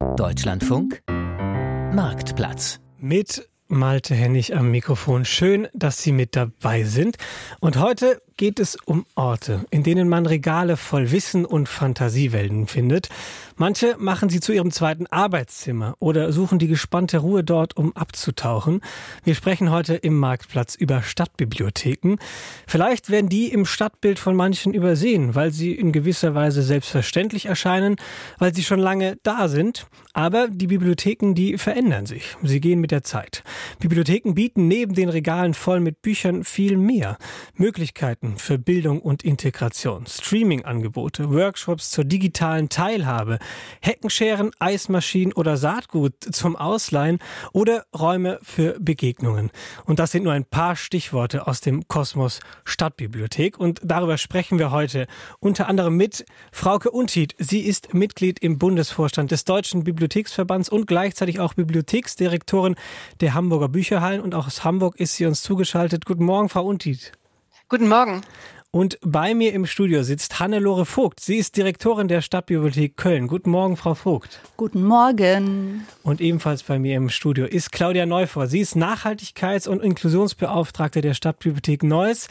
Deutschlandfunk 0.00 1.02
Marktplatz 1.06 2.80
mit 2.98 3.46
Malte 3.68 4.14
Hennig 4.14 4.56
am 4.56 4.70
Mikrofon. 4.70 5.26
Schön, 5.26 5.68
dass 5.74 6.02
Sie 6.02 6.12
mit 6.12 6.34
dabei 6.36 6.84
sind. 6.84 7.16
Und 7.60 7.76
heute 7.78 8.22
geht 8.40 8.58
es 8.58 8.74
um 8.86 9.04
Orte, 9.16 9.66
in 9.68 9.82
denen 9.82 10.08
man 10.08 10.24
Regale 10.24 10.78
voll 10.78 11.10
Wissen 11.10 11.44
und 11.44 11.68
Fantasiewelten 11.68 12.66
findet. 12.66 13.10
Manche 13.56 13.96
machen 13.98 14.30
sie 14.30 14.40
zu 14.40 14.52
ihrem 14.52 14.70
zweiten 14.70 15.06
Arbeitszimmer 15.06 15.94
oder 15.98 16.32
suchen 16.32 16.58
die 16.58 16.66
gespannte 16.66 17.18
Ruhe 17.18 17.44
dort, 17.44 17.76
um 17.76 17.94
abzutauchen. 17.94 18.80
Wir 19.24 19.34
sprechen 19.34 19.70
heute 19.70 19.94
im 19.96 20.18
Marktplatz 20.18 20.74
über 20.74 21.02
Stadtbibliotheken. 21.02 22.16
Vielleicht 22.66 23.10
werden 23.10 23.28
die 23.28 23.52
im 23.52 23.66
Stadtbild 23.66 24.18
von 24.18 24.34
manchen 24.34 24.72
übersehen, 24.72 25.34
weil 25.34 25.50
sie 25.50 25.74
in 25.74 25.92
gewisser 25.92 26.34
Weise 26.34 26.62
selbstverständlich 26.62 27.44
erscheinen, 27.44 27.96
weil 28.38 28.54
sie 28.54 28.64
schon 28.64 28.80
lange 28.80 29.18
da 29.22 29.48
sind. 29.48 29.86
Aber 30.14 30.48
die 30.48 30.68
Bibliotheken, 30.68 31.34
die 31.34 31.58
verändern 31.58 32.06
sich. 32.06 32.38
Sie 32.42 32.60
gehen 32.60 32.80
mit 32.80 32.90
der 32.90 33.02
Zeit. 33.02 33.42
Bibliotheken 33.80 34.32
bieten 34.32 34.66
neben 34.66 34.94
den 34.94 35.10
Regalen 35.10 35.52
voll 35.52 35.80
mit 35.80 36.00
Büchern 36.00 36.42
viel 36.44 36.78
mehr. 36.78 37.18
Möglichkeiten 37.54 38.29
für 38.36 38.58
Bildung 38.58 39.00
und 39.00 39.24
Integration, 39.24 40.06
Streaming-Angebote, 40.06 41.30
Workshops 41.30 41.90
zur 41.90 42.04
digitalen 42.04 42.68
Teilhabe, 42.68 43.38
Heckenscheren, 43.80 44.50
Eismaschinen 44.58 45.32
oder 45.32 45.56
Saatgut 45.56 46.14
zum 46.30 46.56
Ausleihen 46.56 47.18
oder 47.52 47.84
Räume 47.98 48.38
für 48.42 48.78
Begegnungen. 48.80 49.50
Und 49.84 49.98
das 49.98 50.12
sind 50.12 50.24
nur 50.24 50.32
ein 50.32 50.44
paar 50.44 50.76
Stichworte 50.76 51.46
aus 51.46 51.60
dem 51.60 51.86
Kosmos 51.88 52.40
Stadtbibliothek. 52.64 53.58
Und 53.58 53.80
darüber 53.84 54.18
sprechen 54.18 54.58
wir 54.58 54.70
heute 54.70 55.06
unter 55.38 55.68
anderem 55.68 55.96
mit 55.96 56.24
Frauke 56.52 56.90
Untied. 56.90 57.34
Sie 57.38 57.60
ist 57.60 57.94
Mitglied 57.94 58.38
im 58.40 58.58
Bundesvorstand 58.58 59.30
des 59.30 59.44
Deutschen 59.44 59.84
Bibliotheksverbands 59.84 60.68
und 60.68 60.86
gleichzeitig 60.86 61.40
auch 61.40 61.54
Bibliotheksdirektorin 61.54 62.76
der 63.20 63.34
Hamburger 63.34 63.68
Bücherhallen. 63.68 64.20
Und 64.20 64.34
auch 64.34 64.46
aus 64.46 64.64
Hamburg 64.64 64.96
ist 64.96 65.16
sie 65.16 65.26
uns 65.26 65.42
zugeschaltet. 65.42 66.06
Guten 66.06 66.24
Morgen, 66.24 66.48
Frau 66.48 66.64
Untied. 66.64 67.12
Guten 67.70 67.86
Morgen. 67.86 68.22
Und 68.72 68.98
bei 69.00 69.32
mir 69.32 69.52
im 69.52 69.64
Studio 69.64 70.02
sitzt 70.02 70.40
Hannelore 70.40 70.84
Vogt. 70.84 71.20
Sie 71.20 71.36
ist 71.36 71.56
Direktorin 71.56 72.08
der 72.08 72.20
Stadtbibliothek 72.20 72.96
Köln. 72.96 73.28
Guten 73.28 73.50
Morgen, 73.50 73.76
Frau 73.76 73.94
Vogt. 73.94 74.40
Guten 74.56 74.82
Morgen. 74.82 75.86
Und 76.02 76.20
ebenfalls 76.20 76.64
bei 76.64 76.80
mir 76.80 76.96
im 76.96 77.10
Studio 77.10 77.46
ist 77.46 77.70
Claudia 77.70 78.06
Neufort. 78.06 78.50
Sie 78.50 78.58
ist 78.58 78.74
Nachhaltigkeits- 78.74 79.68
und 79.68 79.84
Inklusionsbeauftragte 79.84 81.00
der 81.00 81.14
Stadtbibliothek 81.14 81.84
Neuss. 81.84 82.26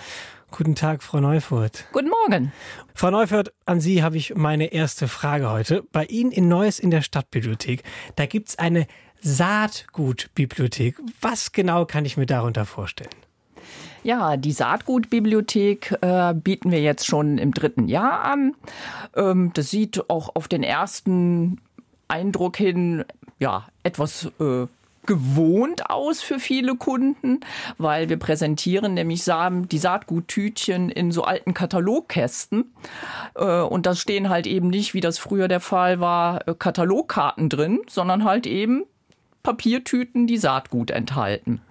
Guten 0.52 0.76
Tag, 0.76 1.04
Frau 1.04 1.22
Neufurt. 1.22 1.86
Guten 1.94 2.10
Morgen. 2.10 2.52
Frau 2.94 3.10
Neufurt, 3.10 3.54
an 3.66 3.80
Sie 3.80 4.04
habe 4.04 4.18
ich 4.18 4.36
meine 4.36 4.74
erste 4.74 5.08
Frage 5.08 5.50
heute. 5.50 5.86
Bei 5.94 6.04
Ihnen 6.04 6.34
in 6.34 6.50
Neuss 6.50 6.80
in 6.80 6.92
der 6.92 7.02
Stadtbibliothek, 7.02 7.84
da 8.18 8.26
gibt 8.26 8.50
es 8.50 8.60
eine 8.60 8.88
Saatgutbibliothek. 9.22 10.98
Was 11.22 11.54
genau 11.54 11.86
kann 11.86 12.04
ich 12.04 12.18
mir 12.18 12.26
darunter 12.26 12.66
vorstellen? 12.66 13.29
Ja, 14.04 14.38
die 14.38 14.52
Saatgutbibliothek 14.52 15.98
äh, 16.02 16.34
bieten 16.34 16.72
wir 16.72 16.82
jetzt 16.82 17.06
schon 17.06 17.38
im 17.38 17.54
dritten 17.54 17.88
Jahr 17.88 18.22
an. 18.24 18.56
Ähm, 19.16 19.52
das 19.54 19.70
sieht 19.70 20.10
auch 20.10 20.36
auf 20.36 20.48
den 20.48 20.64
ersten 20.64 21.60
Eindruck 22.08 22.58
hin 22.58 23.04
ja 23.40 23.68
etwas 23.84 24.32
äh, 24.40 24.68
gewohnt 25.06 25.90
aus 25.90 26.22
für 26.22 26.40
viele 26.40 26.76
Kunden, 26.76 27.40
weil 27.78 28.10
wir 28.10 28.18
präsentieren 28.18 28.94
nämlich 28.94 29.24
die 29.24 29.78
Saatguttütchen 29.78 30.90
in 30.90 31.12
so 31.12 31.24
alten 31.24 31.54
Katalogkästen. 31.54 32.72
Äh, 33.36 33.62
und 33.62 33.86
da 33.86 33.96
stehen 33.96 34.30
halt 34.30 34.48
eben 34.48 34.70
nicht, 34.70 34.94
wie 34.94 35.02
das 35.02 35.18
früher 35.18 35.48
der 35.48 35.62
Fall 35.62 36.00
war, 36.00 36.48
äh, 36.48 36.54
Katalogkarten 36.54 37.50
drin, 37.50 37.82
sondern 37.90 38.24
halt 38.24 38.46
eben 38.46 38.84
Papiertüten, 39.42 40.28
die 40.28 40.38
Saatgut 40.38 40.92
enthalten. 40.92 41.62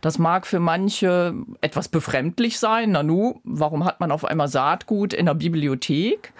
Das 0.00 0.18
mag 0.18 0.46
für 0.46 0.60
manche 0.60 1.34
etwas 1.60 1.88
befremdlich 1.88 2.58
sein. 2.58 2.92
Nanu, 2.92 3.40
warum 3.44 3.84
hat 3.84 4.00
man 4.00 4.10
auf 4.10 4.24
einmal 4.24 4.48
Saatgut 4.48 5.12
in 5.12 5.26
der 5.26 5.34
Bibliothek? 5.34 6.32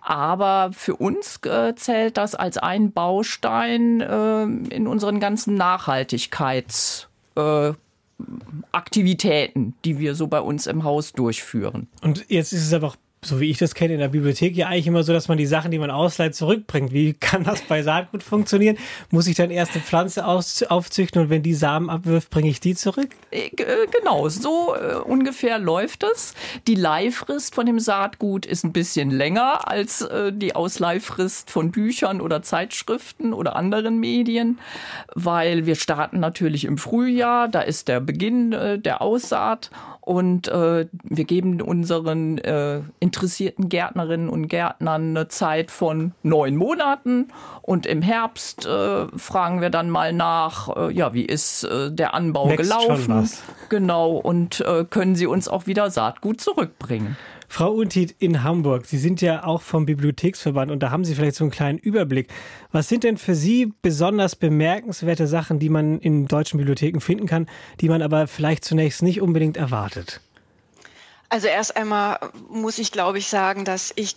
Aber 0.00 0.70
für 0.72 0.96
uns 0.96 1.38
äh, 1.44 1.74
zählt 1.74 2.16
das 2.16 2.34
als 2.34 2.58
ein 2.58 2.92
Baustein 2.92 4.00
äh, 4.00 4.42
in 4.74 4.86
unseren 4.86 5.20
ganzen 5.20 5.54
Nachhaltigkeits 5.54 7.08
äh, 7.36 7.72
Aktivitäten, 8.72 9.74
die 9.84 9.98
wir 9.98 10.14
so 10.14 10.26
bei 10.26 10.40
uns 10.40 10.66
im 10.66 10.84
Haus 10.84 11.12
durchführen. 11.12 11.88
Und 12.02 12.26
jetzt 12.28 12.52
ist 12.52 12.66
es 12.66 12.72
aber 12.74 12.88
auch 12.88 12.96
so 13.22 13.38
wie 13.38 13.50
ich 13.50 13.58
das 13.58 13.74
kenne, 13.74 13.94
in 13.94 14.00
der 14.00 14.08
Bibliothek 14.08 14.56
ja 14.56 14.68
eigentlich 14.68 14.86
immer 14.86 15.02
so, 15.02 15.12
dass 15.12 15.28
man 15.28 15.36
die 15.36 15.46
Sachen, 15.46 15.70
die 15.70 15.78
man 15.78 15.90
ausleiht, 15.90 16.34
zurückbringt. 16.34 16.92
Wie 16.92 17.12
kann 17.12 17.44
das 17.44 17.60
bei 17.60 17.82
Saatgut 17.82 18.22
funktionieren? 18.22 18.78
Muss 19.10 19.26
ich 19.26 19.36
dann 19.36 19.50
erst 19.50 19.72
eine 19.72 19.82
Pflanze 19.82 20.26
aufzüchten 20.26 21.20
und 21.20 21.28
wenn 21.28 21.42
die 21.42 21.52
Samen 21.52 21.90
abwirft, 21.90 22.30
bringe 22.30 22.48
ich 22.48 22.60
die 22.60 22.74
zurück? 22.74 23.10
Äh, 23.30 23.48
äh, 23.56 23.86
genau, 23.90 24.30
so 24.30 24.74
äh, 24.74 24.94
ungefähr 24.94 25.58
läuft 25.58 26.02
es. 26.02 26.34
Die 26.66 26.74
Leihfrist 26.74 27.54
von 27.54 27.66
dem 27.66 27.78
Saatgut 27.78 28.46
ist 28.46 28.64
ein 28.64 28.72
bisschen 28.72 29.10
länger 29.10 29.68
als 29.68 30.08
die 30.32 30.54
Ausleihfrist 30.54 31.50
von 31.50 31.70
Büchern 31.70 32.20
oder 32.20 32.42
Zeitschriften 32.42 33.34
oder 33.34 33.54
anderen 33.56 33.98
Medien, 33.98 34.58
weil 35.14 35.66
wir 35.66 35.74
starten 35.74 36.20
natürlich 36.20 36.64
im 36.64 36.78
Frühjahr, 36.78 37.48
da 37.48 37.60
ist 37.60 37.88
der 37.88 38.00
Beginn 38.00 38.50
der 38.50 39.02
Aussaat 39.02 39.70
und 40.00 40.48
äh, 40.48 40.86
wir 41.02 41.24
geben 41.24 41.60
unseren 41.60 42.38
äh, 42.38 42.80
interessierten 43.00 43.68
Gärtnerinnen 43.68 44.28
und 44.28 44.48
Gärtnern 44.48 45.10
eine 45.10 45.28
Zeit 45.28 45.70
von 45.70 46.12
neun 46.22 46.56
Monaten. 46.56 47.28
Und 47.62 47.86
im 47.86 48.00
Herbst 48.00 48.66
äh, 48.66 49.06
fragen 49.16 49.60
wir 49.60 49.70
dann 49.70 49.90
mal 49.90 50.12
nach, 50.12 50.74
äh, 50.74 50.92
ja, 50.92 51.12
wie 51.12 51.24
ist 51.24 51.64
äh, 51.64 51.92
der 51.92 52.14
Anbau 52.14 52.48
Wächst 52.48 52.62
gelaufen? 52.62 53.28
Genau. 53.68 54.12
Und 54.12 54.60
äh, 54.62 54.84
können 54.84 55.14
sie 55.16 55.26
uns 55.26 55.48
auch 55.48 55.66
wieder 55.66 55.90
Saatgut 55.90 56.40
zurückbringen. 56.40 57.16
Frau 57.52 57.72
Untied 57.72 58.14
in 58.20 58.44
Hamburg, 58.44 58.86
Sie 58.86 58.96
sind 58.96 59.20
ja 59.20 59.42
auch 59.44 59.60
vom 59.60 59.84
Bibliotheksverband 59.84 60.70
und 60.70 60.84
da 60.84 60.92
haben 60.92 61.04
Sie 61.04 61.16
vielleicht 61.16 61.34
so 61.34 61.42
einen 61.42 61.50
kleinen 61.50 61.78
Überblick. 61.78 62.28
Was 62.70 62.88
sind 62.88 63.02
denn 63.02 63.18
für 63.18 63.34
Sie 63.34 63.72
besonders 63.82 64.36
bemerkenswerte 64.36 65.26
Sachen, 65.26 65.58
die 65.58 65.68
man 65.68 65.98
in 65.98 66.28
deutschen 66.28 66.58
Bibliotheken 66.58 67.00
finden 67.00 67.26
kann, 67.26 67.48
die 67.80 67.88
man 67.88 68.02
aber 68.02 68.28
vielleicht 68.28 68.64
zunächst 68.64 69.02
nicht 69.02 69.20
unbedingt 69.20 69.56
erwartet? 69.56 70.20
Also 71.28 71.48
erst 71.48 71.76
einmal 71.76 72.20
muss 72.48 72.78
ich, 72.78 72.92
glaube 72.92 73.18
ich, 73.18 73.26
sagen, 73.26 73.64
dass 73.64 73.92
ich 73.96 74.14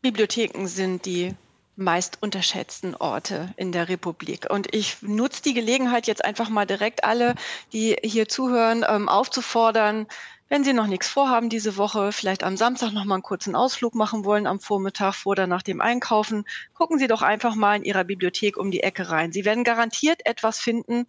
Bibliotheken 0.00 0.66
sind 0.66 1.04
die 1.04 1.34
meist 1.76 2.22
unterschätzten 2.22 2.94
Orte 2.94 3.52
in 3.56 3.70
der 3.70 3.90
Republik. 3.90 4.46
Und 4.48 4.74
ich 4.74 5.02
nutze 5.02 5.42
die 5.42 5.54
Gelegenheit 5.54 6.06
jetzt 6.06 6.24
einfach 6.24 6.48
mal 6.48 6.66
direkt 6.66 7.04
alle, 7.04 7.34
die 7.74 7.96
hier 8.02 8.28
zuhören, 8.28 8.82
ähm, 8.88 9.10
aufzufordern, 9.10 10.06
wenn 10.50 10.64
Sie 10.64 10.72
noch 10.72 10.88
nichts 10.88 11.08
vorhaben 11.08 11.48
diese 11.48 11.76
Woche, 11.76 12.10
vielleicht 12.10 12.42
am 12.42 12.56
Samstag 12.56 12.92
noch 12.92 13.04
mal 13.04 13.14
einen 13.14 13.22
kurzen 13.22 13.54
Ausflug 13.54 13.94
machen 13.94 14.24
wollen 14.24 14.48
am 14.48 14.58
Vormittag 14.58 15.14
vor 15.14 15.30
oder 15.30 15.46
nach 15.46 15.62
dem 15.62 15.80
Einkaufen, 15.80 16.44
gucken 16.74 16.98
Sie 16.98 17.06
doch 17.06 17.22
einfach 17.22 17.54
mal 17.54 17.76
in 17.76 17.84
Ihrer 17.84 18.02
Bibliothek 18.02 18.56
um 18.56 18.72
die 18.72 18.82
Ecke 18.82 19.10
rein. 19.10 19.30
Sie 19.30 19.44
werden 19.44 19.62
garantiert 19.62 20.26
etwas 20.26 20.58
finden, 20.58 21.06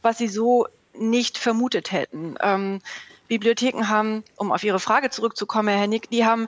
was 0.00 0.18
Sie 0.18 0.28
so 0.28 0.68
nicht 0.96 1.38
vermutet 1.38 1.90
hätten. 1.90 2.36
Ähm, 2.40 2.80
Bibliotheken 3.26 3.88
haben, 3.88 4.22
um 4.36 4.52
auf 4.52 4.62
Ihre 4.62 4.78
Frage 4.78 5.10
zurückzukommen, 5.10 5.70
Herr 5.70 5.80
Hennig, 5.80 6.08
die 6.10 6.24
haben 6.24 6.46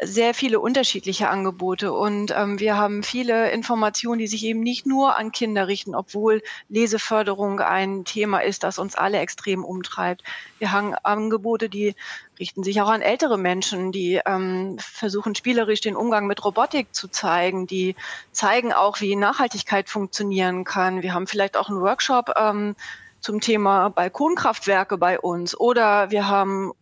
sehr 0.00 0.34
viele 0.34 0.58
unterschiedliche 0.58 1.28
Angebote 1.28 1.92
und 1.92 2.32
ähm, 2.36 2.58
wir 2.58 2.76
haben 2.76 3.04
viele 3.04 3.50
Informationen, 3.52 4.18
die 4.18 4.26
sich 4.26 4.44
eben 4.44 4.60
nicht 4.60 4.86
nur 4.86 5.16
an 5.16 5.30
Kinder 5.30 5.68
richten, 5.68 5.94
obwohl 5.94 6.42
Leseförderung 6.68 7.60
ein 7.60 8.04
Thema 8.04 8.40
ist, 8.40 8.64
das 8.64 8.78
uns 8.78 8.96
alle 8.96 9.18
extrem 9.18 9.64
umtreibt. 9.64 10.24
Wir 10.58 10.72
haben 10.72 10.94
Angebote, 11.04 11.68
die 11.68 11.94
richten 12.40 12.64
sich 12.64 12.80
auch 12.82 12.88
an 12.88 13.02
ältere 13.02 13.38
Menschen, 13.38 13.92
die 13.92 14.20
ähm, 14.26 14.76
versuchen 14.80 15.36
spielerisch 15.36 15.80
den 15.80 15.94
Umgang 15.94 16.26
mit 16.26 16.44
Robotik 16.44 16.88
zu 16.92 17.06
zeigen, 17.06 17.68
die 17.68 17.94
zeigen 18.32 18.72
auch, 18.72 19.00
wie 19.00 19.14
Nachhaltigkeit 19.14 19.88
funktionieren 19.88 20.64
kann. 20.64 21.02
Wir 21.02 21.14
haben 21.14 21.28
vielleicht 21.28 21.56
auch 21.56 21.68
einen 21.68 21.80
Workshop 21.80 22.32
ähm, 22.36 22.74
zum 23.20 23.40
Thema 23.40 23.90
Balkonkraftwerke 23.90 24.98
bei 24.98 25.20
uns 25.20 25.58
oder 25.58 26.10
wir 26.10 26.26
haben 26.26 26.72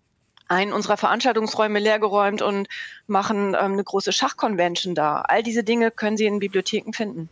einen 0.52 0.72
unserer 0.72 0.96
Veranstaltungsräume 0.96 1.78
leergeräumt 1.78 2.42
und 2.42 2.68
machen 3.06 3.48
ähm, 3.48 3.72
eine 3.72 3.84
große 3.84 4.12
Schachconvention 4.12 4.94
da. 4.94 5.22
All 5.22 5.42
diese 5.42 5.64
Dinge 5.64 5.90
können 5.90 6.16
Sie 6.16 6.26
in 6.26 6.38
Bibliotheken 6.38 6.92
finden. 6.92 7.28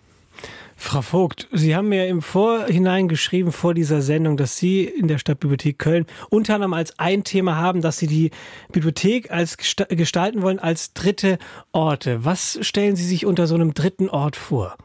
Frau 0.77 1.03
Vogt, 1.03 1.47
Sie 1.53 1.77
haben 1.77 1.91
mir 1.91 2.07
im 2.07 2.23
Vorhinein 2.23 3.07
geschrieben 3.07 3.53
vor 3.53 3.75
dieser 3.75 4.01
Sendung, 4.01 4.39
dass 4.39 4.57
Sie 4.57 4.85
in 4.85 5.09
der 5.09 5.19
Stadtbibliothek 5.19 5.79
Köln 5.79 6.07
unter 6.31 6.55
anderem 6.55 6.73
als 6.73 6.99
ein 6.99 7.23
Thema 7.23 7.57
haben, 7.57 7.83
dass 7.83 7.99
Sie 7.99 8.07
die 8.07 8.31
Bibliothek 8.73 9.31
als 9.31 9.59
gestalten 9.59 10.41
wollen 10.41 10.59
als 10.59 10.95
dritte 10.95 11.39
Orte. 11.73 12.25
Was 12.25 12.59
stellen 12.63 12.97
Sie 12.97 13.05
sich 13.05 13.27
unter 13.27 13.47
so 13.47 13.57
einem 13.57 13.75
dritten 13.75 14.09
Ort 14.09 14.37
vor? 14.37 14.79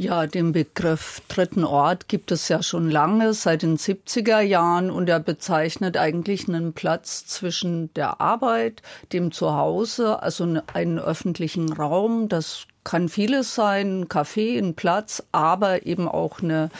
Ja, 0.00 0.28
den 0.28 0.52
Begriff 0.52 1.20
dritten 1.26 1.64
Ort 1.64 2.06
gibt 2.06 2.30
es 2.30 2.48
ja 2.48 2.62
schon 2.62 2.88
lange, 2.88 3.34
seit 3.34 3.62
den 3.62 3.76
70er 3.76 4.38
Jahren, 4.38 4.92
und 4.92 5.08
er 5.08 5.18
bezeichnet 5.18 5.96
eigentlich 5.96 6.46
einen 6.46 6.72
Platz 6.72 7.26
zwischen 7.26 7.92
der 7.94 8.20
Arbeit, 8.20 8.80
dem 9.12 9.32
Zuhause, 9.32 10.22
also 10.22 10.62
einen 10.72 11.00
öffentlichen 11.00 11.72
Raum. 11.72 12.28
Das 12.28 12.68
kann 12.84 13.08
vieles 13.08 13.56
sein, 13.56 14.02
ein 14.02 14.08
Café, 14.08 14.56
ein 14.56 14.74
Platz, 14.74 15.24
aber 15.32 15.84
eben 15.84 16.06
auch 16.06 16.42
eine 16.42 16.70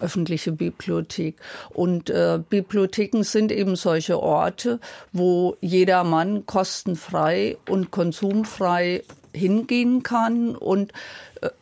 öffentliche 0.00 0.52
Bibliothek. 0.52 1.36
Und 1.74 2.08
äh, 2.08 2.40
Bibliotheken 2.48 3.22
sind 3.22 3.52
eben 3.52 3.76
solche 3.76 4.18
Orte, 4.18 4.80
wo 5.12 5.58
jeder 5.60 6.04
Mann 6.04 6.46
kostenfrei 6.46 7.58
und 7.68 7.90
konsumfrei 7.90 9.02
hingehen 9.34 10.02
kann 10.02 10.56
und 10.56 10.92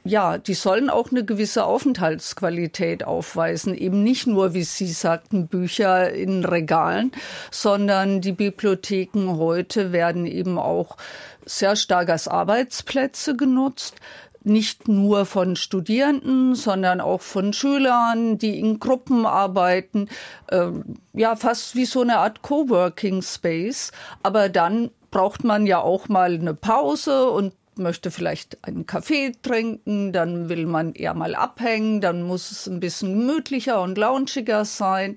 ja, 0.04 0.38
die 0.38 0.54
sollen 0.54 0.90
auch 0.90 1.10
eine 1.10 1.24
gewisse 1.24 1.64
Aufenthaltsqualität 1.64 3.04
aufweisen. 3.04 3.74
Eben 3.74 4.02
nicht 4.02 4.26
nur, 4.26 4.54
wie 4.54 4.64
Sie 4.64 4.88
sagten, 4.88 5.48
Bücher 5.48 6.10
in 6.12 6.44
Regalen, 6.44 7.12
sondern 7.50 8.20
die 8.20 8.32
Bibliotheken 8.32 9.36
heute 9.36 9.92
werden 9.92 10.26
eben 10.26 10.58
auch 10.58 10.96
sehr 11.44 11.76
stark 11.76 12.10
als 12.10 12.28
Arbeitsplätze 12.28 13.36
genutzt 13.36 13.96
nicht 14.42 14.88
nur 14.88 15.26
von 15.26 15.56
Studierenden, 15.56 16.54
sondern 16.54 17.00
auch 17.00 17.20
von 17.20 17.52
Schülern, 17.52 18.38
die 18.38 18.58
in 18.58 18.80
Gruppen 18.80 19.26
arbeiten. 19.26 20.08
Ähm, 20.50 20.96
ja, 21.12 21.36
fast 21.36 21.74
wie 21.74 21.84
so 21.84 22.00
eine 22.00 22.18
Art 22.18 22.42
Coworking 22.42 23.22
Space. 23.22 23.92
Aber 24.22 24.48
dann 24.48 24.90
braucht 25.10 25.44
man 25.44 25.66
ja 25.66 25.80
auch 25.80 26.08
mal 26.08 26.34
eine 26.34 26.54
Pause 26.54 27.30
und 27.30 27.52
möchte 27.80 28.12
vielleicht 28.12 28.64
einen 28.64 28.86
Kaffee 28.86 29.32
trinken, 29.42 30.12
dann 30.12 30.48
will 30.48 30.66
man 30.66 30.92
eher 30.92 31.14
mal 31.14 31.34
abhängen, 31.34 32.00
dann 32.00 32.22
muss 32.22 32.52
es 32.52 32.68
ein 32.68 32.78
bisschen 32.78 33.18
gemütlicher 33.18 33.82
und 33.82 33.98
launchiger 33.98 34.64
sein 34.64 35.16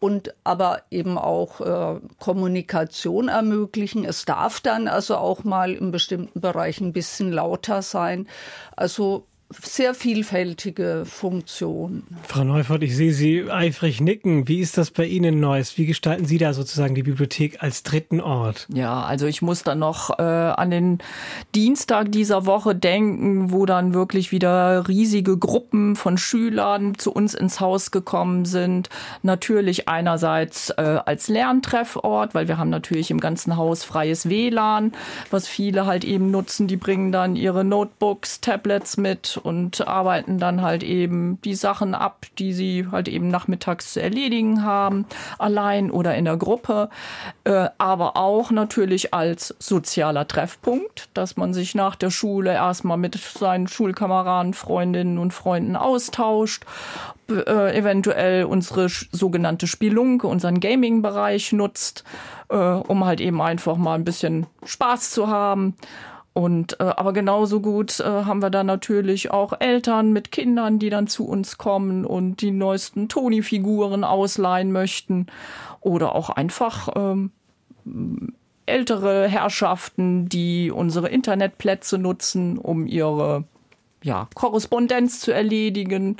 und 0.00 0.34
aber 0.44 0.82
eben 0.90 1.18
auch 1.18 1.60
äh, 1.60 2.00
Kommunikation 2.18 3.28
ermöglichen. 3.28 4.04
Es 4.04 4.24
darf 4.24 4.60
dann 4.60 4.88
also 4.88 5.16
auch 5.16 5.44
mal 5.44 5.72
in 5.72 5.90
bestimmten 5.92 6.40
Bereichen 6.40 6.88
ein 6.88 6.92
bisschen 6.92 7.32
lauter 7.32 7.82
sein. 7.82 8.26
Also 8.76 9.27
sehr 9.50 9.94
vielfältige 9.94 11.04
Funktion. 11.06 12.02
Frau 12.24 12.44
Neufeld, 12.44 12.82
ich 12.82 12.94
sehe 12.94 13.14
Sie 13.14 13.50
eifrig 13.50 13.98
nicken. 14.00 14.46
Wie 14.46 14.60
ist 14.60 14.76
das 14.76 14.90
bei 14.90 15.06
Ihnen 15.06 15.40
Neues? 15.40 15.78
Wie 15.78 15.86
gestalten 15.86 16.26
Sie 16.26 16.36
da 16.36 16.52
sozusagen 16.52 16.94
die 16.94 17.02
Bibliothek 17.02 17.62
als 17.62 17.82
dritten 17.82 18.20
Ort? 18.20 18.66
Ja, 18.72 19.02
also 19.04 19.26
ich 19.26 19.40
muss 19.40 19.62
dann 19.62 19.78
noch 19.78 20.18
äh, 20.18 20.22
an 20.22 20.70
den 20.70 20.98
Dienstag 21.54 22.12
dieser 22.12 22.44
Woche 22.44 22.74
denken, 22.74 23.50
wo 23.50 23.64
dann 23.64 23.94
wirklich 23.94 24.32
wieder 24.32 24.86
riesige 24.86 25.38
Gruppen 25.38 25.96
von 25.96 26.18
Schülern 26.18 26.98
zu 26.98 27.10
uns 27.10 27.32
ins 27.32 27.58
Haus 27.58 27.90
gekommen 27.90 28.44
sind. 28.44 28.90
Natürlich 29.22 29.88
einerseits 29.88 30.68
äh, 30.70 30.98
als 31.06 31.28
Lerntreffort, 31.28 32.34
weil 32.34 32.48
wir 32.48 32.58
haben 32.58 32.70
natürlich 32.70 33.10
im 33.10 33.20
ganzen 33.20 33.56
Haus 33.56 33.82
freies 33.82 34.28
WLAN, 34.28 34.92
was 35.30 35.48
viele 35.48 35.86
halt 35.86 36.04
eben 36.04 36.30
nutzen. 36.30 36.66
Die 36.66 36.76
bringen 36.76 37.12
dann 37.12 37.34
ihre 37.34 37.64
Notebooks, 37.64 38.42
Tablets 38.42 38.98
mit 38.98 39.37
und 39.38 39.86
arbeiten 39.86 40.38
dann 40.38 40.62
halt 40.62 40.82
eben 40.82 41.40
die 41.42 41.54
Sachen 41.54 41.94
ab, 41.94 42.26
die 42.38 42.52
sie 42.52 42.86
halt 42.90 43.08
eben 43.08 43.28
nachmittags 43.28 43.92
zu 43.92 44.02
erledigen 44.02 44.64
haben, 44.64 45.06
allein 45.38 45.90
oder 45.90 46.14
in 46.14 46.24
der 46.24 46.36
Gruppe, 46.36 46.90
äh, 47.44 47.68
aber 47.78 48.16
auch 48.16 48.50
natürlich 48.50 49.14
als 49.14 49.54
sozialer 49.58 50.28
Treffpunkt, 50.28 51.08
dass 51.14 51.36
man 51.36 51.54
sich 51.54 51.74
nach 51.74 51.96
der 51.96 52.10
Schule 52.10 52.52
erstmal 52.52 52.98
mit 52.98 53.16
seinen 53.16 53.68
Schulkameraden, 53.68 54.54
Freundinnen 54.54 55.18
und 55.18 55.32
Freunden 55.32 55.76
austauscht, 55.76 56.64
äh, 57.30 57.76
eventuell 57.76 58.44
unsere 58.44 58.88
sogenannte 58.88 59.66
Spielunke, 59.66 60.26
unseren 60.26 60.60
Gaming-Bereich 60.60 61.52
nutzt, 61.52 62.04
äh, 62.48 62.56
um 62.56 63.04
halt 63.04 63.20
eben 63.20 63.40
einfach 63.42 63.76
mal 63.76 63.94
ein 63.94 64.04
bisschen 64.04 64.46
Spaß 64.64 65.10
zu 65.10 65.28
haben. 65.28 65.74
Und 66.38 66.78
äh, 66.78 66.84
aber 66.84 67.12
genauso 67.12 67.60
gut 67.60 67.98
äh, 67.98 68.04
haben 68.04 68.42
wir 68.42 68.50
da 68.50 68.62
natürlich 68.62 69.32
auch 69.32 69.54
Eltern 69.58 70.12
mit 70.12 70.30
Kindern, 70.30 70.78
die 70.78 70.88
dann 70.88 71.08
zu 71.08 71.26
uns 71.26 71.58
kommen 71.58 72.04
und 72.04 72.42
die 72.42 72.52
neuesten 72.52 73.08
Toni-Figuren 73.08 74.04
ausleihen 74.04 74.70
möchten. 74.70 75.26
Oder 75.80 76.14
auch 76.14 76.30
einfach 76.30 76.90
ähm, 76.94 77.32
ältere 78.66 79.26
Herrschaften, 79.26 80.28
die 80.28 80.70
unsere 80.70 81.08
Internetplätze 81.08 81.98
nutzen, 81.98 82.56
um 82.56 82.86
ihre 82.86 83.42
ja, 84.04 84.28
Korrespondenz 84.36 85.18
zu 85.18 85.32
erledigen. 85.32 86.18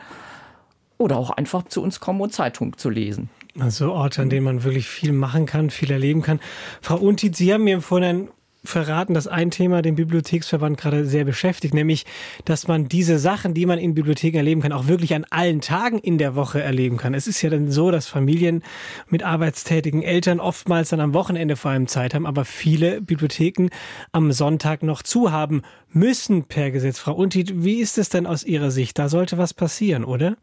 Oder 0.97 1.17
auch 1.17 1.31
einfach 1.31 1.62
zu 1.69 1.81
uns 1.81 2.00
kommen 2.00 2.20
und 2.23 2.32
Zeitung 2.32 2.76
zu 2.76 2.91
lesen. 2.91 3.31
Also 3.61 3.93
Orte, 3.93 4.23
an 4.23 4.31
denen 4.31 4.43
man 4.43 4.65
wirklich 4.65 4.88
viel 4.88 5.12
machen 5.12 5.47
kann, 5.47 5.70
viel 5.70 5.93
erleben 5.93 6.23
kann. 6.23 6.41
Frau 6.82 6.97
Untit, 6.97 7.37
Sie 7.37 7.55
haben 7.55 7.62
mir 7.62 7.81
vorhin 7.81 8.31
verraten, 8.64 9.14
dass 9.14 9.26
ein 9.26 9.50
Thema 9.50 9.82
den 9.82 9.94
Bibliotheksverband 9.94 10.78
gerade 10.78 11.06
sehr 11.06 11.25
beschäftigt, 11.25 11.75
nämlich, 11.75 12.06
dass 12.44 12.69
man 12.69 12.88
diese 12.88 13.19
Sachen, 13.19 13.55
die 13.55 13.66
man 13.66 13.78
in 13.78 13.94
Bibliotheken 13.94 14.37
erleben 14.37 14.62
kann, 14.62 14.72
auch 14.72 14.87
wirklich 14.87 15.14
an 15.14 15.25
allen 15.31 15.60
Tagen 15.60 15.99
in 15.99 16.19
der 16.19 16.34
Woche 16.34 16.62
erleben 16.62 16.96
kann. 16.96 17.14
Es 17.14 17.26
ist 17.26 17.40
ja 17.43 17.50
dann 17.50 17.70
so, 17.70 17.90
dass 17.90 18.06
Familien 18.06 18.62
mit 19.08 19.22
arbeitstätigen 19.22 20.02
Eltern 20.02 20.40
oftmals 20.40 20.90
dann 20.90 21.00
am 21.00 21.14
Wochenende 21.14 21.56
vor 21.56 21.70
allem 21.70 21.88
Zeit 21.88 22.14
haben, 22.14 22.26
aber 22.26 22.44
viele 22.44 23.00
Bibliotheken 23.00 23.69
am 24.12 24.32
Sonntag 24.32 24.82
noch 24.82 25.02
zu 25.02 25.32
haben 25.32 25.62
müssen 25.90 26.44
per 26.44 26.70
Gesetz. 26.70 26.99
Frau 26.99 27.14
Untit, 27.14 27.64
wie 27.64 27.81
ist 27.81 27.99
es 27.99 28.08
denn 28.08 28.26
aus 28.26 28.44
Ihrer 28.44 28.70
Sicht? 28.70 28.99
Da 28.99 29.08
sollte 29.08 29.38
was 29.38 29.55
passieren, 29.55 30.05
oder? 30.05 30.37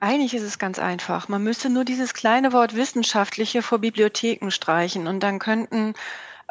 Eigentlich 0.00 0.34
ist 0.34 0.42
es 0.42 0.58
ganz 0.58 0.80
einfach. 0.80 1.28
Man 1.28 1.44
müsste 1.44 1.70
nur 1.70 1.84
dieses 1.84 2.12
kleine 2.12 2.52
Wort 2.52 2.74
wissenschaftliche 2.74 3.62
vor 3.62 3.78
Bibliotheken 3.78 4.50
streichen 4.50 5.06
und 5.06 5.22
dann 5.22 5.38
könnten 5.38 5.94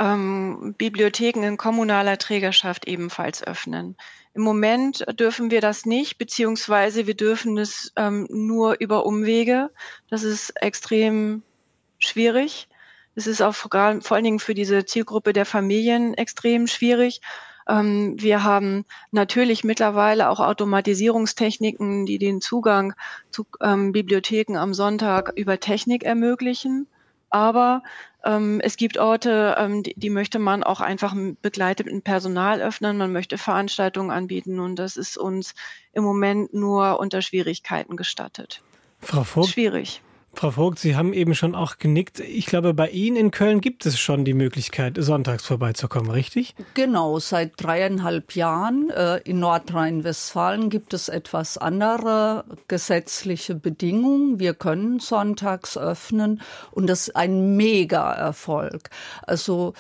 ähm, 0.02 0.74
Bibliotheken 0.80 1.44
in 1.44 1.58
kommunaler 1.58 2.18
Trägerschaft 2.18 2.88
ebenfalls 2.88 3.44
öffnen. 3.44 3.96
Im 4.34 4.42
Moment 4.42 5.06
dürfen 5.20 5.52
wir 5.52 5.62
das 5.62 5.86
nicht, 5.86 6.18
beziehungsweise 6.18 7.06
wir 7.06 7.14
dürfen 7.14 7.58
es 7.60 7.94
ähm, 7.96 8.28
nur 8.32 8.78
über 8.80 9.06
Umwege. 9.06 9.70
Das 10.10 10.24
ist 10.24 10.50
extrem 10.62 11.44
schwierig. 12.00 12.68
Es 13.14 13.28
ist 13.28 13.42
auch 13.42 13.54
vor 13.54 13.76
allen 13.76 14.24
Dingen 14.24 14.40
für 14.40 14.56
diese 14.56 14.86
Zielgruppe 14.86 15.34
der 15.34 15.46
Familien 15.46 16.16
extrem 16.16 16.66
schwierig. 16.66 17.22
Ähm, 17.70 18.16
wir 18.18 18.44
haben 18.44 18.86
natürlich 19.12 19.64
mittlerweile 19.64 20.30
auch 20.30 20.40
Automatisierungstechniken, 20.40 22.08
die 22.08 22.18
den 22.18 22.42
Zugang 22.42 22.94
zu 23.30 23.46
ähm, 23.62 23.92
Bibliotheken 23.92 24.58
am 24.58 24.74
Sonntag 24.74 25.34
über 25.36 25.60
Technik 25.60 26.04
ermöglichen. 26.04 26.88
Aber 27.30 27.84
es 28.62 28.78
gibt 28.78 28.98
Orte, 28.98 29.56
ähm, 29.58 29.84
die, 29.84 29.94
die, 29.96 30.10
möchte 30.10 30.38
man 30.38 30.64
auch 30.64 30.80
einfach 30.80 31.16
begleitet 31.42 31.88
mit 31.88 32.04
Personal 32.04 32.62
öffnen. 32.62 32.98
Man 32.98 33.12
möchte 33.12 33.38
Veranstaltungen 33.38 34.12
anbieten 34.12 34.60
und 34.60 34.76
das 34.76 34.96
ist 34.98 35.18
uns 35.18 35.56
im 35.94 36.04
Moment 36.04 36.54
nur 36.54 37.00
unter 37.00 37.22
Schwierigkeiten 37.22 37.98
gestattet. 37.98 38.62
Frau 39.00 39.24
Vogt, 39.24 39.50
Schwierig. 39.50 40.02
Frau 40.34 40.52
Vogt, 40.52 40.80
Sie 40.80 40.96
haben 40.96 41.14
eben 41.14 41.36
schon 41.36 41.56
auch 41.56 41.78
genickt. 41.78 42.20
Ich 42.20 42.46
glaube, 42.46 42.74
bei 42.74 42.90
Ihnen 42.90 43.18
in 43.18 43.32
Köln 43.32 43.62
gibt 43.62 43.86
es 43.86 44.00
schon 44.00 44.24
die 44.26 44.34
Möglichkeit, 44.34 44.96
sonntags 44.98 45.46
vorbeizukommen, 45.46 46.10
richtig? 46.10 46.56
Genau, 46.74 47.20
seit 47.20 47.62
dreieinhalb 47.62 48.36
Jahren. 48.36 48.90
Äh, 48.90 49.18
in 49.18 49.40
Nordrhein-Westfalen 49.40 50.70
gibt 50.70 50.94
es 50.94 51.10
etwas 51.10 51.58
andere 51.58 52.46
gesetzliche 52.68 53.56
Bedingungen. 53.56 54.40
Wir 54.40 54.54
können 54.54 55.00
sonntags 55.00 55.78
öffnen 55.78 56.42
und 56.72 56.88
das 56.88 57.10
ist 57.10 57.16
ein 57.16 57.58
Mega-Erfolg. 57.58 58.90
Also 59.24 59.74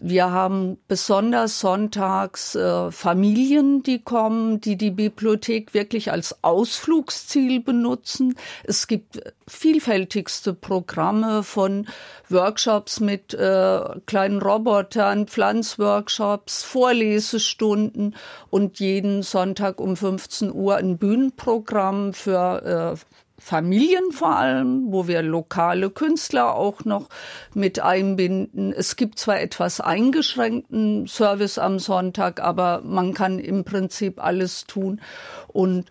wir 0.00 0.30
haben 0.30 0.78
besonders 0.88 1.60
sonntags 1.60 2.54
äh, 2.54 2.90
Familien, 2.90 3.82
die 3.82 4.00
kommen, 4.00 4.60
die 4.60 4.76
die 4.76 4.90
Bibliothek 4.90 5.74
wirklich 5.74 6.10
als 6.10 6.42
Ausflugsziel 6.42 7.60
benutzen. 7.60 8.34
Es 8.64 8.86
gibt 8.86 9.20
vielfältigste 9.46 10.54
Programme 10.54 11.42
von 11.42 11.86
Workshops 12.28 13.00
mit 13.00 13.34
äh, 13.34 13.80
kleinen 14.06 14.40
Robotern, 14.40 15.26
Pflanzworkshops, 15.26 16.62
Vorlesestunden 16.62 18.16
und 18.50 18.80
jeden 18.80 19.22
Sonntag 19.22 19.80
um 19.80 19.96
15 19.96 20.52
Uhr 20.52 20.76
ein 20.76 20.96
Bühnenprogramm 20.98 22.14
für 22.14 22.96
äh, 22.96 23.21
Familien 23.44 24.12
vor 24.12 24.36
allem, 24.36 24.92
wo 24.92 25.08
wir 25.08 25.20
lokale 25.20 25.90
Künstler 25.90 26.54
auch 26.54 26.84
noch 26.84 27.08
mit 27.54 27.80
einbinden. 27.80 28.72
Es 28.72 28.94
gibt 28.94 29.18
zwar 29.18 29.40
etwas 29.40 29.80
eingeschränkten 29.80 31.08
Service 31.08 31.58
am 31.58 31.80
Sonntag, 31.80 32.40
aber 32.40 32.82
man 32.84 33.14
kann 33.14 33.40
im 33.40 33.64
Prinzip 33.64 34.22
alles 34.22 34.64
tun 34.64 35.00
und 35.48 35.90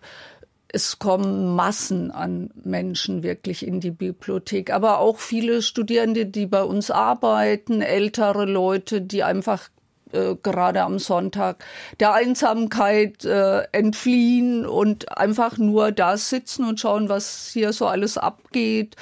es 0.68 0.98
kommen 0.98 1.54
Massen 1.54 2.10
an 2.10 2.48
Menschen 2.64 3.22
wirklich 3.22 3.66
in 3.66 3.80
die 3.80 3.90
Bibliothek, 3.90 4.72
aber 4.72 4.98
auch 4.98 5.18
viele 5.18 5.60
Studierende, 5.60 6.24
die 6.24 6.46
bei 6.46 6.62
uns 6.62 6.90
arbeiten, 6.90 7.82
ältere 7.82 8.46
Leute, 8.46 9.02
die 9.02 9.22
einfach 9.22 9.68
äh, 10.12 10.36
gerade 10.42 10.82
am 10.82 10.98
Sonntag 10.98 11.64
der 12.00 12.14
Einsamkeit 12.14 13.24
äh, 13.24 13.62
entfliehen 13.72 14.66
und 14.66 15.16
einfach 15.16 15.58
nur 15.58 15.92
da 15.92 16.16
sitzen 16.16 16.64
und 16.64 16.80
schauen, 16.80 17.08
was 17.08 17.50
hier 17.52 17.72
so 17.72 17.86
alles 17.86 18.18
abgeht. 18.18 18.96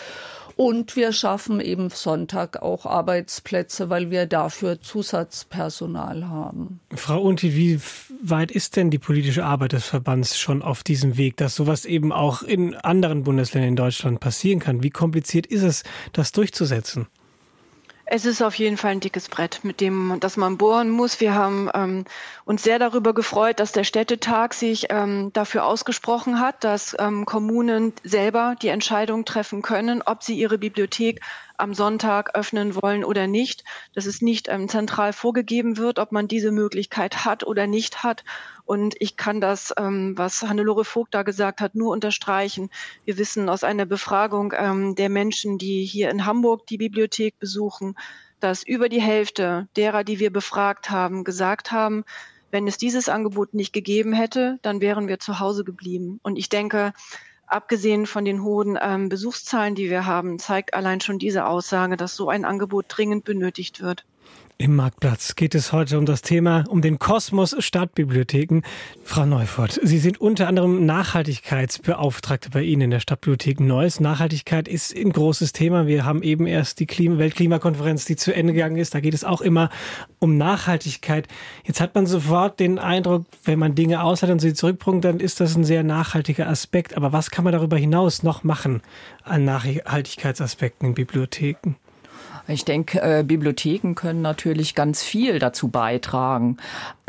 Und 0.61 0.95
wir 0.95 1.15
schaffen 1.15 1.59
eben 1.59 1.89
Sonntag 1.89 2.61
auch 2.61 2.85
Arbeitsplätze, 2.85 3.89
weil 3.89 4.11
wir 4.11 4.27
dafür 4.27 4.83
Zusatzpersonal 4.83 6.29
haben. 6.29 6.81
Frau 6.95 7.23
Unti, 7.23 7.55
wie 7.57 7.81
weit 8.23 8.51
ist 8.51 8.77
denn 8.77 8.91
die 8.91 8.99
politische 8.99 9.43
Arbeit 9.43 9.73
des 9.73 9.87
Verbands 9.87 10.39
schon 10.39 10.61
auf 10.61 10.83
diesem 10.83 11.17
Weg, 11.17 11.39
dass 11.39 11.55
sowas 11.55 11.87
eben 11.87 12.13
auch 12.13 12.43
in 12.43 12.75
anderen 12.75 13.23
Bundesländern 13.23 13.71
in 13.71 13.77
Deutschland 13.77 14.21
passieren 14.21 14.59
kann? 14.59 14.83
Wie 14.83 14.91
kompliziert 14.91 15.47
ist 15.47 15.63
es, 15.63 15.83
das 16.13 16.31
durchzusetzen? 16.33 17.07
Es 18.13 18.25
ist 18.25 18.43
auf 18.43 18.57
jeden 18.57 18.77
Fall 18.77 18.91
ein 18.91 18.99
dickes 18.99 19.29
Brett, 19.29 19.61
mit 19.63 19.81
dem 19.81 20.19
dass 20.19 20.37
man 20.37 20.59
bohren 20.59 20.91
muss. 20.91 21.21
Wir 21.21 21.33
haben 21.33 21.71
ähm, 21.73 22.05
uns 22.45 22.65
sehr 22.65 22.81
darüber 22.81 23.15
gefreut, 23.15 23.61
dass 23.61 23.71
der 23.71 23.85
Städtetag 23.85 24.53
sich 24.53 24.87
ähm, 24.91 25.33
dafür 25.33 25.65
ausgesprochen 25.65 26.41
hat, 26.41 26.65
dass 26.65 26.97
ähm, 26.99 27.25
Kommunen 27.25 27.93
selber 28.03 28.57
die 28.61 28.67
Entscheidung 28.67 29.25
treffen 29.25 29.63
können, 29.63 30.03
ob 30.05 30.25
sie 30.25 30.37
ihre 30.37 30.59
Bibliothek 30.59 31.21
am 31.61 31.75
Sonntag 31.75 32.35
öffnen 32.35 32.75
wollen 32.75 33.05
oder 33.05 33.27
nicht, 33.27 33.65
dass 33.95 34.07
es 34.07 34.23
nicht 34.23 34.49
ähm, 34.49 34.69
zentral 34.69 35.13
vorgegeben 35.13 35.77
wird, 35.77 35.99
ob 35.99 36.13
man 36.13 36.29
diese 36.29 36.53
Möglichkeit 36.53 37.25
hat 37.25 37.45
oder 37.45 37.67
nicht 37.67 38.03
hat. 38.03 38.25
Und 38.65 38.95
ich 38.99 39.17
kann 39.17 39.41
das, 39.41 39.73
ähm, 39.77 40.15
was 40.17 40.43
Hannelore 40.43 40.85
Vogt 40.85 41.15
da 41.15 41.23
gesagt 41.23 41.61
hat, 41.61 41.75
nur 41.75 41.93
unterstreichen. 41.93 42.71
Wir 43.05 43.19
wissen 43.19 43.49
aus 43.49 43.65
einer 43.65 43.87
Befragung 43.87 44.53
ähm, 44.57 44.95
der 44.95 45.09
Menschen, 45.09 45.59
die 45.59 45.85
hier 45.85 46.11
in 46.11 46.27
Hamburg 46.27 46.67
die 46.67 46.79
Bibliothek 46.79 47.39
besuchen, 47.39 47.97
dass 48.41 48.63
über 48.63 48.89
die 48.89 49.01
Hälfte 49.03 49.69
derer, 49.77 50.05
die 50.05 50.19
wir 50.19 50.33
befragt 50.33 50.91
haben, 50.91 51.25
gesagt 51.25 51.73
haben, 51.73 52.05
wenn 52.51 52.67
es 52.67 52.79
dieses 52.79 53.09
Angebot 53.09 53.55
nicht 53.55 53.73
gegeben 53.73 54.13
hätte, 54.13 54.59
dann 54.63 54.81
wären 54.81 55.09
wir 55.09 55.19
zu 55.19 55.39
Hause 55.39 55.65
geblieben. 55.65 56.19
Und 56.23 56.37
ich 56.37 56.49
denke, 56.49 56.93
abgesehen 57.51 58.07
von 58.07 58.25
den 58.25 58.43
hohen 58.43 58.79
ähm, 58.81 59.09
Besuchszahlen, 59.09 59.75
die 59.75 59.91
wir 59.91 60.07
haben, 60.07 60.39
zeigt 60.39 60.75
allein 60.75 61.01
schon 61.01 61.19
diese 61.19 61.47
Aussage, 61.47 61.97
dass 61.97 62.17
so 62.17 62.29
ein 62.29 62.45
Angebot 62.45 62.87
dringend 62.89 63.25
benötigt 63.25 63.81
wird. 63.83 64.05
Im 64.61 64.77
Marktplatz 64.77 65.37
geht 65.37 65.55
es 65.55 65.73
heute 65.73 65.97
um 65.97 66.05
das 66.05 66.21
Thema, 66.21 66.67
um 66.69 66.83
den 66.83 66.99
Kosmos 66.99 67.57
Stadtbibliotheken. 67.61 68.61
Frau 69.03 69.25
Neufort, 69.25 69.81
Sie 69.83 69.97
sind 69.97 70.21
unter 70.21 70.49
anderem 70.49 70.85
Nachhaltigkeitsbeauftragte 70.85 72.51
bei 72.51 72.65
Ihnen 72.65 72.83
in 72.83 72.91
der 72.91 73.01
Stadtbibliothek 73.01 73.59
Neuss. 73.59 74.01
Nachhaltigkeit 74.01 74.69
ist 74.69 74.95
ein 74.95 75.13
großes 75.13 75.55
Thema. 75.55 75.87
Wir 75.87 76.05
haben 76.05 76.23
eben 76.23 76.47
erst 76.47 76.79
die 76.79 76.85
Klima 76.85 77.17
Weltklimakonferenz, 77.17 78.05
die 78.05 78.17
zu 78.17 78.35
Ende 78.35 78.53
gegangen 78.53 78.77
ist. 78.77 78.95
Da 78.95 79.01
geht 79.01 79.15
es 79.15 79.25
auch 79.25 79.41
immer 79.41 79.71
um 80.19 80.37
Nachhaltigkeit. 80.37 81.27
Jetzt 81.65 81.81
hat 81.81 81.95
man 81.95 82.05
sofort 82.05 82.61
den 82.61 82.79
Eindruck, 82.79 83.25
wenn 83.45 83.59
man 83.59 83.75
Dinge 83.75 84.03
ausleitet 84.03 84.35
und 84.35 84.41
sie 84.41 84.53
zurückbringt, 84.53 85.07
dann 85.07 85.21
ist 85.21 85.41
das 85.41 85.57
ein 85.57 85.65
sehr 85.65 85.85
nachhaltiger 85.85 86.47
Aspekt. 86.49 86.99
Aber 86.99 87.15
was 87.15 87.31
kann 87.31 87.45
man 87.45 87.55
darüber 87.55 87.79
hinaus 87.79 88.23
noch 88.23 88.45
machen 88.45 88.83
an 89.25 89.47
Nachhaltigkeitsaspekten 89.47 90.89
in 90.89 90.95
Bibliotheken? 90.95 91.77
Ich 92.49 92.65
denke, 92.65 93.01
äh, 93.01 93.23
Bibliotheken 93.23 93.95
können 93.95 94.23
natürlich 94.23 94.75
ganz 94.75 95.03
viel 95.03 95.39
dazu 95.39 95.69
beitragen. 95.69 96.57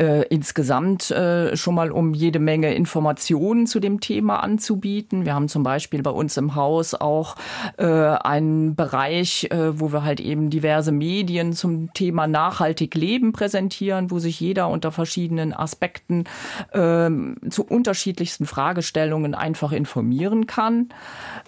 Äh, 0.02 0.26
insgesamt 0.30 1.12
äh, 1.12 1.56
schon 1.56 1.76
mal, 1.76 1.92
um 1.92 2.12
jede 2.12 2.40
Menge 2.40 2.74
Informationen 2.74 3.68
zu 3.68 3.78
dem 3.78 4.00
Thema 4.00 4.42
anzubieten. 4.42 5.24
Wir 5.24 5.34
haben 5.34 5.46
zum 5.46 5.62
Beispiel 5.62 6.02
bei 6.02 6.10
uns 6.10 6.36
im 6.36 6.56
Haus 6.56 6.94
auch 6.94 7.36
äh, 7.76 7.84
einen 7.86 8.74
Bereich, 8.74 9.48
äh, 9.52 9.78
wo 9.78 9.92
wir 9.92 10.02
halt 10.02 10.18
eben 10.18 10.50
diverse 10.50 10.90
Medien 10.90 11.52
zum 11.52 11.94
Thema 11.94 12.26
nachhaltig 12.26 12.96
leben 12.96 13.32
präsentieren, 13.32 14.10
wo 14.10 14.18
sich 14.18 14.40
jeder 14.40 14.68
unter 14.68 14.90
verschiedenen 14.90 15.52
Aspekten 15.52 16.24
ähm, 16.72 17.36
zu 17.48 17.64
unterschiedlichsten 17.64 18.44
Fragestellungen 18.44 19.36
einfach 19.36 19.70
informieren 19.70 20.48
kann. 20.48 20.88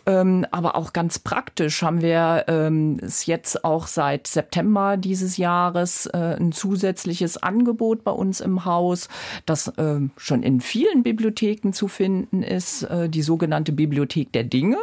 Ähm, 0.07 0.47
aber 0.53 0.77
auch 0.77 0.93
ganz 0.93 1.19
praktisch 1.19 1.83
haben 1.83 2.03
wir 2.03 2.45
ähm, 2.47 2.99
es 3.03 3.27
jetzt 3.27 3.65
auch 3.65 3.74
seit 3.87 4.27
September 4.27 4.97
dieses 4.97 5.37
Jahres 5.37 6.07
äh, 6.07 6.37
ein 6.39 6.53
zusätzliches 6.53 7.37
Angebot 7.37 8.05
bei 8.05 8.13
uns 8.13 8.41
im 8.41 8.65
Haus, 8.65 9.09
das 9.47 9.69
äh, 9.69 10.01
schon 10.17 10.43
in 10.43 10.61
vielen 10.61 11.03
Bibliotheken 11.03 11.73
zu 11.73 11.89
finden 11.89 12.43
ist, 12.43 12.85
äh, 12.85 13.09
die 13.09 13.23
sogenannte 13.23 13.73
Bibliothek 13.73 14.33
der 14.33 14.45
Dinge 14.45 14.79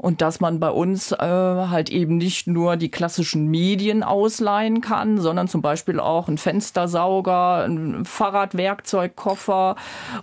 und 0.00 0.22
dass 0.22 0.40
man 0.40 0.60
bei 0.60 0.70
uns 0.70 1.12
äh, 1.12 1.18
halt 1.18 1.90
eben 1.90 2.16
nicht 2.16 2.46
nur 2.46 2.76
die 2.76 2.90
klassischen 2.90 3.48
Medien 3.48 4.02
ausleihen 4.02 4.80
kann, 4.80 5.18
sondern 5.18 5.46
zum 5.46 5.60
Beispiel 5.60 6.00
auch 6.00 6.26
ein 6.28 6.38
Fenstersauger, 6.38 7.64
ein 7.64 8.06
Fahrradwerkzeugkoffer 8.06 9.76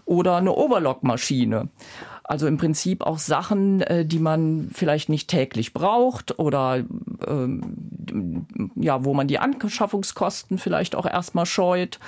oder 0.06 0.38
eine 0.38 0.56
Overlockmaschine. 0.56 1.70
Also 2.28 2.46
im 2.46 2.58
Prinzip 2.58 3.04
auch 3.04 3.20
Sachen, 3.20 3.82
äh, 3.82 4.06
die 4.06 4.20
man 4.20 4.70
vielleicht 4.74 5.08
nicht 5.08 5.30
täglich 5.30 5.74
braucht 5.74 6.38
oder 6.40 6.84
ähm, 7.26 8.46
ja, 8.76 9.06
wo 9.06 9.14
man 9.14 9.28
die 9.28 9.40
Anschaffungskosten 9.40 10.58
vielleicht 10.58 10.96
auch 10.96 11.06
erstmal 11.06 11.46
scheut, 11.46 12.00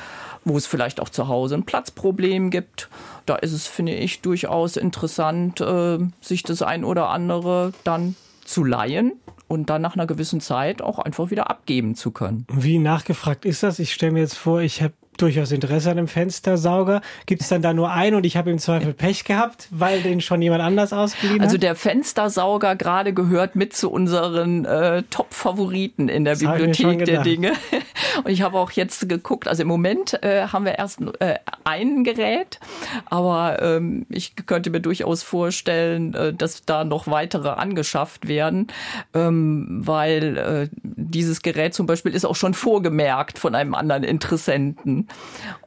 wo 0.44 0.58
es 0.58 0.68
vielleicht 0.68 1.00
auch 1.00 1.08
zu 1.08 1.30
Hause 1.30 1.56
ein 1.56 1.64
Platzproblem 1.64 2.50
gibt. 2.50 2.90
Da 3.26 3.38
ist 3.38 3.54
es, 3.54 3.68
finde 3.68 3.96
ich, 3.96 4.20
durchaus 4.20 4.76
interessant, 4.76 5.62
äh, 5.62 6.00
sich 6.20 6.44
das 6.44 6.62
ein 6.62 6.84
oder 6.84 7.10
andere 7.10 7.72
dann 7.86 8.16
zu 8.44 8.66
leihen 8.66 9.14
und 9.48 9.70
dann 9.70 9.82
nach 9.82 9.96
einer 9.96 10.06
gewissen 10.06 10.42
Zeit 10.42 10.82
auch 10.82 11.00
einfach 11.00 11.32
wieder 11.32 11.50
abgeben 11.50 11.96
zu 11.96 12.12
können. 12.12 12.46
Wie 12.52 12.78
nachgefragt 12.78 13.46
ist 13.46 13.64
das? 13.64 13.80
Ich 13.80 13.94
stelle 13.94 14.12
mir 14.12 14.20
jetzt 14.20 14.38
vor, 14.38 14.62
ich 14.62 14.82
habe 14.82 14.94
durchaus 15.22 15.52
Interesse 15.52 15.92
an 15.92 15.98
einem 15.98 16.08
Fenstersauger. 16.08 17.02
Gibt 17.26 17.42
es 17.42 17.50
dann 17.50 17.62
da 17.62 17.74
nur 17.74 17.92
einen 17.92 18.16
und 18.16 18.26
ich 18.26 18.38
habe 18.38 18.52
im 18.52 18.60
Zweifel 18.60 18.94
Pech 18.94 19.24
gehabt, 19.24 19.68
weil 19.72 20.02
den 20.02 20.22
schon 20.22 20.42
jemand 20.42 20.62
anders 20.62 20.94
ausgeliehen 20.94 21.40
hat? 21.40 21.48
Also 21.48 21.58
der 21.58 21.76
Fenstersauger 21.76 22.76
gerade 22.76 23.14
gehört 23.14 23.56
mit 23.56 23.76
zu 23.76 23.92
unseren 23.92 24.66
äh, 24.66 25.04
Top-Favoriten 25.10 26.10
in 26.10 26.24
der 26.24 26.34
das 26.34 26.40
Bibliothek 26.40 27.06
der 27.06 27.22
Dinge. 27.22 27.54
Und 28.24 28.32
ich 28.32 28.42
habe 28.42 28.58
auch 28.58 28.72
jetzt 28.72 29.08
geguckt, 29.08 29.48
also 29.48 29.62
im 29.62 29.68
Moment 29.68 30.22
äh, 30.24 30.48
haben 30.48 30.66
wir 30.66 30.78
erst 30.78 31.02
äh, 31.20 31.36
ein 31.64 32.04
Gerät, 32.04 32.60
aber 33.06 33.62
ähm, 33.62 34.06
ich 34.10 34.36
könnte 34.46 34.70
mir 34.70 34.80
durchaus 34.80 35.24
vorstellen, 35.24 36.14
äh, 36.14 36.34
dass 36.34 36.66
da 36.66 36.84
noch 36.84 37.08
weitere 37.08 37.50
angeschafft 37.50 38.28
werden, 38.28 38.68
ähm, 39.14 39.82
weil 39.86 40.38
äh, 40.38 40.70
dieses 40.84 41.42
Gerät 41.42 41.74
zum 41.74 41.86
Beispiel 41.86 42.14
ist 42.14 42.26
auch 42.26 42.36
schon 42.36 42.54
vorgemerkt 42.54 43.40
von 43.40 43.56
einem 43.56 43.76
anderen 43.76 44.04
Interessenten. 44.04 45.08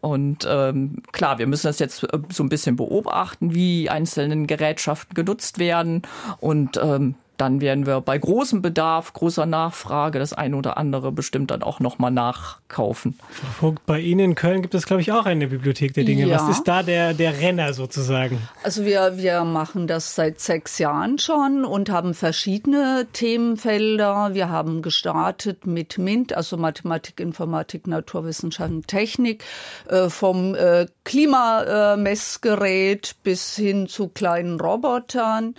Und 0.01 0.47
ähm, 0.49 1.03
klar, 1.13 1.39
wir 1.39 1.47
müssen 1.47 1.67
das 1.67 1.79
jetzt 1.79 2.05
äh, 2.05 2.19
so 2.31 2.43
ein 2.43 2.49
bisschen 2.49 2.77
beobachten, 2.77 3.55
wie 3.55 3.89
einzelne 3.89 4.47
Gerätschaften 4.47 5.15
genutzt 5.15 5.59
werden. 5.59 6.03
Und 6.41 6.79
ähm, 6.83 7.15
dann 7.43 7.61
werden 7.61 7.87
wir 7.87 8.01
bei 8.01 8.17
großem 8.17 8.63
Bedarf, 8.63 9.13
großer 9.15 9.47
Nachfrage 9.47 10.21
das 10.21 10.33
eine 10.33 10.55
oder 10.55 10.79
andere 10.79 11.11
bestimmt 11.11 11.51
dann 11.51 11.65
auch 11.65 11.81
nochmal 11.81 12.13
nachkaufen. 12.13 13.19
Frau 13.31 13.71
Vogt, 13.71 13.85
bei 13.85 13.99
Ihnen 13.99 14.21
in 14.21 14.37
Köln 14.37 14.63
gibt 14.63 14.77
es, 14.77 14.87
glaube 14.87 15.03
ich, 15.03 15.11
auch 15.11 15.27
eine 15.27 15.49
Bibliothek 15.49 15.93
der 15.93 16.05
Dinge. 16.05 16.27
Ja. 16.27 16.37
Was 16.37 16.49
ist 16.49 16.63
da 16.69 16.85
der, 16.85 17.15
der 17.15 17.41
Renner 17.41 17.73
sozusagen? 17.73 18.39
Also 18.63 18.85
wir, 18.85 19.17
wir 19.17 19.43
machen 19.43 19.89
das 19.89 20.15
seit 20.15 20.39
sechs 20.39 20.79
Jahren 20.79 21.19
schon 21.19 21.65
und 21.65 21.91
haben 21.91 22.15
verschiedene 22.15 23.09
Themenfelder. 23.13 24.35
Wir 24.35 24.49
haben 24.49 24.81
gestartet 24.81 25.67
mit 25.67 25.99
MINT, 25.99 26.37
also 26.37 26.57
Mathematik, 26.57 27.19
Informatik, 27.19 27.89
Naturwissenschaften, 27.89 28.87
Technik, 28.87 29.43
äh, 29.89 30.09
vom 30.09 30.55
äh, 30.55 30.87
Klimamessgerät 31.03 33.17
bis 33.25 33.57
hin 33.57 33.89
zu 33.89 34.07
kleinen 34.07 34.61
Robotern 34.61 35.57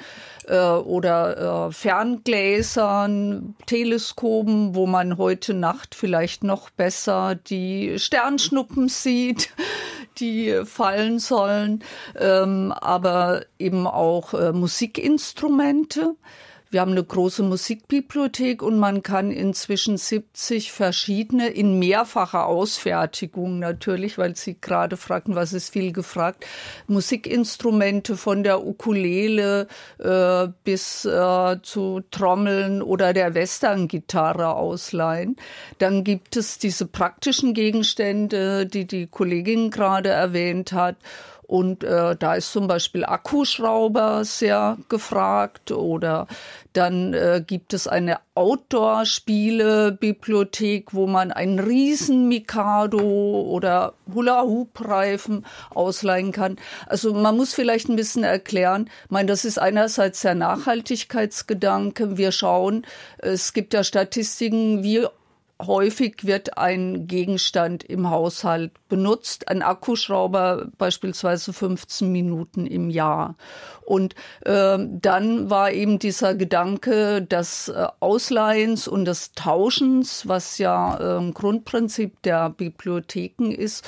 äh, 0.47 0.57
oder 0.57 1.72
Ferngläsern, 1.73 3.55
Teleskopen, 3.65 4.75
wo 4.75 4.85
man 4.85 5.17
heute 5.17 5.53
Nacht 5.53 5.95
vielleicht 5.95 6.43
noch 6.43 6.69
besser 6.69 7.35
die 7.35 7.99
Sternschnuppen 7.99 8.87
sieht, 8.87 9.49
die 10.19 10.61
fallen 10.65 11.19
sollen, 11.19 11.83
ähm, 12.17 12.71
aber 12.71 13.45
eben 13.59 13.87
auch 13.87 14.33
äh, 14.33 14.53
Musikinstrumente. 14.53 16.15
Wir 16.73 16.81
haben 16.81 16.93
eine 16.93 17.03
große 17.03 17.43
Musikbibliothek 17.43 18.63
und 18.63 18.79
man 18.79 19.03
kann 19.03 19.29
inzwischen 19.29 19.95
70 19.95 20.71
verschiedene 20.71 21.49
in 21.49 21.77
mehrfacher 21.77 22.47
Ausfertigung 22.47 23.59
natürlich, 23.59 24.17
weil 24.17 24.35
Sie 24.35 24.57
gerade 24.59 24.97
fragten, 24.97 25.35
was 25.35 25.53
ist 25.53 25.71
viel 25.71 25.93
gefragt, 25.93 26.47
Musikinstrumente 26.87 28.17
von 28.17 28.41
der 28.41 28.65
Ukulele 28.65 29.67
äh, 29.99 30.47
bis 30.63 31.05
äh, 31.05 31.57
zu 31.61 32.01
Trommeln 32.09 32.81
oder 32.81 33.13
der 33.13 33.35
Western-Gitarre 33.35 34.55
ausleihen. 34.55 35.35
Dann 35.77 36.03
gibt 36.03 36.37
es 36.37 36.57
diese 36.57 36.87
praktischen 36.87 37.53
Gegenstände, 37.53 38.65
die 38.65 38.87
die 38.87 39.05
Kollegin 39.05 39.69
gerade 39.69 40.09
erwähnt 40.09 40.73
hat 40.73 40.95
Und 41.47 41.83
äh, 41.83 42.15
da 42.15 42.35
ist 42.35 42.51
zum 42.51 42.67
Beispiel 42.67 43.05
Akkuschrauber 43.05 44.25
sehr 44.25 44.77
gefragt 44.89 45.71
oder 45.71 46.27
dann 46.73 47.13
äh, 47.13 47.43
gibt 47.45 47.73
es 47.73 47.87
eine 47.87 48.19
Outdoor-Spiele-Bibliothek, 48.35 50.93
wo 50.93 51.05
man 51.05 51.31
einen 51.31 51.59
riesen 51.59 52.27
Mikado 52.27 52.99
oder 52.99 53.93
Hula-Hoop-Reifen 54.13 55.45
ausleihen 55.69 56.31
kann. 56.31 56.57
Also 56.87 57.13
man 57.13 57.37
muss 57.37 57.53
vielleicht 57.53 57.89
ein 57.89 57.95
bisschen 57.95 58.23
erklären, 58.23 58.89
ich 59.05 59.11
meine, 59.11 59.27
das 59.27 59.45
ist 59.45 59.59
einerseits 59.59 60.21
der 60.21 60.33
Nachhaltigkeitsgedanke. 60.35 62.17
Wir 62.17 62.31
schauen, 62.31 62.85
es 63.19 63.53
gibt 63.53 63.73
ja 63.73 63.83
Statistiken, 63.83 64.83
wie 64.83 65.05
häufig 65.67 66.25
wird 66.25 66.57
ein 66.57 67.07
Gegenstand 67.07 67.83
im 67.83 68.09
Haushalt 68.09 68.71
benutzt, 68.89 69.47
ein 69.47 69.61
Akkuschrauber 69.61 70.67
beispielsweise 70.77 71.53
15 71.53 72.11
Minuten 72.11 72.65
im 72.65 72.89
Jahr. 72.89 73.35
Und 73.85 74.15
äh, 74.41 74.77
dann 74.79 75.49
war 75.49 75.71
eben 75.71 75.99
dieser 75.99 76.35
Gedanke 76.35 77.21
des 77.21 77.69
äh, 77.69 77.87
Ausleihens 77.99 78.87
und 78.87 79.05
des 79.05 79.33
Tauschens, 79.33 80.27
was 80.27 80.57
ja 80.57 81.19
äh, 81.19 81.31
Grundprinzip 81.31 82.21
der 82.23 82.49
Bibliotheken 82.49 83.51
ist. 83.51 83.85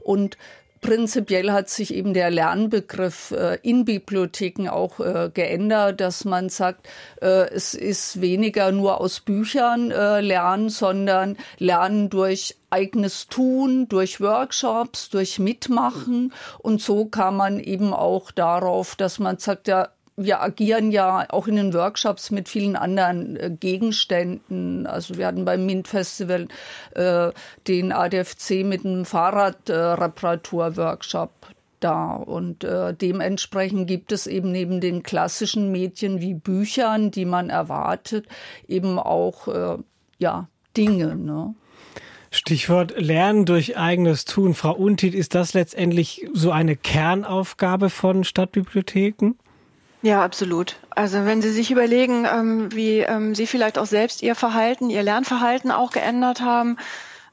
Und 0.00 0.36
Prinzipiell 0.84 1.50
hat 1.50 1.70
sich 1.70 1.94
eben 1.94 2.12
der 2.12 2.30
Lernbegriff 2.30 3.30
äh, 3.30 3.56
in 3.62 3.86
Bibliotheken 3.86 4.68
auch 4.68 5.00
äh, 5.00 5.30
geändert, 5.32 5.98
dass 6.02 6.26
man 6.26 6.50
sagt, 6.50 6.86
äh, 7.22 7.48
es 7.48 7.72
ist 7.72 8.20
weniger 8.20 8.70
nur 8.70 9.00
aus 9.00 9.20
Büchern 9.20 9.90
äh, 9.90 10.20
lernen, 10.20 10.68
sondern 10.68 11.38
lernen 11.56 12.10
durch 12.10 12.56
eigenes 12.68 13.28
Tun, 13.28 13.88
durch 13.88 14.20
Workshops, 14.20 15.08
durch 15.08 15.38
Mitmachen. 15.38 16.34
Und 16.58 16.82
so 16.82 17.06
kam 17.06 17.38
man 17.38 17.60
eben 17.60 17.94
auch 17.94 18.30
darauf, 18.30 18.94
dass 18.94 19.18
man 19.18 19.38
sagt, 19.38 19.68
ja, 19.68 19.88
wir 20.16 20.42
agieren 20.42 20.92
ja 20.92 21.26
auch 21.30 21.48
in 21.48 21.56
den 21.56 21.74
Workshops 21.74 22.30
mit 22.30 22.48
vielen 22.48 22.76
anderen 22.76 23.36
äh, 23.36 23.50
Gegenständen. 23.50 24.86
Also 24.86 25.18
wir 25.18 25.26
hatten 25.26 25.44
beim 25.44 25.66
MINT-Festival 25.66 26.46
äh, 26.94 27.32
den 27.66 27.92
ADFC 27.92 28.64
mit 28.64 28.84
einem 28.84 29.04
Fahrradreparatur-Workshop 29.04 31.30
da. 31.80 32.14
Und 32.14 32.62
äh, 32.64 32.94
dementsprechend 32.94 33.88
gibt 33.88 34.12
es 34.12 34.26
eben 34.26 34.52
neben 34.52 34.80
den 34.80 35.02
klassischen 35.02 35.72
Medien 35.72 36.20
wie 36.20 36.34
Büchern, 36.34 37.10
die 37.10 37.24
man 37.24 37.48
erwartet, 37.50 38.26
eben 38.68 38.98
auch 38.98 39.48
äh, 39.48 39.78
ja, 40.18 40.48
Dinge. 40.76 41.16
Ne? 41.16 41.54
Stichwort 42.30 43.00
Lernen 43.00 43.46
durch 43.46 43.76
eigenes 43.76 44.24
Tun. 44.24 44.54
Frau 44.54 44.74
Untit, 44.74 45.14
ist 45.14 45.34
das 45.34 45.54
letztendlich 45.54 46.28
so 46.32 46.50
eine 46.50 46.76
Kernaufgabe 46.76 47.90
von 47.90 48.24
Stadtbibliotheken? 48.24 49.34
Ja, 50.04 50.22
absolut. 50.22 50.76
Also 50.90 51.24
wenn 51.24 51.40
Sie 51.40 51.50
sich 51.50 51.70
überlegen, 51.70 52.26
ähm, 52.26 52.70
wie 52.74 52.98
ähm, 52.98 53.34
Sie 53.34 53.46
vielleicht 53.46 53.78
auch 53.78 53.86
selbst 53.86 54.22
Ihr 54.22 54.34
Verhalten, 54.34 54.90
Ihr 54.90 55.02
Lernverhalten 55.02 55.70
auch 55.70 55.92
geändert 55.92 56.42
haben. 56.42 56.76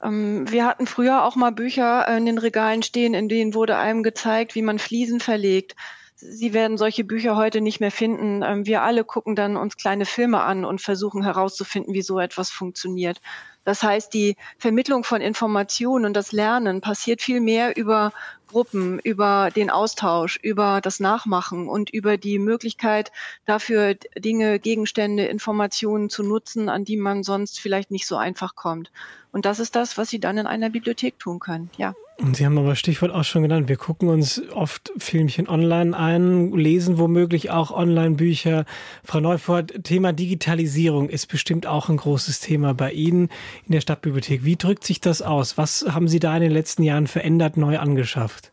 Ähm, 0.02 0.50
wir 0.50 0.66
hatten 0.66 0.88
früher 0.88 1.26
auch 1.26 1.36
mal 1.36 1.52
Bücher 1.52 2.08
in 2.16 2.26
den 2.26 2.38
Regalen 2.38 2.82
stehen, 2.82 3.14
in 3.14 3.28
denen 3.28 3.54
wurde 3.56 3.76
einem 3.76 4.04
gezeigt, 4.04 4.56
wie 4.56 4.62
man 4.62 4.80
Fliesen 4.80 5.20
verlegt. 5.20 5.76
Sie 6.16 6.54
werden 6.54 6.78
solche 6.78 7.04
Bücher 7.04 7.36
heute 7.36 7.60
nicht 7.60 7.82
mehr 7.82 7.92
finden. 7.92 8.42
Ähm, 8.42 8.66
wir 8.66 8.84
alle 8.84 9.04
gucken 9.04 9.36
dann 9.36 9.58
uns 9.58 9.76
kleine 9.76 10.06
Filme 10.06 10.42
an 10.42 10.64
und 10.64 10.80
versuchen 10.80 11.24
herauszufinden, 11.26 11.94
wie 11.94 12.04
so 12.04 12.20
etwas 12.20 12.52
funktioniert. 12.52 13.20
Das 13.66 13.84
heißt, 13.84 14.14
die 14.14 14.38
Vermittlung 14.58 15.04
von 15.04 15.20
Informationen 15.20 16.06
und 16.06 16.14
das 16.14 16.32
Lernen 16.32 16.80
passiert 16.80 17.22
viel 17.22 17.42
mehr 17.42 17.76
über 17.76 18.14
Gruppen, 18.52 19.00
über 19.00 19.50
den 19.56 19.70
Austausch, 19.70 20.38
über 20.44 20.82
das 20.82 21.00
Nachmachen 21.00 21.70
und 21.70 21.90
über 21.90 22.18
die 22.18 22.38
Möglichkeit 22.38 23.12
dafür 23.46 23.96
Dinge, 24.18 24.60
Gegenstände, 24.60 25.26
Informationen 25.26 26.10
zu 26.10 26.22
nutzen, 26.22 26.68
an 26.68 26.84
die 26.84 26.98
man 26.98 27.24
sonst 27.24 27.60
vielleicht 27.60 27.92
nicht 27.92 28.06
so 28.06 28.18
einfach 28.18 28.56
kommt. 28.56 28.92
Und 29.32 29.46
das 29.46 29.60
ist 29.60 29.76
das, 29.78 29.98
was 29.98 30.10
Sie 30.10 30.20
dann 30.20 30.38
in 30.38 30.48
einer 30.48 30.70
Bibliothek 30.70 31.18
tun 31.18 31.40
können, 31.40 31.70
ja. 31.78 31.96
Und 32.22 32.38
Sie 32.38 32.46
haben 32.46 32.58
aber 32.60 32.76
Stichwort 32.76 33.12
auch 33.12 33.24
schon 33.24 33.42
genannt. 33.42 33.68
Wir 33.68 33.78
gucken 33.78 34.08
uns 34.08 34.42
oft 34.54 34.92
Filmchen 34.98 35.50
online 35.50 35.98
ein, 35.98 36.52
lesen 36.52 37.00
womöglich 37.00 37.50
auch 37.50 37.72
Online-Bücher. 37.72 38.66
Frau 39.04 39.20
Neufort, 39.20 39.84
Thema 39.84 40.14
Digitalisierung 40.14 41.10
ist 41.10 41.28
bestimmt 41.28 41.66
auch 41.66 41.90
ein 41.90 41.98
großes 41.98 42.40
Thema 42.40 42.76
bei 42.76 42.92
Ihnen 42.92 43.30
in 43.66 43.72
der 43.72 43.82
Stadtbibliothek. 43.82 44.46
Wie 44.46 44.56
drückt 44.56 44.84
sich 44.84 45.02
das 45.02 45.24
aus? 45.24 45.58
Was 45.58 45.84
haben 45.90 46.08
Sie 46.08 46.20
da 46.20 46.36
in 46.36 46.44
den 46.44 46.52
letzten 46.52 46.84
Jahren 46.84 47.08
verändert, 47.08 47.58
neu 47.58 47.80
angeschafft? 47.80 48.52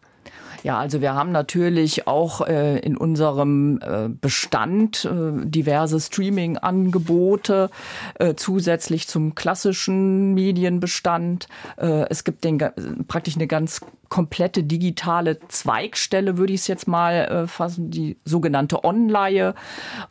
Ja, 0.64 0.78
also 0.78 1.00
wir 1.00 1.14
haben 1.14 1.30
natürlich 1.30 2.06
auch 2.08 2.40
äh, 2.40 2.78
in 2.80 2.96
unserem 2.96 3.78
äh, 3.80 4.08
Bestand 4.08 5.04
äh, 5.04 5.46
diverse 5.46 6.00
Streaming-Angebote 6.00 7.70
äh, 8.18 8.34
zusätzlich 8.34 9.06
zum 9.06 9.34
klassischen 9.36 10.34
Medienbestand. 10.34 11.46
Äh, 11.76 12.06
es 12.10 12.24
gibt 12.24 12.44
den, 12.44 12.58
praktisch 13.06 13.36
eine 13.36 13.46
ganz 13.46 13.80
komplette 14.08 14.64
digitale 14.64 15.38
Zweigstelle, 15.48 16.38
würde 16.38 16.52
ich 16.52 16.62
es 16.62 16.66
jetzt 16.66 16.88
mal 16.88 17.14
äh, 17.14 17.46
fassen, 17.46 17.90
die 17.90 18.16
sogenannte 18.24 18.84
Online, 18.84 19.54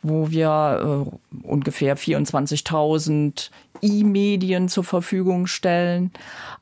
wo 0.02 0.30
wir 0.30 1.06
äh, 1.42 1.46
ungefähr 1.46 1.96
24.000 1.96 3.50
E-Medien 3.82 4.68
zur 4.68 4.84
Verfügung 4.84 5.46
stellen. 5.46 6.10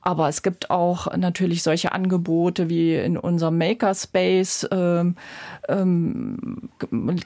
Aber 0.00 0.28
es 0.28 0.42
gibt 0.42 0.70
auch 0.70 1.14
natürlich 1.16 1.62
solche 1.62 1.92
Angebote 1.92 2.68
wie 2.68 2.94
in 2.94 3.16
unserem 3.16 3.58
Makerspace, 3.58 4.68
ähm, 4.70 5.16
ähm, 5.68 6.70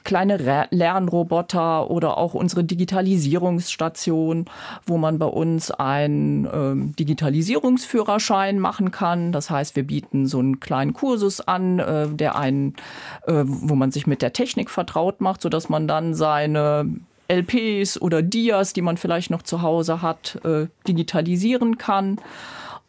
kleine 0.03 0.67
Lernroboter 0.71 1.91
oder 1.91 2.17
auch 2.17 2.33
unsere 2.33 2.63
Digitalisierungsstation, 2.63 4.45
wo 4.85 4.97
man 4.97 5.19
bei 5.19 5.27
uns 5.27 5.69
einen 5.69 6.47
ähm, 6.51 6.95
Digitalisierungsführerschein 6.95 8.59
machen 8.59 8.91
kann. 8.91 9.31
Das 9.31 9.49
heißt, 9.49 9.75
wir 9.75 9.85
bieten 9.85 10.25
so 10.25 10.39
einen 10.39 10.59
kleinen 10.59 10.93
Kursus 10.93 11.41
an, 11.41 11.79
äh, 11.79 12.07
der 12.07 12.35
einen, 12.35 12.75
äh, 13.27 13.43
wo 13.45 13.75
man 13.75 13.91
sich 13.91 14.07
mit 14.07 14.21
der 14.21 14.33
Technik 14.33 14.69
vertraut 14.69 15.21
macht, 15.21 15.41
sodass 15.41 15.69
man 15.69 15.87
dann 15.87 16.13
seine 16.13 16.89
LPs 17.31 18.01
oder 18.01 18.21
Dias, 18.21 18.73
die 18.73 18.81
man 18.81 18.97
vielleicht 18.97 19.31
noch 19.31 19.43
zu 19.43 19.61
Hause 19.61 20.01
hat, 20.01 20.39
äh, 20.43 20.67
digitalisieren 20.87 21.77
kann 21.77 22.17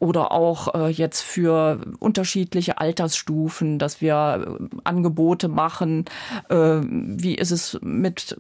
oder 0.03 0.33
auch 0.33 0.75
äh, 0.75 0.89
jetzt 0.89 1.21
für 1.21 1.79
unterschiedliche 2.01 2.79
Altersstufen, 2.79 3.79
dass 3.79 4.01
wir 4.01 4.59
äh, 4.59 4.77
Angebote 4.83 5.47
machen. 5.47 6.07
Äh, 6.49 6.81
wie 6.83 7.37
ist 7.37 7.53
es 7.53 7.79
mit 7.83 8.37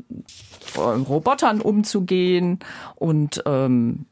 äh, 0.74 0.80
Robotern 0.80 1.60
umzugehen 1.60 2.58
und 2.96 3.44
ähm, 3.46 4.06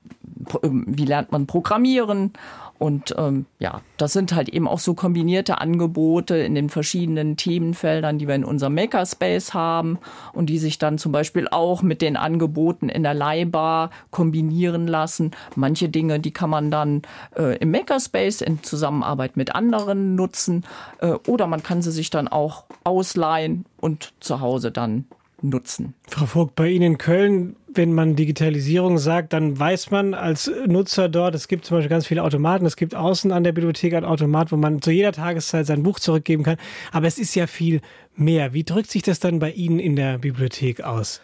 wie 0.62 1.04
lernt 1.04 1.32
man 1.32 1.46
Programmieren? 1.46 2.32
Und 2.80 3.14
ähm, 3.18 3.44
ja, 3.58 3.82
das 3.98 4.14
sind 4.14 4.34
halt 4.34 4.48
eben 4.48 4.66
auch 4.66 4.78
so 4.78 4.94
kombinierte 4.94 5.60
Angebote 5.60 6.38
in 6.38 6.54
den 6.54 6.70
verschiedenen 6.70 7.36
Themenfeldern, 7.36 8.18
die 8.18 8.26
wir 8.26 8.34
in 8.34 8.44
unserem 8.44 8.74
Makerspace 8.74 9.52
haben 9.52 9.98
und 10.32 10.46
die 10.46 10.56
sich 10.58 10.78
dann 10.78 10.96
zum 10.96 11.12
Beispiel 11.12 11.46
auch 11.46 11.82
mit 11.82 12.00
den 12.00 12.16
Angeboten 12.16 12.88
in 12.88 13.02
der 13.02 13.12
Leihbar 13.12 13.90
kombinieren 14.10 14.86
lassen. 14.86 15.32
Manche 15.56 15.90
Dinge, 15.90 16.20
die 16.20 16.30
kann 16.30 16.48
man 16.48 16.70
dann 16.70 17.02
äh, 17.36 17.58
im 17.58 17.70
Makerspace 17.70 18.40
in 18.40 18.62
Zusammenarbeit 18.62 19.36
mit 19.36 19.54
anderen 19.54 20.14
nutzen 20.14 20.64
äh, 21.00 21.12
oder 21.26 21.46
man 21.46 21.62
kann 21.62 21.82
sie 21.82 21.92
sich 21.92 22.08
dann 22.08 22.28
auch 22.28 22.64
ausleihen 22.82 23.66
und 23.78 24.14
zu 24.20 24.40
Hause 24.40 24.70
dann 24.70 25.04
nutzen. 25.42 25.94
Frau 26.08 26.26
Vogt, 26.26 26.54
bei 26.54 26.68
Ihnen 26.68 26.92
in 26.92 26.98
Köln, 26.98 27.56
wenn 27.72 27.92
man 27.92 28.16
Digitalisierung 28.16 28.98
sagt, 28.98 29.32
dann 29.32 29.58
weiß 29.58 29.90
man 29.90 30.14
als 30.14 30.50
Nutzer 30.66 31.08
dort, 31.08 31.34
es 31.34 31.48
gibt 31.48 31.64
zum 31.64 31.76
Beispiel 31.76 31.90
ganz 31.90 32.06
viele 32.06 32.22
Automaten, 32.22 32.66
es 32.66 32.76
gibt 32.76 32.94
außen 32.94 33.32
an 33.32 33.44
der 33.44 33.52
Bibliothek 33.52 33.94
ein 33.94 34.04
Automat, 34.04 34.52
wo 34.52 34.56
man 34.56 34.82
zu 34.82 34.90
jeder 34.90 35.12
Tageszeit 35.12 35.66
sein 35.66 35.82
Buch 35.82 36.00
zurückgeben 36.00 36.42
kann. 36.42 36.56
Aber 36.92 37.06
es 37.06 37.18
ist 37.18 37.34
ja 37.34 37.46
viel 37.46 37.80
mehr. 38.16 38.52
Wie 38.52 38.64
drückt 38.64 38.90
sich 38.90 39.02
das 39.02 39.20
dann 39.20 39.38
bei 39.38 39.52
Ihnen 39.52 39.78
in 39.78 39.96
der 39.96 40.18
Bibliothek 40.18 40.82
aus? 40.82 41.20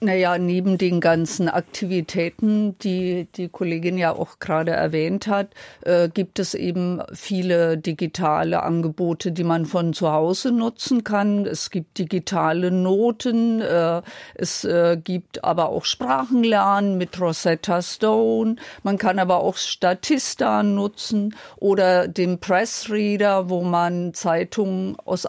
Naja, 0.00 0.36
neben 0.36 0.76
den 0.76 1.00
ganzen 1.00 1.48
Aktivitäten, 1.48 2.78
die 2.80 3.28
die 3.34 3.48
Kollegin 3.48 3.96
ja 3.96 4.12
auch 4.12 4.38
gerade 4.40 4.72
erwähnt 4.72 5.26
hat, 5.26 5.54
äh, 5.80 6.10
gibt 6.10 6.38
es 6.38 6.52
eben 6.52 7.00
viele 7.14 7.78
digitale 7.78 8.62
Angebote, 8.62 9.32
die 9.32 9.42
man 9.42 9.64
von 9.64 9.94
zu 9.94 10.12
Hause 10.12 10.52
nutzen 10.52 11.02
kann. 11.02 11.46
Es 11.46 11.70
gibt 11.70 11.96
digitale 11.96 12.70
Noten, 12.70 13.62
äh, 13.62 14.02
es 14.34 14.64
äh, 14.64 14.98
gibt 15.02 15.42
aber 15.44 15.70
auch 15.70 15.86
Sprachenlernen 15.86 16.98
mit 16.98 17.18
Rosetta 17.18 17.80
Stone. 17.80 18.56
Man 18.82 18.98
kann 18.98 19.18
aber 19.18 19.40
auch 19.40 19.56
Statista 19.56 20.62
nutzen 20.62 21.34
oder 21.56 22.06
den 22.06 22.38
Pressreader, 22.38 23.48
wo 23.48 23.62
man 23.62 24.12
Zeitungen 24.12 24.96
aus 25.06 25.26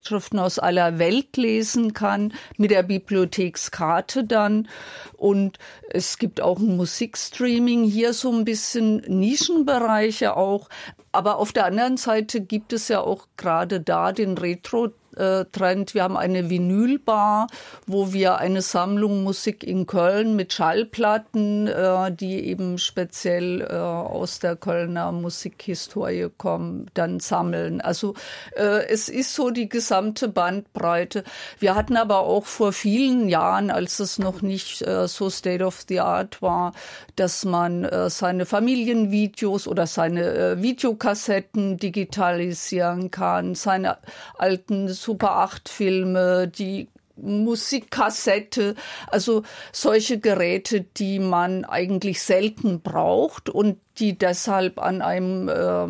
Schriften 0.00 0.38
aus 0.38 0.58
aller 0.58 0.98
Welt 0.98 1.36
lesen 1.36 1.92
kann, 1.92 2.32
mit 2.56 2.70
der 2.70 2.82
Bibliothekskarte 2.82 4.24
dann. 4.24 4.68
Und 5.16 5.58
es 5.90 6.18
gibt 6.18 6.40
auch 6.40 6.58
ein 6.58 6.76
Musikstreaming, 6.76 7.84
hier 7.84 8.12
so 8.12 8.32
ein 8.32 8.44
bisschen 8.44 8.98
Nischenbereiche 9.06 10.36
auch. 10.36 10.68
Aber 11.12 11.38
auf 11.38 11.52
der 11.52 11.66
anderen 11.66 11.96
Seite 11.96 12.40
gibt 12.40 12.72
es 12.72 12.88
ja 12.88 13.00
auch 13.00 13.26
gerade 13.36 13.80
da 13.80 14.12
den 14.12 14.38
Retro 14.38 14.90
Trend. 15.18 15.94
Wir 15.94 16.02
haben 16.04 16.16
eine 16.16 16.50
Vinylbar, 16.50 17.48
wo 17.86 18.12
wir 18.12 18.38
eine 18.38 18.62
Sammlung 18.62 19.24
Musik 19.24 19.64
in 19.64 19.86
Köln 19.86 20.36
mit 20.36 20.52
Schallplatten, 20.52 21.66
äh, 21.66 22.12
die 22.12 22.46
eben 22.46 22.78
speziell 22.78 23.60
äh, 23.62 23.74
aus 23.74 24.38
der 24.38 24.56
Kölner 24.56 25.12
Musikhistorie 25.12 26.28
kommen, 26.36 26.86
dann 26.94 27.20
sammeln. 27.20 27.80
Also 27.80 28.14
äh, 28.56 28.86
es 28.88 29.08
ist 29.08 29.34
so 29.34 29.50
die 29.50 29.68
gesamte 29.68 30.28
Bandbreite. 30.28 31.24
Wir 31.58 31.74
hatten 31.74 31.96
aber 31.96 32.20
auch 32.20 32.46
vor 32.46 32.72
vielen 32.72 33.28
Jahren, 33.28 33.70
als 33.70 34.00
es 34.00 34.18
noch 34.18 34.42
nicht 34.42 34.82
äh, 34.82 35.08
so 35.08 35.30
State 35.30 35.64
of 35.64 35.84
the 35.88 36.00
Art 36.00 36.42
war, 36.42 36.72
dass 37.16 37.44
man 37.44 37.84
äh, 37.84 38.10
seine 38.10 38.46
Familienvideos 38.46 39.66
oder 39.66 39.86
seine 39.86 40.62
Videokassetten 40.62 41.76
digitalisieren 41.76 43.10
kann, 43.10 43.54
seine 43.54 43.98
alten 44.36 44.88
Super 45.08 45.36
8 45.36 45.70
Filme, 45.70 46.48
die 46.48 46.88
Musikkassette, 47.16 48.74
also 49.06 49.42
solche 49.72 50.20
Geräte, 50.20 50.82
die 50.82 51.18
man 51.18 51.64
eigentlich 51.64 52.20
selten 52.20 52.82
braucht 52.82 53.48
und 53.48 53.78
die 54.00 54.18
deshalb 54.18 54.78
an 54.78 55.00
einem 55.00 55.48
äh, 55.48 55.86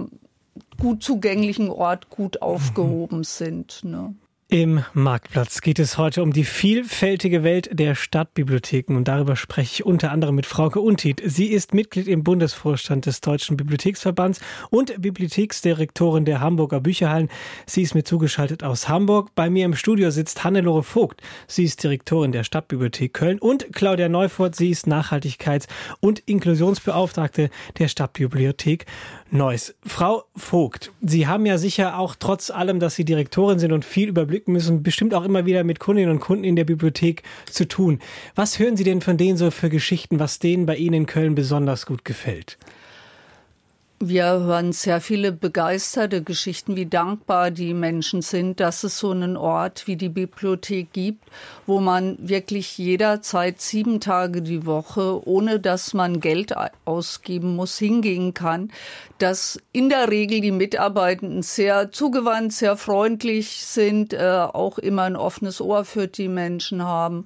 gut 0.80 1.02
zugänglichen 1.02 1.68
Ort 1.68 2.10
gut 2.10 2.42
aufgehoben 2.42 3.24
sind. 3.24 3.80
Ne? 3.82 4.14
Im 4.50 4.82
Marktplatz 4.94 5.60
geht 5.60 5.78
es 5.78 5.98
heute 5.98 6.22
um 6.22 6.32
die 6.32 6.44
vielfältige 6.44 7.44
Welt 7.44 7.68
der 7.70 7.94
Stadtbibliotheken 7.94 8.96
und 8.96 9.06
darüber 9.06 9.36
spreche 9.36 9.74
ich 9.74 9.84
unter 9.84 10.10
anderem 10.10 10.36
mit 10.36 10.46
Frauke 10.46 10.80
Untied. 10.80 11.20
Sie 11.22 11.48
ist 11.48 11.74
Mitglied 11.74 12.08
im 12.08 12.24
Bundesvorstand 12.24 13.04
des 13.04 13.20
Deutschen 13.20 13.58
Bibliotheksverbands 13.58 14.40
und 14.70 15.02
Bibliotheksdirektorin 15.02 16.24
der 16.24 16.40
Hamburger 16.40 16.80
Bücherhallen. 16.80 17.28
Sie 17.66 17.82
ist 17.82 17.94
mir 17.94 18.04
zugeschaltet 18.04 18.64
aus 18.64 18.88
Hamburg. 18.88 19.34
Bei 19.34 19.50
mir 19.50 19.66
im 19.66 19.76
Studio 19.76 20.10
sitzt 20.10 20.44
Hannelore 20.44 20.82
Vogt. 20.82 21.20
Sie 21.46 21.64
ist 21.64 21.84
Direktorin 21.84 22.32
der 22.32 22.42
Stadtbibliothek 22.42 23.12
Köln 23.12 23.38
und 23.38 23.70
Claudia 23.74 24.08
Neufurt. 24.08 24.56
Sie 24.56 24.70
ist 24.70 24.86
Nachhaltigkeits- 24.86 25.68
und 26.00 26.20
Inklusionsbeauftragte 26.20 27.50
der 27.78 27.88
Stadtbibliothek 27.88 28.86
Neuss. 29.30 29.74
Frau 29.84 30.24
Vogt, 30.34 30.90
Sie 31.02 31.26
haben 31.26 31.44
ja 31.44 31.58
sicher 31.58 31.98
auch 31.98 32.14
trotz 32.18 32.48
allem, 32.48 32.80
dass 32.80 32.94
Sie 32.94 33.04
Direktorin 33.04 33.58
sind 33.58 33.72
und 33.72 33.84
viel 33.84 34.12
überblicken 34.38 34.52
müssen, 34.52 34.82
bestimmt 34.82 35.14
auch 35.14 35.24
immer 35.24 35.46
wieder 35.46 35.64
mit 35.64 35.80
Kundinnen 35.80 36.10
und 36.10 36.20
Kunden 36.20 36.44
in 36.44 36.56
der 36.56 36.64
Bibliothek 36.64 37.22
zu 37.50 37.66
tun. 37.66 37.98
Was 38.34 38.58
hören 38.58 38.76
Sie 38.76 38.84
denn 38.84 39.00
von 39.00 39.16
denen 39.16 39.36
so 39.36 39.50
für 39.50 39.68
Geschichten, 39.68 40.18
was 40.18 40.38
denen 40.38 40.66
bei 40.66 40.76
Ihnen 40.76 40.94
in 40.94 41.06
Köln 41.06 41.34
besonders 41.34 41.86
gut 41.86 42.04
gefällt? 42.04 42.58
Wir 44.00 44.26
hören 44.26 44.72
sehr 44.72 45.00
viele 45.00 45.32
begeisterte 45.32 46.22
Geschichten, 46.22 46.76
wie 46.76 46.86
dankbar 46.86 47.50
die 47.50 47.74
Menschen 47.74 48.22
sind, 48.22 48.60
dass 48.60 48.84
es 48.84 49.00
so 49.00 49.10
einen 49.10 49.36
Ort 49.36 49.88
wie 49.88 49.96
die 49.96 50.08
Bibliothek 50.08 50.92
gibt, 50.92 51.24
wo 51.66 51.80
man 51.80 52.16
wirklich 52.20 52.78
jederzeit 52.78 53.60
sieben 53.60 53.98
Tage 53.98 54.40
die 54.40 54.66
Woche, 54.66 55.26
ohne 55.26 55.58
dass 55.58 55.94
man 55.94 56.20
Geld 56.20 56.54
ausgeben 56.84 57.56
muss, 57.56 57.76
hingehen 57.76 58.34
kann, 58.34 58.70
dass 59.18 59.60
in 59.72 59.88
der 59.88 60.08
Regel 60.08 60.42
die 60.42 60.52
Mitarbeitenden 60.52 61.42
sehr 61.42 61.90
zugewandt, 61.90 62.52
sehr 62.52 62.76
freundlich 62.76 63.66
sind, 63.66 64.12
äh, 64.12 64.46
auch 64.52 64.78
immer 64.78 65.02
ein 65.02 65.16
offenes 65.16 65.60
Ohr 65.60 65.84
für 65.84 66.06
die 66.06 66.28
Menschen 66.28 66.84
haben 66.84 67.24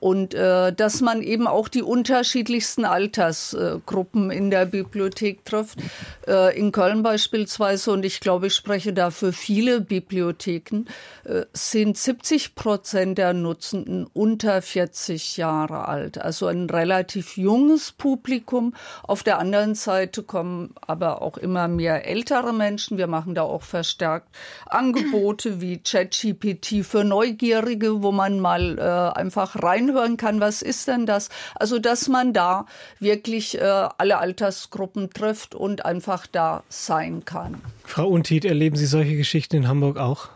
und 0.00 0.34
äh, 0.34 0.72
dass 0.72 1.00
man 1.00 1.22
eben 1.22 1.46
auch 1.46 1.68
die 1.68 1.82
unterschiedlichsten 1.82 2.84
Altersgruppen 2.84 4.30
in 4.30 4.50
der 4.50 4.66
Bibliothek 4.66 5.44
trifft. 5.44 5.78
Äh, 6.26 6.58
in 6.58 6.72
Köln 6.72 7.02
beispielsweise, 7.02 7.92
und 7.92 8.04
ich 8.04 8.20
glaube, 8.20 8.48
ich 8.48 8.54
spreche 8.54 8.92
da 8.92 9.10
für 9.10 9.32
viele 9.32 9.80
Bibliotheken, 9.80 10.84
äh, 11.24 11.42
sind 11.52 11.96
70 11.96 12.54
Prozent 12.54 13.18
der 13.18 13.32
Nutzenden 13.32 14.06
unter 14.12 14.62
40 14.62 15.36
Jahre 15.36 15.88
alt. 15.88 16.18
Also 16.18 16.46
ein 16.46 16.68
relativ 16.68 17.36
junges 17.36 17.92
Publikum. 17.92 18.74
Auf 19.02 19.22
der 19.22 19.38
anderen 19.38 19.74
Seite 19.74 20.22
kommen 20.22 20.74
aber 20.86 21.22
auch 21.22 21.36
immer 21.36 21.68
mehr 21.68 22.06
ältere 22.06 22.52
Menschen. 22.52 22.98
Wir 22.98 23.06
machen 23.06 23.34
da 23.34 23.42
auch 23.42 23.62
verstärkt 23.62 24.28
Angebote 24.66 25.60
wie 25.60 25.78
ChatGPT 25.78 26.84
für 26.84 27.04
Neugierige, 27.04 28.02
wo 28.02 28.12
man 28.12 28.40
mal 28.40 28.78
äh, 28.78 29.18
einfach 29.18 29.56
reinhören 29.86 30.16
kann, 30.16 30.40
was 30.40 30.62
ist 30.62 30.88
denn 30.88 31.06
das? 31.06 31.28
Also, 31.54 31.78
dass 31.78 32.08
man 32.08 32.32
da 32.32 32.66
wirklich 32.98 33.58
äh, 33.58 33.88
alle 33.98 34.18
Altersgruppen 34.18 35.10
trifft 35.10 35.54
und 35.54 35.84
einfach 35.84 36.26
da 36.26 36.62
sein 36.68 37.24
kann. 37.24 37.60
Frau 37.84 38.08
Untied, 38.08 38.44
erleben 38.44 38.76
Sie 38.76 38.86
solche 38.86 39.16
Geschichten 39.16 39.56
in 39.56 39.68
Hamburg 39.68 39.98
auch? 39.98 40.28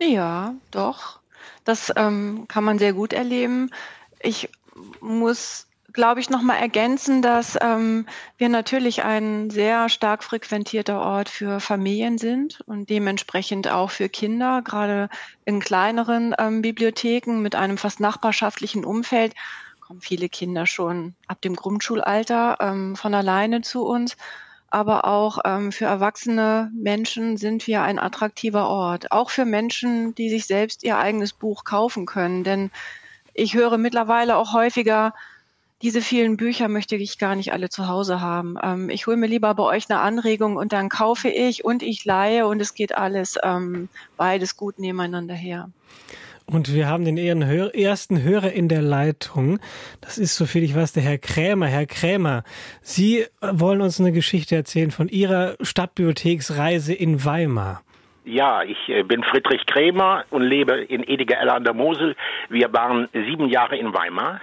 Ja, 0.00 0.54
doch. 0.70 1.20
Das 1.64 1.92
ähm, 1.96 2.46
kann 2.48 2.64
man 2.64 2.78
sehr 2.78 2.92
gut 2.92 3.12
erleben. 3.12 3.70
Ich 4.20 4.48
muss 5.00 5.66
glaube 5.98 6.20
ich, 6.20 6.30
noch 6.30 6.42
mal 6.42 6.54
ergänzen, 6.54 7.22
dass 7.22 7.58
ähm, 7.60 8.06
wir 8.36 8.48
natürlich 8.48 9.02
ein 9.02 9.50
sehr 9.50 9.88
stark 9.88 10.22
frequentierter 10.22 11.00
Ort 11.00 11.28
für 11.28 11.58
Familien 11.58 12.18
sind 12.18 12.60
und 12.66 12.88
dementsprechend 12.88 13.66
auch 13.66 13.90
für 13.90 14.08
Kinder, 14.08 14.62
gerade 14.62 15.08
in 15.44 15.58
kleineren 15.58 16.36
ähm, 16.38 16.62
Bibliotheken 16.62 17.40
mit 17.42 17.56
einem 17.56 17.78
fast 17.78 17.98
nachbarschaftlichen 17.98 18.84
Umfeld 18.84 19.34
kommen 19.80 20.00
viele 20.00 20.28
Kinder 20.28 20.66
schon 20.66 21.14
ab 21.26 21.42
dem 21.42 21.56
Grundschulalter 21.56 22.58
ähm, 22.60 22.94
von 22.94 23.12
alleine 23.12 23.62
zu 23.62 23.84
uns. 23.84 24.16
Aber 24.70 25.04
auch 25.04 25.40
ähm, 25.44 25.72
für 25.72 25.86
erwachsene 25.86 26.70
Menschen 26.76 27.38
sind 27.38 27.66
wir 27.66 27.82
ein 27.82 27.98
attraktiver 27.98 28.68
Ort. 28.68 29.10
Auch 29.10 29.30
für 29.30 29.44
Menschen, 29.44 30.14
die 30.14 30.30
sich 30.30 30.46
selbst 30.46 30.84
ihr 30.84 30.96
eigenes 30.96 31.32
Buch 31.32 31.64
kaufen 31.64 32.06
können. 32.06 32.44
Denn 32.44 32.70
ich 33.34 33.54
höre 33.54 33.78
mittlerweile 33.78 34.36
auch 34.36 34.52
häufiger, 34.52 35.12
diese 35.82 36.00
vielen 36.00 36.36
Bücher 36.36 36.68
möchte 36.68 36.96
ich 36.96 37.18
gar 37.18 37.36
nicht 37.36 37.52
alle 37.52 37.68
zu 37.68 37.88
Hause 37.88 38.20
haben. 38.20 38.56
Ähm, 38.62 38.90
ich 38.90 39.06
hole 39.06 39.16
mir 39.16 39.28
lieber 39.28 39.54
bei 39.54 39.62
euch 39.62 39.88
eine 39.88 40.00
Anregung 40.00 40.56
und 40.56 40.72
dann 40.72 40.88
kaufe 40.88 41.28
ich 41.28 41.64
und 41.64 41.82
ich 41.82 42.04
leihe 42.04 42.46
und 42.46 42.60
es 42.60 42.74
geht 42.74 42.96
alles 42.96 43.38
ähm, 43.44 43.88
beides 44.16 44.56
gut 44.56 44.78
nebeneinander 44.78 45.34
her. 45.34 45.70
Und 46.50 46.74
wir 46.74 46.88
haben 46.88 47.04
den 47.04 47.18
ersten 47.18 48.22
Hörer 48.22 48.52
in 48.52 48.68
der 48.68 48.80
Leitung. 48.80 49.60
Das 50.00 50.16
ist, 50.16 50.34
soviel 50.34 50.62
ich 50.62 50.74
weiß, 50.74 50.94
der 50.94 51.02
Herr 51.02 51.18
Krämer. 51.18 51.66
Herr 51.66 51.84
Krämer, 51.84 52.42
Sie 52.80 53.26
wollen 53.42 53.82
uns 53.82 54.00
eine 54.00 54.12
Geschichte 54.12 54.56
erzählen 54.56 54.90
von 54.90 55.08
Ihrer 55.08 55.56
Stadtbibliotheksreise 55.60 56.94
in 56.94 57.22
Weimar. 57.22 57.82
Ja, 58.24 58.62
ich 58.62 58.78
äh, 58.88 59.02
bin 59.02 59.22
Friedrich 59.24 59.64
Krämer 59.66 60.24
und 60.30 60.42
lebe 60.42 60.80
in 60.80 61.02
Ediger 61.06 61.40
an 61.52 61.64
der 61.64 61.74
Mosel. 61.74 62.16
Wir 62.48 62.72
waren 62.72 63.08
sieben 63.12 63.48
Jahre 63.48 63.76
in 63.76 63.92
Weimar 63.92 64.40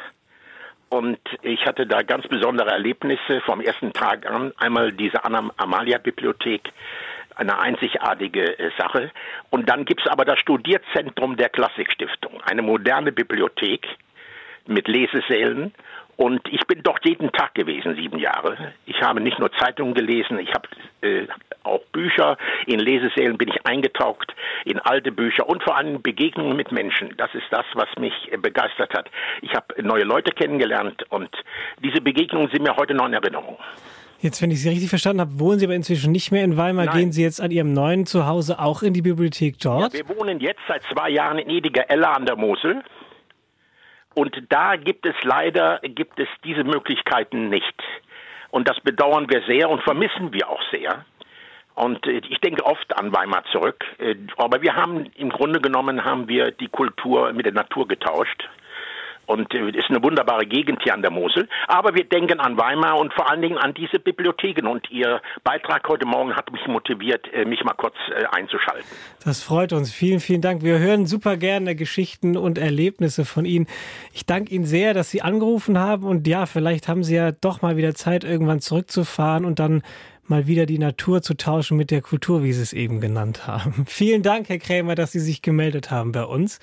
und 0.96 1.20
ich 1.42 1.66
hatte 1.66 1.86
da 1.86 2.04
ganz 2.04 2.26
besondere 2.28 2.72
Erlebnisse 2.72 3.42
vom 3.42 3.60
ersten 3.60 3.92
Tag 3.92 4.26
an. 4.26 4.54
Einmal 4.56 4.94
diese 4.94 5.26
Anna 5.26 5.52
Amalia 5.58 5.98
Bibliothek, 5.98 6.72
eine 7.36 7.60
einzigartige 7.60 8.58
äh, 8.58 8.72
Sache. 8.78 9.12
Und 9.50 9.70
dann 9.70 9.84
gibt's 9.84 10.08
aber 10.08 10.24
das 10.24 10.40
Studierzentrum 10.40 11.36
der 11.36 11.50
Klassikstiftung, 11.50 12.42
eine 12.44 12.62
moderne 12.62 13.12
Bibliothek 13.12 13.86
mit 14.68 14.88
Lesesälen 14.88 15.74
und 16.18 16.42
ich 16.50 16.66
bin 16.68 16.82
dort 16.84 17.06
jeden 17.06 17.32
Tag 17.32 17.56
gewesen, 17.56 17.96
sieben 17.96 18.20
Jahre. 18.20 18.74
Ich 18.86 19.02
habe 19.02 19.20
nicht 19.20 19.40
nur 19.40 19.52
Zeitungen 19.54 19.94
gelesen, 19.94 20.40
ich 20.40 20.54
habe 20.54 20.68
äh, 21.02 21.28
auch 21.64 21.82
Bücher. 21.92 22.38
In 22.68 22.80
Lesesälen 22.80 23.38
bin 23.38 23.50
ich 23.50 23.66
eingetaucht, 23.66 24.34
in 24.64 24.80
alte 24.80 25.12
Bücher 25.12 25.48
und 25.48 25.64
vor 25.64 25.76
allem 25.76 26.02
Begegnungen 26.02 26.56
mit 26.56 26.72
Menschen. 26.72 27.14
Das 27.18 27.34
ist 27.34 27.46
das, 27.52 27.66
was 27.74 27.88
mich 28.00 28.14
äh, 28.32 28.38
begeistert 28.38 28.94
hat. 28.94 29.10
Ich 29.42 29.54
habe 29.54 29.82
neue 29.82 30.04
Leute 30.04 30.32
kennengelernt 30.32 31.04
und 31.10 31.30
diese 31.84 32.02
Begegnungen 32.02 32.50
sind 32.50 32.64
mir 32.64 32.76
heute 32.76 32.94
noch 32.94 33.08
in 33.08 33.14
Erinnerung. 33.14 33.58
Jetzt, 34.20 34.42
wenn 34.42 34.50
ich 34.50 34.62
Sie 34.62 34.70
richtig 34.70 34.90
verstanden 34.90 35.22
habe, 35.22 35.40
wohnen 35.40 35.60
Sie 35.60 35.66
aber 35.66 35.76
inzwischen 35.76 36.12
nicht 36.12 36.32
mehr 36.32 36.44
in 36.44 36.58
Weimar. 36.58 36.86
Nein. 36.86 36.98
Gehen 36.98 37.12
Sie 37.12 37.22
jetzt 37.22 37.42
an 37.42 37.52
Ihrem 37.52 37.74
neuen 37.74 38.06
Zuhause 38.06 38.58
auch 38.60 38.82
in 38.82 38.94
die 38.94 39.02
Bibliothek 39.02 39.60
dort? 39.60 39.94
Ja, 39.94 40.08
wir 40.08 40.18
wohnen 40.18 40.40
jetzt 40.40 40.62
seit 40.68 40.82
zwei 40.92 41.10
Jahren 41.10 41.38
in 41.38 41.50
Ediger 41.50 41.90
Ella 41.90 42.14
an 42.14 42.26
der 42.26 42.36
Mosel. 42.36 42.82
Und 44.16 44.42
da 44.50 44.78
gibt 44.78 45.06
es 45.06 45.16
leider, 45.24 45.80
gibt 45.84 46.20
es 46.20 46.28
diese 46.44 46.64
Möglichkeiten 46.64 47.50
nicht. 47.50 47.84
Und 48.50 48.68
das 48.70 48.80
bedauern 48.80 49.30
wir 49.30 49.42
sehr 49.44 49.70
und 49.70 49.84
vermissen 49.84 50.34
wir 50.34 50.50
auch 50.50 50.62
sehr. 50.72 51.06
Und 51.76 52.08
äh, 52.08 52.22
ich 52.30 52.40
denke 52.40 52.66
oft 52.66 52.98
an 52.98 53.14
Weimar 53.14 53.44
zurück. 53.52 53.84
Äh, 54.00 54.16
aber 54.38 54.62
wir 54.62 54.76
haben 54.76 55.12
im 55.18 55.30
Grunde 55.30 55.60
genommen 55.60 56.06
haben 56.06 56.28
wir 56.30 56.52
die 56.52 56.70
Kultur 56.70 57.34
mit 57.34 57.46
der 57.46 57.54
Natur 57.54 57.88
getauscht 57.88 58.50
und 59.26 59.54
äh, 59.54 59.70
ist 59.70 59.90
eine 59.90 60.02
wunderbare 60.04 60.46
Gegend 60.46 60.82
hier 60.84 60.94
an 60.94 61.02
der 61.02 61.12
Mosel. 61.12 61.48
Aber 61.68 61.96
wir 61.96 62.04
denken 62.04 62.40
an 62.40 62.58
Weimar 62.58 63.00
und 63.00 63.14
vor 63.14 63.30
allen 63.30 63.42
Dingen 63.42 63.58
an 63.58 63.74
diese 63.74 64.00
Bibliotheken. 64.00 64.68
Und 64.68 64.90
Ihr 64.92 65.22
Beitrag 65.44 65.88
heute 65.88 66.06
Morgen 66.06 66.36
hat 66.36 66.52
mich 66.52 66.66
motiviert, 66.68 67.28
äh, 67.34 67.46
mich 67.46 67.64
mal 67.64 67.74
kurz 67.74 67.96
äh, 68.10 68.26
einzuschalten. 68.36 68.86
Das 69.24 69.44
freut 69.44 69.74
uns. 69.74 69.94
Vielen, 69.94 70.20
vielen 70.20 70.42
Dank. 70.42 70.64
Wir 70.64 70.80
hören 70.80 71.06
super 71.06 71.38
gerne 71.38 71.76
Geschichten 71.76 72.38
und 72.38 72.58
Erlebnisse 72.58 73.26
von 73.26 73.46
Ihnen. 73.46 73.68
Ich 74.14 74.26
danke 74.26 74.54
Ihnen 74.54 74.66
sehr, 74.66 74.94
dass 74.94 75.10
Sie 75.10 75.22
angerufen 75.22 75.80
haben. 75.80 76.06
Und 76.06 76.28
ja, 76.28 76.46
vielleicht 76.46 76.88
haben 76.88 77.04
Sie 77.04 77.16
ja 77.16 77.32
doch 77.32 77.62
mal 77.62 77.78
wieder 77.78 77.96
Zeit, 77.96 78.24
irgendwann 78.24 78.62
zurückzufahren 78.62 79.46
und 79.46 79.60
dann 79.60 79.82
mal 80.28 80.48
wieder 80.48 80.66
die 80.66 80.80
Natur 80.80 81.22
zu 81.22 81.36
tauschen 81.36 81.78
mit 81.78 81.92
der 81.92 82.02
Kultur, 82.02 82.44
wie 82.44 82.54
Sie 82.54 82.62
es 82.62 82.74
eben 82.74 83.00
genannt 83.00 83.48
haben. 83.48 83.86
Vielen 83.88 84.24
Dank, 84.24 84.50
Herr 84.50 84.60
Krämer, 84.60 84.96
dass 84.96 85.12
Sie 85.12 85.20
sich 85.20 85.42
gemeldet 85.42 85.92
haben 85.92 86.12
bei 86.12 86.24
uns. 86.24 86.60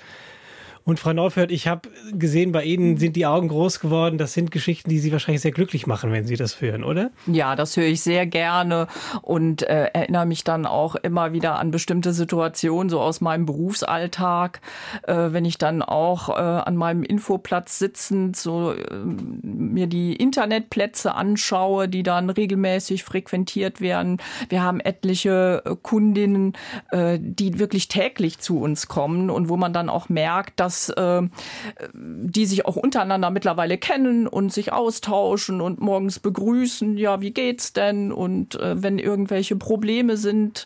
Und 0.85 0.99
Frau 0.99 1.13
Neufeld, 1.13 1.49
ich 1.51 1.67
habe 1.69 1.89
gesehen, 2.11 2.51
bei 2.51 2.65
Ihnen 2.65 2.97
sind 2.97 3.15
die 3.15 3.25
Augen 3.25 3.47
groß 3.47 3.79
geworden. 3.79 4.17
Das 4.17 4.33
sind 4.33 4.51
Geschichten, 4.51 4.89
die 4.89 4.99
Sie 4.99 5.13
wahrscheinlich 5.13 5.41
sehr 5.41 5.51
glücklich 5.51 5.87
machen, 5.87 6.11
wenn 6.11 6.25
Sie 6.25 6.35
das 6.35 6.59
hören, 6.59 6.83
oder? 6.83 7.09
Ja, 7.25 7.55
das 7.55 7.77
höre 7.77 7.85
ich 7.85 8.01
sehr 8.01 8.25
gerne 8.25 8.87
und 9.21 9.63
äh, 9.63 9.85
erinnere 9.93 10.25
mich 10.25 10.43
dann 10.43 10.65
auch 10.65 10.95
immer 10.95 11.31
wieder 11.31 11.57
an 11.57 11.71
bestimmte 11.71 12.11
Situationen, 12.11 12.89
so 12.89 12.99
aus 12.99 13.21
meinem 13.21 13.45
Berufsalltag, 13.45 14.59
äh, 15.03 15.13
wenn 15.29 15.45
ich 15.45 15.57
dann 15.57 15.81
auch 15.81 16.27
äh, 16.27 16.33
an 16.33 16.75
meinem 16.75 17.03
Infoplatz 17.03 17.79
sitzend 17.79 18.35
so 18.35 18.73
äh, 18.73 18.93
mir 19.41 19.87
die 19.87 20.13
Internetplätze 20.13 21.15
anschaue, 21.15 21.87
die 21.87 22.03
dann 22.03 22.29
regelmäßig 22.29 23.05
frequentiert 23.05 23.79
werden. 23.79 24.17
Wir 24.49 24.63
haben 24.63 24.81
etliche 24.81 25.61
äh, 25.63 25.75
Kundinnen, 25.81 26.57
äh, 26.91 27.19
die 27.21 27.57
wirklich 27.59 27.87
täglich 27.87 28.39
zu 28.39 28.59
uns 28.59 28.89
kommen 28.89 29.29
und 29.29 29.47
wo 29.47 29.55
man 29.55 29.71
dann 29.71 29.87
auch 29.87 30.09
merkt, 30.09 30.59
dass 30.59 30.72
dass 30.73 30.89
äh, 30.89 31.21
die 31.93 32.45
sich 32.45 32.65
auch 32.65 32.75
untereinander 32.75 33.29
mittlerweile 33.29 33.77
kennen 33.77 34.27
und 34.27 34.51
sich 34.51 34.73
austauschen 34.73 35.61
und 35.61 35.79
morgens 35.79 36.19
begrüßen, 36.19 36.97
ja, 36.97 37.21
wie 37.21 37.31
geht's 37.31 37.73
denn? 37.73 38.11
Und 38.11 38.55
äh, 38.55 38.81
wenn 38.81 38.97
irgendwelche 38.97 39.55
Probleme 39.55 40.17
sind, 40.17 40.65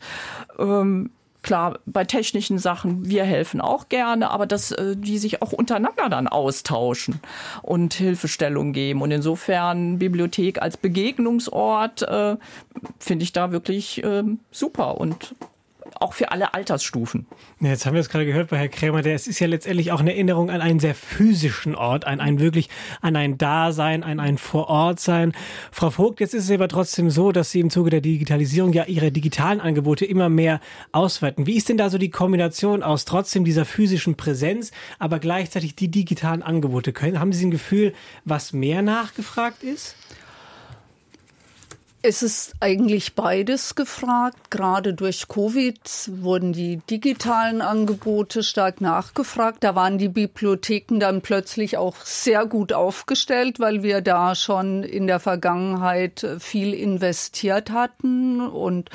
ähm, 0.58 1.10
klar, 1.44 1.80
bei 1.86 2.06
technischen 2.06 2.58
Sachen, 2.58 3.10
wir 3.10 3.26
helfen 3.26 3.60
auch 3.60 3.90
gerne, 3.90 4.32
aber 4.32 4.46
dass 4.46 4.72
äh, 4.72 4.96
die 4.96 5.18
sich 5.18 5.42
auch 5.42 5.52
untereinander 5.52 6.08
dann 6.10 6.28
austauschen 6.28 7.20
und 7.62 7.94
Hilfestellung 7.94 8.72
geben. 8.72 9.02
Und 9.02 9.12
insofern 9.12 10.00
Bibliothek 10.00 10.62
als 10.62 10.78
Begegnungsort 10.78 12.04
äh, 12.04 12.38
finde 12.98 13.24
ich 13.24 13.34
da 13.34 13.52
wirklich 13.52 14.04
äh, 14.04 14.24
super 14.52 15.00
und 15.00 15.36
auch 16.02 16.14
für 16.14 16.32
alle 16.32 16.54
Altersstufen. 16.54 17.28
Ja, 17.60 17.70
jetzt 17.70 17.86
haben 17.86 17.94
wir 17.94 18.02
es 18.02 18.10
gerade 18.10 18.26
gehört 18.26 18.50
bei 18.50 18.58
Herrn 18.58 18.72
Krämer, 18.72 19.02
der 19.02 19.16
es 19.16 19.28
ist 19.28 19.40
ja 19.40 19.48
letztendlich 19.48 19.92
auch 19.92 20.00
eine 20.00 20.14
Erinnerung 20.14 20.50
an 20.50 20.62
einen 20.62 20.80
sehr 20.80 20.96
physischen 20.96 21.76
Ort, 21.76 22.06
an 22.06 22.20
ein 22.20 22.40
wirklich, 22.40 22.70
an 23.02 23.16
ein 23.16 23.38
Dasein, 23.38 24.04
an 24.04 24.20
ein 24.20 24.38
Vorortsein. 24.38 25.34
Frau 25.72 25.90
Vogt, 25.90 26.20
jetzt 26.20 26.34
ist 26.34 26.46
es 26.46 26.52
aber 26.52 26.68
trotzdem 26.68 27.10
so, 27.10 27.32
dass 27.32 27.52
Sie 27.52 27.60
im 27.60 27.70
Zuge 27.70 27.90
der 27.90 28.02
Digitalisierung 28.02 28.74
ja 28.74 28.86
Ihre 28.86 29.12
digitalen 29.12 29.60
Angebote 29.60 30.06
immer 30.06 30.30
mehr 30.30 30.60
ausweiten. 30.92 31.46
Wie 31.48 31.58
ist 31.58 31.70
denn 31.70 31.78
da 31.78 31.90
so 31.90 31.98
die 31.98 32.10
Kombination 32.10 32.84
aus 32.84 33.06
trotzdem 33.06 33.44
dieser 33.44 33.66
physischen 33.66 34.16
Präsenz, 34.16 34.72
aber 35.00 35.20
gleichzeitig 35.20 35.76
die 35.76 35.90
digitalen 35.90 36.44
Angebote? 36.44 36.94
Haben 36.98 37.34
Sie 37.34 37.46
ein 37.46 37.52
Gefühl, 37.52 37.94
was 38.26 38.54
mehr 38.54 38.82
nachgefragt 38.82 39.64
ist? 39.64 39.96
Es 42.04 42.22
ist 42.22 42.54
eigentlich 42.60 43.16
beides 43.16 43.74
gefragt. 43.74 44.52
Gerade 44.52 44.94
durch 44.94 45.28
Covid 45.28 45.80
wurden 46.22 46.54
die 46.54 46.78
digitalen 46.90 47.62
Angebote 47.62 48.44
stark 48.44 48.82
nachgefragt. 48.82 49.64
Da 49.64 49.74
waren 49.76 49.98
die 49.98 50.08
Bibliotheken 50.08 51.00
dann 51.00 51.22
plötzlich 51.22 51.76
auch 51.78 51.96
sehr 52.04 52.46
gut 52.46 52.72
aufgestellt, 52.72 53.60
weil 53.60 53.82
wir 53.82 54.02
da 54.02 54.36
schon 54.36 54.84
in 54.84 55.08
der 55.08 55.20
Vergangenheit 55.20 56.26
viel 56.40 56.74
investiert 56.74 57.72
hatten 57.72 58.42
und 58.42 58.90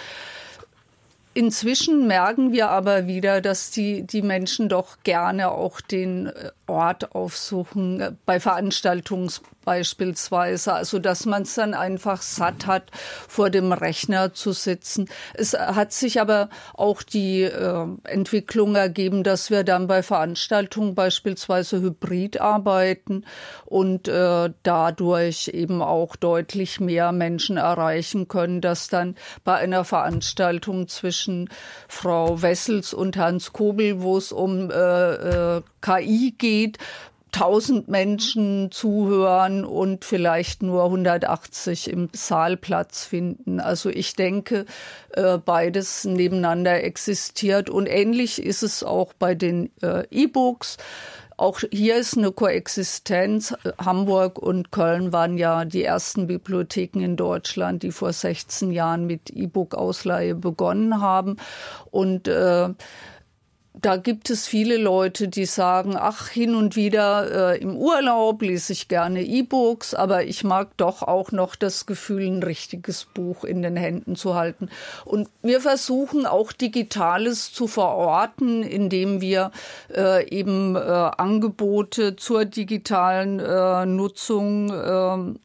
Inzwischen 1.35 2.07
merken 2.07 2.53
wir 2.53 2.69
aber 2.69 3.07
wieder, 3.07 3.41
dass 3.41 3.71
die, 3.71 4.03
die 4.03 4.21
Menschen 4.21 4.69
doch 4.69 4.99
gerne 5.03 5.51
auch 5.51 5.81
den 5.81 6.31
Ort 6.73 7.15
aufsuchen, 7.15 8.19
bei 8.25 8.41
Veranstaltungen 8.41 9.31
beispielsweise. 9.65 10.73
Also, 10.73 10.99
dass 10.99 11.27
man 11.27 11.43
es 11.43 11.55
dann 11.55 11.75
einfach 11.75 12.23
satt 12.23 12.67
hat, 12.67 12.91
vor 13.29 13.51
dem 13.51 13.73
Rechner 13.73 14.35
zu 14.35 14.53
sitzen. 14.53 15.09
Es 15.35 15.55
hat 15.55 15.93
sich 15.93 16.21
aber 16.21 16.49
auch 16.75 17.03
die 17.03 17.43
äh, 17.43 17.87
Entwicklung 18.05 18.75
ergeben, 18.75 19.23
dass 19.23 19.51
wir 19.51 19.65
dann 19.65 19.87
bei 19.87 20.03
Veranstaltungen 20.03 20.95
beispielsweise 20.95 21.81
hybrid 21.81 22.41
arbeiten 22.41 23.25
und 23.67 24.09
äh, 24.09 24.51
dadurch 24.63 25.49
eben 25.49 25.83
auch 25.83 26.17
deutlich 26.17 26.81
mehr 26.81 27.13
Menschen 27.13 27.57
erreichen 27.57 28.29
können, 28.29 28.61
dass 28.61 28.89
dann 28.89 29.17
bei 29.45 29.57
einer 29.57 29.85
Veranstaltung 29.85 30.89
zwischen 30.89 31.49
Frau 31.89 32.43
Wessels 32.43 32.95
und 32.95 33.17
Hans 33.17 33.53
Kobel, 33.53 34.03
wo 34.03 34.17
es 34.17 34.33
um 34.33 34.71
äh, 34.71 35.57
äh 35.57 35.63
KI 35.83 36.33
geht, 36.39 36.62
1000 37.35 37.89
Menschen 37.89 38.71
zuhören 38.71 39.65
und 39.65 40.05
vielleicht 40.05 40.63
nur 40.63 40.85
180 40.85 41.91
im 41.91 42.11
Saal 42.13 42.59
Platz 42.59 43.05
finden. 43.05 43.59
Also 43.59 43.89
ich 43.89 44.15
denke, 44.15 44.67
äh, 45.13 45.39
beides 45.39 46.05
nebeneinander 46.05 46.85
existiert 46.85 47.71
und 47.71 47.87
ähnlich 47.87 48.43
ist 48.43 48.63
es 48.63 48.85
auch 48.85 49.15
bei 49.15 49.35
den 49.35 49.71
äh, 49.83 50.05
E-Books. 50.11 50.77
Auch 51.39 51.61
hier 51.73 51.97
ist 51.97 52.19
eine 52.19 52.31
Koexistenz. 52.31 53.55
Hamburg 53.83 54.39
und 54.39 54.71
Köln 54.71 55.13
waren 55.13 55.39
ja 55.39 55.65
die 55.65 55.83
ersten 55.83 56.27
Bibliotheken 56.27 57.01
in 57.01 57.17
Deutschland, 57.17 57.83
die 57.83 57.93
vor 57.93 58.13
16 58.13 58.71
Jahren 58.71 59.07
mit 59.07 59.31
E-Book-Ausleihe 59.31 60.35
begonnen 60.35 61.01
haben. 61.01 61.39
Und 61.91 62.29
äh, 62.29 62.69
da 63.75 63.97
gibt 63.97 64.29
es 64.29 64.47
viele 64.47 64.77
Leute, 64.77 65.29
die 65.29 65.47
sagen, 65.47 65.97
ach, 65.97 66.29
hin 66.29 66.55
und 66.55 66.77
wieder 66.77 67.53
äh, 67.53 67.59
im 67.59 67.75
Urlaub 67.75 68.43
lese 68.43 68.75
ich 68.75 68.89
gerne 68.89 69.23
E-Books, 69.23 69.95
aber 69.95 70.25
ich 70.25 70.45
mag 70.45 70.77
doch 70.77 71.03
auch 71.03 71.33
noch 71.33 71.57
das 71.57 71.87
Gefühl, 71.87 72.27
ein 72.27 72.43
richtiges 72.43 73.07
Buch 73.07 73.45
in 73.45 73.63
den 73.63 73.77
Händen 73.77 74.15
zu 74.15 74.35
halten. 74.35 74.69
Und 75.07 75.29
wir 75.43 75.61
versuchen 75.61 76.27
auch 76.27 76.53
Digitales 76.53 77.53
zu 77.53 77.67
verorten, 77.67 78.63
indem 78.63 79.23
wir 79.23 79.53
äh, 79.95 80.29
eben 80.29 80.77
äh, 80.77 80.79
Angebote 80.79 82.17
zur 82.17 82.45
digitalen 82.45 83.41
äh, 83.41 83.87
Nutzung 83.87 84.71
äh, 84.71 85.39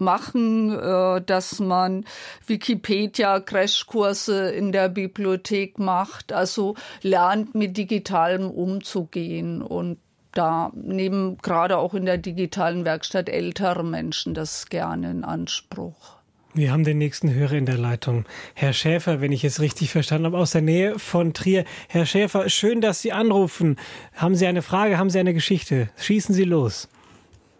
machen, 0.00 0.78
äh, 0.78 1.20
dass 1.20 1.60
man 1.60 2.04
Wikipedia-Crashkurse 2.46 4.50
in 4.50 4.72
der 4.72 4.88
Bibliothek 4.88 5.78
macht, 5.78 6.32
also 6.32 6.74
lernt 7.02 7.54
mit 7.54 7.76
digitalem 7.76 8.50
umzugehen 8.50 9.62
und 9.62 9.98
da 10.32 10.70
nehmen 10.74 11.38
gerade 11.38 11.78
auch 11.78 11.94
in 11.94 12.06
der 12.06 12.18
digitalen 12.18 12.84
Werkstatt 12.84 13.28
ältere 13.28 13.84
Menschen 13.84 14.34
das 14.34 14.68
gerne 14.68 15.10
in 15.10 15.24
Anspruch. 15.24 16.20
Wir 16.52 16.72
haben 16.72 16.82
den 16.82 16.98
nächsten 16.98 17.32
Hörer 17.32 17.52
in 17.52 17.66
der 17.66 17.78
Leitung. 17.78 18.24
Herr 18.54 18.72
Schäfer, 18.72 19.20
wenn 19.20 19.30
ich 19.30 19.44
es 19.44 19.60
richtig 19.60 19.90
verstanden 19.90 20.26
habe, 20.26 20.38
aus 20.38 20.50
der 20.50 20.62
Nähe 20.62 20.98
von 20.98 21.32
Trier. 21.32 21.64
Herr 21.88 22.06
Schäfer, 22.06 22.48
schön, 22.48 22.80
dass 22.80 23.00
Sie 23.00 23.12
anrufen. 23.12 23.76
Haben 24.14 24.34
Sie 24.34 24.48
eine 24.48 24.62
Frage, 24.62 24.98
haben 24.98 25.10
Sie 25.10 25.20
eine 25.20 25.32
Geschichte? 25.32 25.90
Schießen 25.96 26.34
Sie 26.34 26.42
los. 26.42 26.88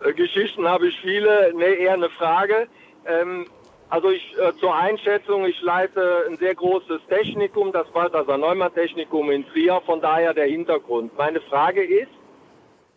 Äh, 0.03 0.13
Geschichten 0.13 0.67
habe 0.69 0.89
ich 0.89 1.01
viele, 1.01 1.53
nee, 1.55 1.75
eher 1.85 1.95
eine 1.95 2.11
Frage. 2.11 2.69
Ähm, 3.07 3.47
also 3.89 4.11
ich 4.11 4.35
äh, 4.39 4.53
zur 4.59 4.75
Einschätzung, 4.75 5.45
ich 5.47 5.61
leite 5.63 6.25
ein 6.29 6.37
sehr 6.39 6.55
großes 6.55 7.01
Technikum, 7.09 7.73
das 7.73 7.89
Balthasar 7.89 8.39
Neumann 8.39 8.73
Technikum 8.73 9.31
in 9.31 9.45
Trier, 9.49 9.81
von 9.85 10.01
daher 10.01 10.33
der 10.33 10.47
Hintergrund. 10.47 11.17
Meine 11.19 11.41
Frage 11.41 11.83
ist, 11.83 12.13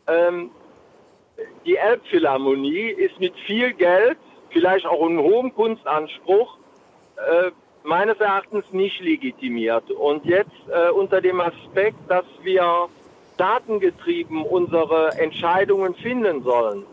ähm, 0.07 0.51
die 1.65 1.77
Elbphilharmonie 1.77 2.89
ist 2.89 3.19
mit 3.19 3.33
viel 3.47 3.73
Geld, 3.73 4.17
vielleicht 4.51 4.85
auch 4.85 5.03
einem 5.03 5.19
hohen 5.19 5.53
Kunstanspruch, 5.55 6.57
äh, 7.17 7.51
meines 7.83 8.19
Erachtens 8.19 8.65
nicht 8.71 9.01
legitimiert. 9.01 9.89
Und 9.91 10.25
jetzt 10.25 10.51
äh, 10.69 10.91
unter 10.91 11.21
dem 11.21 11.41
Aspekt, 11.41 11.97
dass 12.07 12.25
wir 12.43 12.87
datengetrieben 13.37 14.43
unsere 14.43 15.17
Entscheidungen 15.17 15.95
finden 15.95 16.43
sollen, 16.43 16.85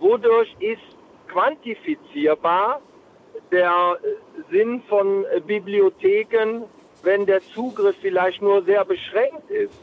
wodurch 0.00 0.54
ist 0.60 0.82
quantifizierbar 1.28 2.80
der 3.50 3.98
Sinn 4.50 4.82
von 4.88 5.24
Bibliotheken, 5.46 6.64
wenn 7.02 7.26
der 7.26 7.40
Zugriff 7.42 7.96
vielleicht 8.00 8.40
nur 8.42 8.62
sehr 8.62 8.84
beschränkt 8.84 9.50
ist, 9.50 9.78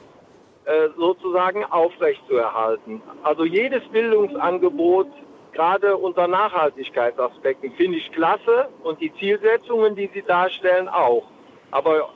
äh, 0.65 0.89
sozusagen 0.97 1.65
aufrechtzuerhalten. 1.65 3.01
Also 3.23 3.45
jedes 3.45 3.83
Bildungsangebot, 3.89 5.07
gerade 5.53 5.97
unter 5.97 6.27
Nachhaltigkeitsaspekten, 6.27 7.71
finde 7.73 7.97
ich 7.97 8.11
klasse 8.11 8.69
und 8.83 9.01
die 9.01 9.13
Zielsetzungen, 9.15 9.95
die 9.95 10.09
Sie 10.13 10.21
darstellen, 10.21 10.87
auch. 10.87 11.23
Aber 11.71 12.09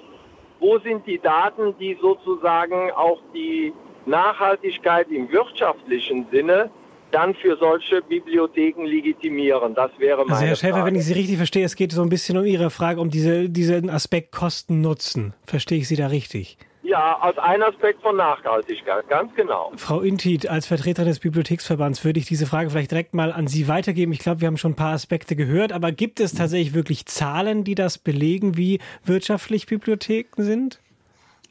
wo 0.59 0.77
sind 0.79 1.05
die 1.05 1.19
Daten, 1.19 1.75
die 1.79 1.97
sozusagen 2.01 2.91
auch 2.91 3.19
die 3.33 3.73
Nachhaltigkeit 4.05 5.09
im 5.09 5.31
wirtschaftlichen 5.31 6.27
Sinne 6.31 6.69
dann 7.15 7.33
für 7.35 7.55
solche 7.57 8.01
Bibliotheken 8.01 8.83
legitimieren. 8.85 9.73
Das 9.73 9.91
wäre 9.97 10.23
meine 10.25 10.33
Also 10.33 10.45
Herr 10.45 10.55
Schäfer, 10.55 10.73
Frage. 10.75 10.87
wenn 10.87 10.95
ich 10.95 11.05
Sie 11.05 11.13
richtig 11.13 11.37
verstehe, 11.37 11.65
es 11.65 11.75
geht 11.75 11.91
so 11.93 12.01
ein 12.01 12.09
bisschen 12.09 12.37
um 12.37 12.45
Ihre 12.45 12.69
Frage, 12.69 12.99
um 12.99 13.09
diese, 13.09 13.49
diesen 13.49 13.89
Aspekt 13.89 14.31
Kosten-Nutzen. 14.31 15.33
Verstehe 15.45 15.77
ich 15.79 15.87
Sie 15.87 15.95
da 15.95 16.07
richtig? 16.07 16.57
Ja, 16.59 16.65
Ja, 16.91 17.17
als 17.19 17.37
ein 17.39 17.61
Aspekt 17.63 18.01
von 18.03 18.15
Nachhaltigkeit, 18.15 19.07
ganz 19.09 19.33
genau. 19.35 19.71
Frau 19.75 20.01
Intit, 20.01 20.47
als 20.47 20.67
Vertreterin 20.67 21.09
des 21.09 21.19
Bibliotheksverbands 21.19 22.05
würde 22.05 22.19
ich 22.19 22.25
diese 22.27 22.45
Frage 22.45 22.69
vielleicht 22.69 22.91
direkt 22.91 23.13
mal 23.15 23.31
an 23.31 23.47
Sie 23.47 23.67
weitergeben. 23.67 24.11
Ich 24.13 24.19
glaube, 24.19 24.41
wir 24.41 24.47
haben 24.47 24.57
schon 24.57 24.73
ein 24.73 24.75
paar 24.75 24.93
Aspekte 24.93 25.35
gehört, 25.35 25.71
aber 25.73 25.91
gibt 25.91 26.19
es 26.19 26.33
tatsächlich 26.33 26.73
wirklich 26.73 27.05
Zahlen, 27.07 27.63
die 27.63 27.75
das 27.75 27.97
belegen, 27.97 28.55
wie 28.55 28.79
wirtschaftlich 29.03 29.65
Bibliotheken 29.65 30.43
sind? 30.43 30.79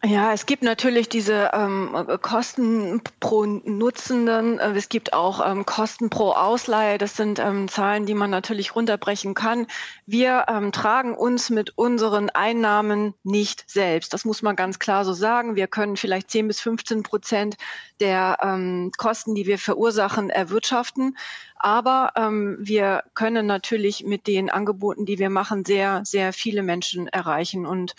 Ja, 0.07 0.35
es 0.35 0.45
gibt 0.45 0.62
natürlich 0.62 1.09
diese 1.09 1.51
ähm, 1.55 1.97
Kosten 2.21 3.01
pro 3.21 3.47
Nutzenden. 3.47 4.59
Äh, 4.59 4.73
es 4.73 4.90
gibt 4.90 5.14
auch 5.14 5.40
ähm, 5.45 5.64
Kosten 5.64 6.11
pro 6.11 6.33
Ausleihe. 6.33 6.99
Das 6.99 7.17
sind 7.17 7.38
ähm, 7.38 7.69
Zahlen, 7.69 8.05
die 8.05 8.12
man 8.12 8.29
natürlich 8.29 8.77
runterbrechen 8.77 9.33
kann. 9.33 9.67
Wir 10.05 10.45
ähm, 10.49 10.73
tragen 10.73 11.14
uns 11.14 11.49
mit 11.49 11.79
unseren 11.79 12.29
Einnahmen 12.29 13.14
nicht 13.23 13.64
selbst. 13.71 14.12
Das 14.12 14.27
muss 14.27 14.43
man 14.43 14.57
ganz 14.57 14.79
klar 14.79 15.07
so 15.07 15.14
sagen. 15.14 15.57
Wir 15.57 15.69
können 15.69 15.97
vielleicht 15.97 16.31
10 16.31 16.49
bis 16.49 16.61
15 16.61 17.03
Prozent 17.03 17.57
der 17.99 18.37
ähm, 18.43 18.90
Kosten, 18.99 19.35
die 19.35 19.47
wir 19.47 19.59
verursachen, 19.59 20.29
erwirtschaften. 20.29 21.17
Aber 21.57 22.12
ähm, 22.17 22.59
wir 22.61 23.05
können 23.14 23.47
natürlich 23.47 24.05
mit 24.05 24.27
den 24.27 24.51
Angeboten, 24.51 25.07
die 25.07 25.19
wir 25.19 25.31
machen, 25.31 25.64
sehr, 25.64 26.03
sehr 26.05 26.35
viele 26.35 26.62
Menschen 26.62 27.09
erreichen 27.09 27.64
und 27.64 27.95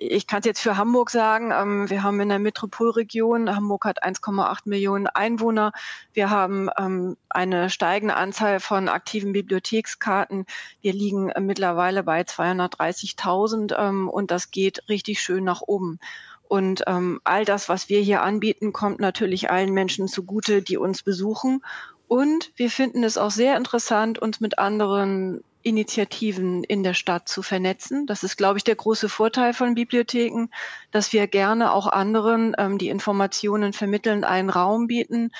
ich 0.00 0.26
kann 0.26 0.40
es 0.40 0.46
jetzt 0.46 0.60
für 0.60 0.76
Hamburg 0.76 1.10
sagen, 1.10 1.50
ähm, 1.52 1.90
wir 1.90 2.02
haben 2.02 2.20
in 2.20 2.28
der 2.28 2.38
Metropolregion, 2.38 3.54
Hamburg 3.54 3.84
hat 3.84 4.04
1,8 4.04 4.60
Millionen 4.64 5.06
Einwohner, 5.08 5.72
wir 6.12 6.30
haben 6.30 6.70
ähm, 6.78 7.16
eine 7.28 7.68
steigende 7.68 8.14
Anzahl 8.14 8.60
von 8.60 8.88
aktiven 8.88 9.32
Bibliothekskarten. 9.32 10.46
Wir 10.80 10.92
liegen 10.92 11.30
äh, 11.30 11.40
mittlerweile 11.40 12.04
bei 12.04 12.22
230.000 12.22 13.76
ähm, 13.76 14.08
und 14.08 14.30
das 14.30 14.50
geht 14.50 14.88
richtig 14.88 15.20
schön 15.20 15.44
nach 15.44 15.62
oben. 15.62 15.98
Und 16.46 16.84
ähm, 16.86 17.20
all 17.24 17.44
das, 17.44 17.68
was 17.68 17.88
wir 17.88 18.00
hier 18.00 18.22
anbieten, 18.22 18.72
kommt 18.72 19.00
natürlich 19.00 19.50
allen 19.50 19.74
Menschen 19.74 20.08
zugute, 20.08 20.62
die 20.62 20.78
uns 20.78 21.02
besuchen. 21.02 21.62
Und 22.06 22.52
wir 22.56 22.70
finden 22.70 23.04
es 23.04 23.18
auch 23.18 23.30
sehr 23.30 23.56
interessant, 23.56 24.18
uns 24.18 24.40
mit 24.40 24.58
anderen 24.58 25.42
Initiativen 25.68 26.64
in 26.64 26.82
der 26.82 26.94
Stadt 26.94 27.28
zu 27.28 27.42
vernetzen. 27.42 28.06
Das 28.06 28.22
ist, 28.22 28.36
glaube 28.36 28.58
ich, 28.58 28.64
der 28.64 28.76
große 28.76 29.08
Vorteil 29.08 29.54
von 29.54 29.74
Bibliotheken, 29.74 30.48
dass 30.90 31.12
wir 31.12 31.26
gerne 31.26 31.72
auch 31.72 31.86
anderen 31.86 32.54
ähm, 32.58 32.78
die 32.78 32.88
Informationen 32.88 33.72
vermitteln, 33.72 34.24
einen 34.24 34.50
Raum 34.50 34.86
bieten. 34.86 35.30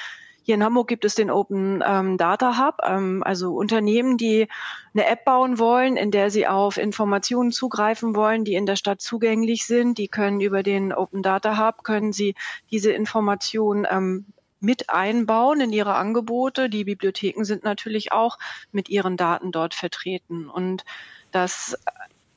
Hier 0.48 0.54
in 0.54 0.64
Hamburg 0.64 0.88
gibt 0.88 1.04
es 1.04 1.14
den 1.14 1.30
Open 1.30 1.84
ähm, 1.86 2.16
Data 2.16 2.58
Hub, 2.58 2.76
ähm, 2.82 3.22
also 3.22 3.54
Unternehmen, 3.54 4.16
die 4.16 4.48
eine 4.94 5.06
App 5.06 5.26
bauen 5.26 5.58
wollen, 5.58 5.98
in 5.98 6.10
der 6.10 6.30
sie 6.30 6.46
auf 6.46 6.78
Informationen 6.78 7.52
zugreifen 7.52 8.16
wollen, 8.16 8.44
die 8.44 8.54
in 8.54 8.64
der 8.64 8.76
Stadt 8.76 9.02
zugänglich 9.02 9.66
sind. 9.66 9.98
Die 9.98 10.08
können 10.08 10.40
über 10.40 10.62
den 10.62 10.94
Open 10.94 11.22
Data 11.22 11.58
Hub, 11.58 11.84
können 11.84 12.14
sie 12.14 12.34
diese 12.70 12.92
Informationen 12.92 13.86
ähm, 13.90 14.24
mit 14.61 14.90
einbauen 14.90 15.61
in 15.61 15.73
ihre 15.73 15.94
Angebote. 15.94 16.68
Die 16.68 16.85
Bibliotheken 16.85 17.44
sind 17.44 17.64
natürlich 17.64 18.12
auch 18.12 18.38
mit 18.73 18.88
ihren 18.88 19.16
Daten 19.16 19.53
dort 19.53 19.75
vertreten. 19.75 20.49
Und 20.49 20.85
das 21.31 21.77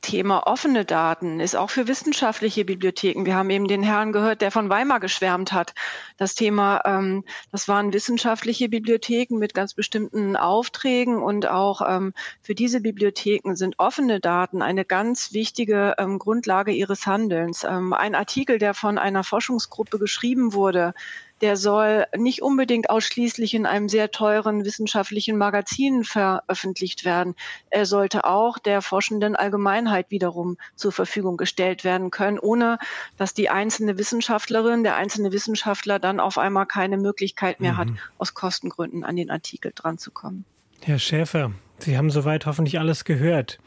Thema 0.02 0.48
offene 0.48 0.84
Daten 0.84 1.40
ist 1.40 1.56
auch 1.56 1.70
für 1.70 1.88
wissenschaftliche 1.88 2.66
Bibliotheken. 2.66 3.26
Wir 3.26 3.36
haben 3.36 3.52
eben 3.52 3.68
den 3.68 3.84
Herrn 3.84 4.12
gehört, 4.12 4.42
der 4.42 4.52
von 4.52 4.70
Weimar 4.70 5.00
geschwärmt 5.00 5.54
hat. 5.54 5.74
Das 6.18 6.34
Thema, 6.34 6.82
ähm, 6.86 7.24
das 7.52 7.68
waren 7.68 7.94
wissenschaftliche 7.94 8.68
Bibliotheken 8.68 9.38
mit 9.38 9.54
ganz 9.54 9.76
bestimmten 9.76 10.36
Aufträgen 10.36 11.22
und 11.22 11.48
auch 11.48 11.82
ähm, 11.88 12.14
für 12.42 12.56
diese 12.56 12.82
Bibliotheken 12.82 13.56
sind 13.56 13.78
offene 13.78 14.20
Daten 14.20 14.64
eine 14.64 14.86
ganz 14.86 15.34
wichtige 15.34 15.94
ähm, 16.00 16.18
Grundlage 16.18 16.72
ihres 16.72 17.06
Handelns. 17.06 17.64
Ähm, 17.64 17.94
ein 17.94 18.16
Artikel, 18.16 18.58
der 18.58 18.74
von 18.74 18.98
einer 18.98 19.24
Forschungsgruppe 19.24 20.00
geschrieben 20.00 20.54
wurde, 20.54 20.94
der 21.42 21.58
soll 21.58 22.06
nicht 22.16 22.42
unbedingt 22.42 22.90
ausschließlich 22.90 23.54
in 23.54 23.66
einem 23.66 23.90
sehr 23.90 24.12
teuren 24.12 24.64
wissenschaftlichen 24.66 25.38
Magazin 25.38 26.04
veröffentlicht 26.04 27.06
werden. 27.06 27.36
Er 27.70 27.86
sollte 27.86 28.26
auch 28.26 28.60
der 28.60 28.82
forschenden 28.82 29.36
Allgemeinheit 29.36 30.12
wiederum 30.12 30.58
zur 30.76 30.92
Verfügung 30.92 31.38
gestellt 31.38 31.84
werden 31.84 32.12
können, 32.12 32.40
ohne 32.40 32.78
dass 33.18 33.34
die 33.34 33.50
einzelne 33.50 33.98
Wissenschaftlerin, 33.98 34.84
der 34.84 34.96
einzelne 34.96 35.32
Wissenschaftler 35.32 36.00
dann 36.00 36.20
auf 36.20 36.38
einmal 36.38 36.66
keine 36.66 36.98
Möglichkeit 36.98 37.60
mehr 37.60 37.74
mhm. 37.74 37.78
hat, 37.78 37.88
aus 38.18 38.34
Kostengründen 38.34 39.04
an 39.04 39.16
den 39.16 39.30
Artikel 39.30 39.72
dranzukommen. 39.76 40.46
Herr 40.82 41.00
Schäfer, 41.00 41.52
Sie 41.80 41.98
haben 41.98 42.12
soweit 42.12 42.46
hoffentlich 42.46 42.80
alles 42.80 43.06
gehört. 43.06 43.60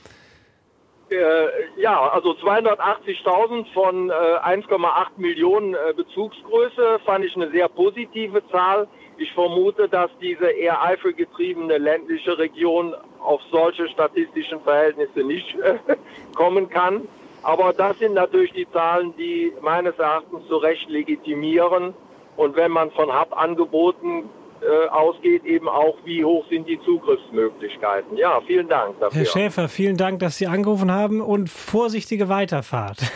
Äh, 1.15 1.81
ja, 1.81 2.11
also 2.11 2.33
280.000 2.33 3.73
von 3.73 4.11
äh, 4.11 4.13
1,8 4.13 5.07
Millionen 5.17 5.75
äh, 5.75 5.93
Bezugsgröße 5.95 7.01
fand 7.05 7.25
ich 7.25 7.35
eine 7.37 7.51
sehr 7.51 7.69
positive 7.69 8.47
Zahl. 8.49 8.89
Ich 9.17 9.33
vermute, 9.33 9.89
dass 9.89 10.11
diese 10.21 10.47
eher 10.47 10.83
eifelgetriebene 10.83 11.79
ländliche 11.79 12.37
Region 12.37 12.95
auf 13.21 13.41
solche 13.51 13.89
statistischen 13.89 14.61
Verhältnisse 14.61 15.21
nicht 15.21 15.55
äh, 15.61 15.79
kommen 16.35 16.69
kann. 16.69 17.09
Aber 17.43 17.73
das 17.73 17.99
sind 17.99 18.15
natürlich 18.15 18.53
die 18.53 18.71
Zahlen, 18.71 19.15
die 19.17 19.53
meines 19.61 19.99
Erachtens 19.99 20.47
zu 20.49 20.57
Recht 20.57 20.89
legitimieren. 20.89 21.95
Und 22.37 22.57
wenn 22.57 22.73
man 22.73 22.91
von 22.91 23.13
Hub-Angeboten 23.13 24.29
äh, 24.65 24.89
ausgeht, 24.89 25.45
eben 25.45 25.69
auch, 25.69 25.97
wie 26.05 26.25
hoch 26.25 26.45
sind 26.49 26.67
die 26.69 26.81
Zugriffsmöglichkeiten. 26.85 28.17
Ja, 28.17 28.41
vielen 28.47 28.69
Dank 28.69 28.99
dafür. 29.01 29.19
Herr 29.19 29.27
Schäfer, 29.27 29.69
vielen 29.69 29.97
Dank, 29.97 30.21
dass 30.21 30.39
Sie 30.39 30.47
angerufen 30.47 30.91
haben 30.91 31.21
und 31.21 31.51
vorsichtige 31.51 32.29
Weiterfahrt. 32.29 32.99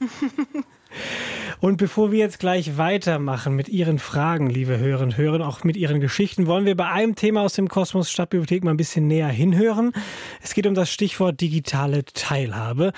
Und 1.60 1.76
bevor 1.76 2.12
wir 2.12 2.20
jetzt 2.20 2.38
gleich 2.38 2.78
weitermachen 2.78 3.56
mit 3.56 3.68
Ihren 3.68 3.98
Fragen, 3.98 4.48
liebe 4.48 4.78
Hörerinnen 4.78 5.08
und 5.14 5.16
Hörer, 5.18 5.48
auch 5.48 5.64
mit 5.64 5.76
Ihren 5.76 6.00
Geschichten, 6.00 6.46
wollen 6.46 6.66
wir 6.66 6.76
bei 6.76 6.88
einem 6.88 7.16
Thema 7.16 7.42
aus 7.42 7.54
dem 7.54 7.68
Kosmos 7.68 8.12
Stadtbibliothek 8.12 8.62
mal 8.62 8.70
ein 8.70 8.76
bisschen 8.76 9.08
näher 9.08 9.26
hinhören. 9.26 9.92
Es 10.40 10.54
geht 10.54 10.68
um 10.68 10.74
das 10.74 10.88
Stichwort 10.88 11.40
digitale 11.40 12.04
Teilhabe. 12.04 12.92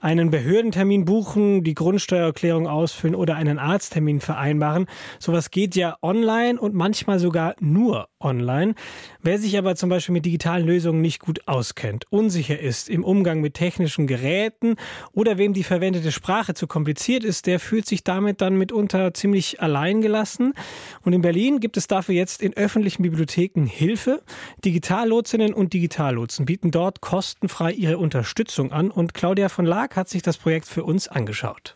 Einen 0.00 0.30
Behördentermin 0.30 1.04
buchen, 1.04 1.62
die 1.62 1.74
Grundsteuererklärung 1.74 2.66
ausfüllen 2.66 3.14
oder 3.14 3.36
einen 3.36 3.58
Arzttermin 3.58 4.20
vereinbaren. 4.20 4.86
Sowas 5.18 5.50
geht 5.50 5.76
ja 5.76 5.98
online 6.00 6.58
und 6.58 6.74
manchmal 6.74 7.18
sogar 7.18 7.54
nur 7.60 8.08
online. 8.18 8.74
Wer 9.20 9.38
sich 9.38 9.58
aber 9.58 9.76
zum 9.76 9.90
Beispiel 9.90 10.14
mit 10.14 10.24
digitalen 10.24 10.66
Lösungen 10.66 11.02
nicht 11.02 11.20
gut 11.20 11.46
auskennt, 11.46 12.06
unsicher 12.08 12.58
ist 12.58 12.88
im 12.88 13.04
Umgang 13.04 13.42
mit 13.42 13.54
technischen 13.54 14.06
Geräten 14.06 14.76
oder 15.12 15.36
wem 15.36 15.52
die 15.52 15.64
verwendete 15.64 16.12
Sprache 16.12 16.54
zu 16.54 16.66
kompliziert 16.66 17.22
ist, 17.22 17.46
der 17.46 17.60
fühlt 17.60 17.86
sich 17.86 18.05
damit 18.08 18.40
dann 18.40 18.56
mitunter 18.56 19.14
ziemlich 19.14 19.60
allein 19.60 20.00
gelassen. 20.00 20.54
Und 21.02 21.12
in 21.12 21.22
Berlin 21.22 21.60
gibt 21.60 21.76
es 21.76 21.86
dafür 21.86 22.14
jetzt 22.14 22.42
in 22.42 22.54
öffentlichen 22.54 23.02
Bibliotheken 23.02 23.66
Hilfe. 23.66 24.22
Digitallotsinnen 24.64 25.54
und 25.54 25.72
Digitallotsen 25.72 26.46
bieten 26.46 26.70
dort 26.70 27.00
kostenfrei 27.00 27.72
ihre 27.72 27.98
Unterstützung 27.98 28.72
an 28.72 28.90
und 28.90 29.14
Claudia 29.14 29.48
von 29.48 29.64
Laak 29.64 29.96
hat 29.96 30.08
sich 30.08 30.22
das 30.22 30.36
Projekt 30.36 30.66
für 30.66 30.84
uns 30.84 31.08
angeschaut. 31.08 31.75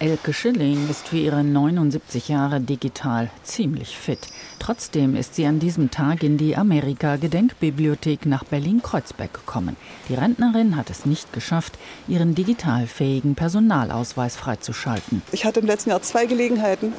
Elke 0.00 0.32
Schilling 0.32 0.88
ist 0.88 1.08
für 1.08 1.16
ihre 1.16 1.42
79 1.42 2.28
Jahre 2.28 2.60
digital 2.60 3.30
ziemlich 3.42 3.96
fit. 3.98 4.28
Trotzdem 4.60 5.16
ist 5.16 5.34
sie 5.34 5.44
an 5.44 5.58
diesem 5.58 5.90
Tag 5.90 6.22
in 6.22 6.38
die 6.38 6.56
Amerika-Gedenkbibliothek 6.56 8.24
nach 8.24 8.44
Berlin-Kreuzberg 8.44 9.34
gekommen. 9.34 9.76
Die 10.08 10.14
Rentnerin 10.14 10.76
hat 10.76 10.88
es 10.90 11.04
nicht 11.04 11.32
geschafft, 11.32 11.78
ihren 12.06 12.36
digitalfähigen 12.36 13.34
Personalausweis 13.34 14.36
freizuschalten. 14.36 15.22
Ich 15.32 15.44
hatte 15.44 15.58
im 15.58 15.66
letzten 15.66 15.90
Jahr 15.90 16.02
zwei 16.02 16.26
Gelegenheiten, 16.26 16.92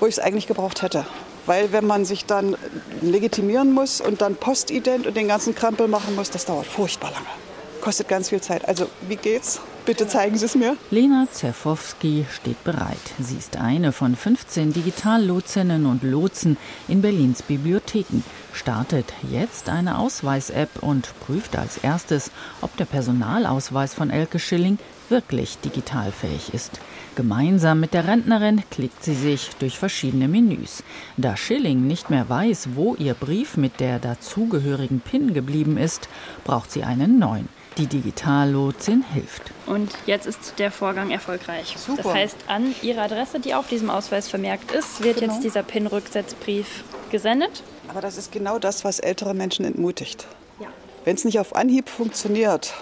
wo 0.00 0.06
ich 0.06 0.14
es 0.14 0.18
eigentlich 0.18 0.48
gebraucht 0.48 0.82
hätte. 0.82 1.06
Weil 1.46 1.70
wenn 1.70 1.86
man 1.86 2.04
sich 2.04 2.24
dann 2.24 2.56
legitimieren 3.02 3.72
muss 3.72 4.00
und 4.00 4.20
dann 4.20 4.34
Postident 4.34 5.06
und 5.06 5.16
den 5.16 5.28
ganzen 5.28 5.54
Krampel 5.54 5.86
machen 5.86 6.16
muss, 6.16 6.30
das 6.30 6.44
dauert 6.44 6.66
furchtbar 6.66 7.12
lange. 7.12 7.41
Kostet 7.82 8.06
ganz 8.06 8.28
viel 8.28 8.40
Zeit. 8.40 8.68
Also 8.68 8.88
wie 9.08 9.16
geht's? 9.16 9.60
Bitte 9.84 10.06
zeigen 10.06 10.38
Sie 10.38 10.44
es 10.44 10.54
mir. 10.54 10.76
Lena 10.92 11.26
Zerfowski 11.32 12.24
steht 12.30 12.62
bereit. 12.62 12.96
Sie 13.18 13.36
ist 13.36 13.56
eine 13.56 13.90
von 13.90 14.14
15 14.14 14.72
Digitallotsinnen 14.72 15.86
und 15.86 16.04
Lotsen 16.04 16.56
in 16.86 17.02
Berlins 17.02 17.42
Bibliotheken, 17.42 18.22
startet 18.52 19.12
jetzt 19.28 19.68
eine 19.68 19.98
Ausweis-App 19.98 20.80
und 20.80 21.12
prüft 21.18 21.58
als 21.58 21.78
erstes, 21.78 22.30
ob 22.60 22.76
der 22.76 22.84
Personalausweis 22.84 23.94
von 23.94 24.10
Elke 24.10 24.38
Schilling 24.38 24.78
wirklich 25.08 25.58
digitalfähig 25.58 26.54
ist. 26.54 26.78
Gemeinsam 27.16 27.80
mit 27.80 27.94
der 27.94 28.06
Rentnerin 28.06 28.62
klickt 28.70 29.02
sie 29.02 29.16
sich 29.16 29.50
durch 29.58 29.76
verschiedene 29.76 30.28
Menüs. 30.28 30.84
Da 31.16 31.36
Schilling 31.36 31.88
nicht 31.88 32.10
mehr 32.10 32.28
weiß, 32.28 32.76
wo 32.76 32.94
ihr 32.94 33.14
Brief 33.14 33.56
mit 33.56 33.80
der 33.80 33.98
dazugehörigen 33.98 35.00
PIN 35.00 35.34
geblieben 35.34 35.76
ist, 35.76 36.08
braucht 36.44 36.70
sie 36.70 36.84
einen 36.84 37.18
neuen. 37.18 37.48
Die 37.78 37.86
Digitallotsin 37.86 39.04
hilft. 39.12 39.50
Und 39.66 39.90
jetzt 40.06 40.26
ist 40.26 40.58
der 40.58 40.70
Vorgang 40.70 41.10
erfolgreich. 41.10 41.74
Super. 41.78 42.02
Das 42.02 42.14
heißt, 42.14 42.36
an 42.46 42.74
Ihre 42.82 43.00
Adresse, 43.00 43.40
die 43.40 43.54
auf 43.54 43.66
diesem 43.66 43.88
Ausweis 43.88 44.28
vermerkt 44.28 44.72
ist, 44.72 45.02
wird 45.02 45.20
genau. 45.20 45.32
jetzt 45.32 45.42
dieser 45.42 45.62
PIN-Rücksetzbrief 45.62 46.84
gesendet. 47.10 47.62
Aber 47.88 48.00
das 48.00 48.18
ist 48.18 48.30
genau 48.30 48.58
das, 48.58 48.84
was 48.84 48.98
ältere 48.98 49.34
Menschen 49.34 49.64
entmutigt. 49.64 50.26
Ja. 50.60 50.66
Wenn 51.04 51.16
es 51.16 51.24
nicht 51.24 51.38
auf 51.38 51.56
Anhieb 51.56 51.88
funktioniert, 51.88 52.74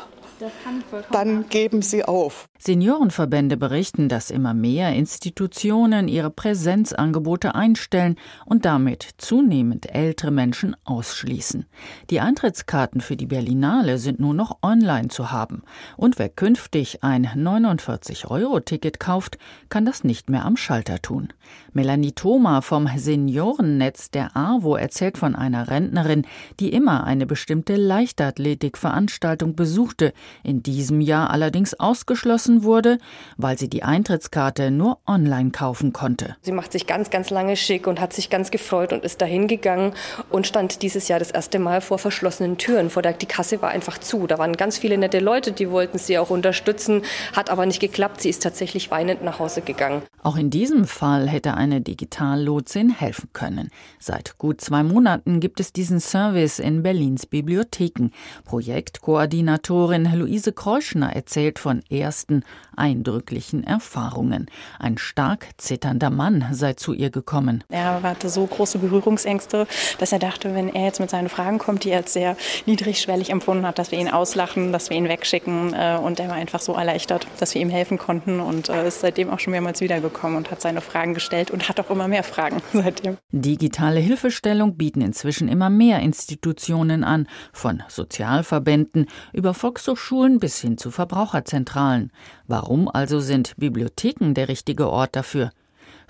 dann 1.13 1.49
geben 1.49 1.83
sie 1.83 2.05
auf. 2.05 2.50
Seniorenverbände 2.63 3.57
berichten, 3.57 4.11
dass 4.11 4.31
immer 4.31 4.53
mehr 4.53 4.95
Institutionen 4.95 6.09
ihre 6.09 6.29
Präsenzangebote 6.29 7.55
einstellen 7.55 8.17
und 8.45 8.67
damit 8.67 9.09
zunehmend 9.17 9.95
ältere 9.95 10.31
Menschen 10.31 10.77
ausschließen. 10.85 11.65
Die 12.11 12.21
Eintrittskarten 12.21 13.01
für 13.01 13.17
die 13.17 13.25
Berlinale 13.25 13.97
sind 13.97 14.21
nur 14.21 14.35
noch 14.35 14.59
online 14.61 15.09
zu 15.09 15.33
haben. 15.33 15.63
Und 15.97 16.19
wer 16.19 16.29
künftig 16.29 17.03
ein 17.03 17.27
49-Euro-Ticket 17.29 19.01
kauft, 19.01 19.39
kann 19.71 19.87
das 19.87 20.05
nicht 20.05 20.29
mehr 20.29 20.45
am 20.45 20.59
Schalter 20.59 21.01
tun. 21.01 21.33
Melanie 21.73 22.13
Thoma 22.13 22.61
vom 22.61 22.91
Seniorennetz 22.95 24.11
der 24.11 24.37
AWO 24.37 24.77
erzählt 24.77 25.17
von 25.17 25.35
einer 25.35 25.69
Rentnerin, 25.69 26.27
die 26.61 26.75
immer 26.75 27.05
eine 27.05 27.25
bestimmte 27.25 27.77
Leichtathletikveranstaltung 27.77 29.57
besuchte, 29.57 30.13
in 30.45 30.63
diesem 30.63 31.01
Jahr 31.01 31.31
allerdings 31.31 31.73
ausgeschlossen 31.73 32.50
geschlossen 32.51 32.65
wurde, 32.65 32.99
weil 33.37 33.59
sie 33.59 33.69
die 33.69 33.83
Eintrittskarte 33.83 34.71
nur 34.71 34.99
online 35.07 35.51
kaufen 35.51 35.93
konnte. 35.93 36.37
Sie 36.43 36.53
macht 36.53 36.73
sich 36.73 36.87
ganz, 36.87 37.11
ganz 37.11 37.31
lange 37.31 37.57
schick 37.57 37.87
und 37.87 38.01
hat 38.01 38.13
sich 38.13 38.31
ganz 38.31 38.51
gefreut 38.51 38.93
und 38.93 39.05
ist 39.05 39.21
dahin 39.21 39.49
gegangen 39.49 39.93
und 40.31 40.47
stand 40.47 40.83
dieses 40.83 41.09
Jahr 41.09 41.19
das 41.19 41.31
erste 41.31 41.59
Mal 41.59 41.81
vor 41.81 41.99
verschlossenen 41.99 42.59
Türen. 42.59 42.91
Vor 42.91 43.03
der, 43.03 43.13
die 43.13 43.27
Kasse 43.27 43.63
war 43.63 43.71
einfach 43.71 43.99
zu. 43.99 44.27
Da 44.27 44.39
waren 44.39 44.57
ganz 44.57 44.79
viele 44.79 44.99
nette 44.99 45.21
Leute, 45.21 45.53
die 45.53 45.71
wollten 45.71 45.99
sie 45.99 46.19
auch 46.19 46.31
unterstützen, 46.31 47.03
hat 47.35 47.51
aber 47.51 47.67
nicht 47.67 47.81
geklappt. 47.81 48.21
Sie 48.21 48.31
ist 48.31 48.43
tatsächlich 48.43 48.91
weinend 48.91 49.23
nach 49.23 49.39
Hause 49.39 49.63
gegangen. 49.63 50.03
Auch 50.23 50.37
in 50.37 50.51
diesem 50.51 50.85
Fall 50.85 51.29
hätte 51.29 51.55
eine 51.55 51.81
Digitallotsin 51.81 52.91
helfen 52.91 53.31
können. 53.33 53.71
Seit 53.99 54.39
gut 54.39 54.61
zwei 54.61 54.83
Monaten 54.83 55.41
gibt 55.41 55.61
es 55.61 55.73
diesen 55.73 56.01
Service 56.01 56.59
in 56.59 56.83
Berlins 56.83 57.27
Bibliotheken. 57.27 58.11
Projektkoordinatorin 58.45 60.09
Luise 60.15 60.53
Kreuschner 60.53 61.15
erzählt 61.15 61.59
von 61.59 61.83
ersten 61.91 62.40
eindrücklichen 62.77 63.65
Erfahrungen. 63.65 64.47
Ein 64.79 64.99
stark 64.99 65.49
zitternder 65.59 66.11
Mann 66.11 66.47
sei 66.53 66.75
zu 66.75 66.93
ihr 66.93 67.11
gekommen. 67.11 67.65
Er 67.69 68.03
hatte 68.03 68.29
so 68.29 68.47
große 68.47 68.79
Berührungsängste, 68.79 69.67
dass 69.99 70.13
er 70.13 70.19
dachte, 70.19 70.55
wenn 70.55 70.69
er 70.69 70.85
jetzt 70.85 71.01
mit 71.01 71.11
seinen 71.11 71.29
Fragen 71.29 71.59
kommt, 71.59 71.85
die 71.85 71.91
er 71.91 71.99
als 71.99 72.13
sehr 72.13 72.37
niedrigschwellig 72.67 73.31
empfunden 73.31 73.67
hat, 73.67 73.79
dass 73.79 73.91
wir 73.91 73.99
ihn 73.99 74.11
auslachen, 74.11 74.73
dass 74.73 74.91
wir 74.91 74.97
ihn 74.97 75.09
wegschicken. 75.09 75.75
Äh, 75.75 75.99
und 76.03 76.21
er 76.21 76.29
war 76.29 76.37
einfach 76.37 76.61
so 76.61 76.75
erleichtert, 76.75 77.27
dass 77.39 77.55
wir 77.55 77.61
ihm 77.61 77.71
helfen 77.71 77.99
konnten 77.99 78.41
und 78.41 78.69
äh, 78.69 78.89
ist 78.89 79.01
seitdem 79.01 79.31
auch 79.31 79.39
schon 79.39 79.53
mehrmals 79.53 79.81
wiedergekommen 79.81 80.37
und 80.37 80.51
hat 80.51 80.61
seine 80.61 80.81
Fragen 80.81 81.15
gestellt 81.15 81.51
und 81.51 81.69
hat 81.69 81.79
auch 81.81 81.91
immer 81.91 82.09
mehr 82.09 82.23
Fragen 82.23 82.63
seitdem. 82.73 83.19
Digitale 83.31 84.01
Hilfestellung 84.01 84.77
bieten 84.77 85.01
inzwischen 85.03 85.49
immer 85.49 85.71
mehr 85.71 86.01
Institutionen 86.01 87.05
an, 87.05 87.29
von 87.53 87.83
Sozialverbänden 87.89 89.07
über 89.33 89.55
Volkshochschulen 89.55 90.39
bis 90.39 90.61
hin 90.61 90.79
zu 90.79 90.91
Verbraucherzentralen. 90.91 92.13
Warum 92.47 92.89
also 92.89 93.21
sind 93.21 93.55
Bibliotheken 93.57 94.35
der 94.35 94.49
richtige 94.49 94.89
Ort 94.89 95.17
dafür? 95.17 95.51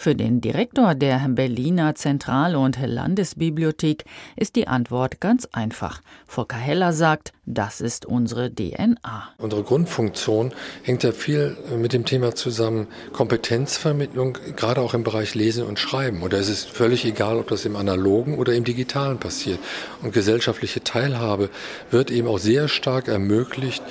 Für 0.01 0.15
den 0.15 0.41
Direktor 0.41 0.95
der 0.95 1.19
Berliner 1.29 1.95
Zentral- 1.95 2.57
und 2.57 2.79
Landesbibliothek 2.83 4.07
ist 4.35 4.57
die 4.57 4.67
Antwort 4.67 5.21
ganz 5.21 5.47
einfach. 5.53 6.01
Volker 6.27 6.57
Heller 6.57 6.95
sagt, 6.95 7.35
das 7.45 7.83
ist 7.83 8.07
unsere 8.07 8.51
DNA. 8.51 9.29
Unsere 9.37 9.63
Grundfunktion 9.63 10.55
hängt 10.85 11.03
ja 11.03 11.13
viel 11.13 11.55
mit 11.77 11.93
dem 11.93 12.07
Thema 12.07 12.35
zusammen, 12.35 12.87
Kompetenzvermittlung, 13.13 14.39
gerade 14.57 14.81
auch 14.81 14.95
im 14.95 15.05
Bereich 15.05 15.35
Lesen 15.35 15.67
und 15.67 15.79
Schreiben. 15.79 16.23
Oder 16.23 16.39
es 16.39 16.49
ist 16.49 16.71
völlig 16.71 17.05
egal, 17.05 17.37
ob 17.37 17.49
das 17.49 17.67
im 17.67 17.77
analogen 17.77 18.39
oder 18.39 18.55
im 18.55 18.65
digitalen 18.65 19.19
passiert. 19.19 19.59
Und 20.01 20.15
gesellschaftliche 20.15 20.83
Teilhabe 20.83 21.51
wird 21.91 22.11
eben 22.11 22.27
auch 22.27 22.39
sehr 22.39 22.69
stark 22.69 23.07
ermöglicht 23.07 23.83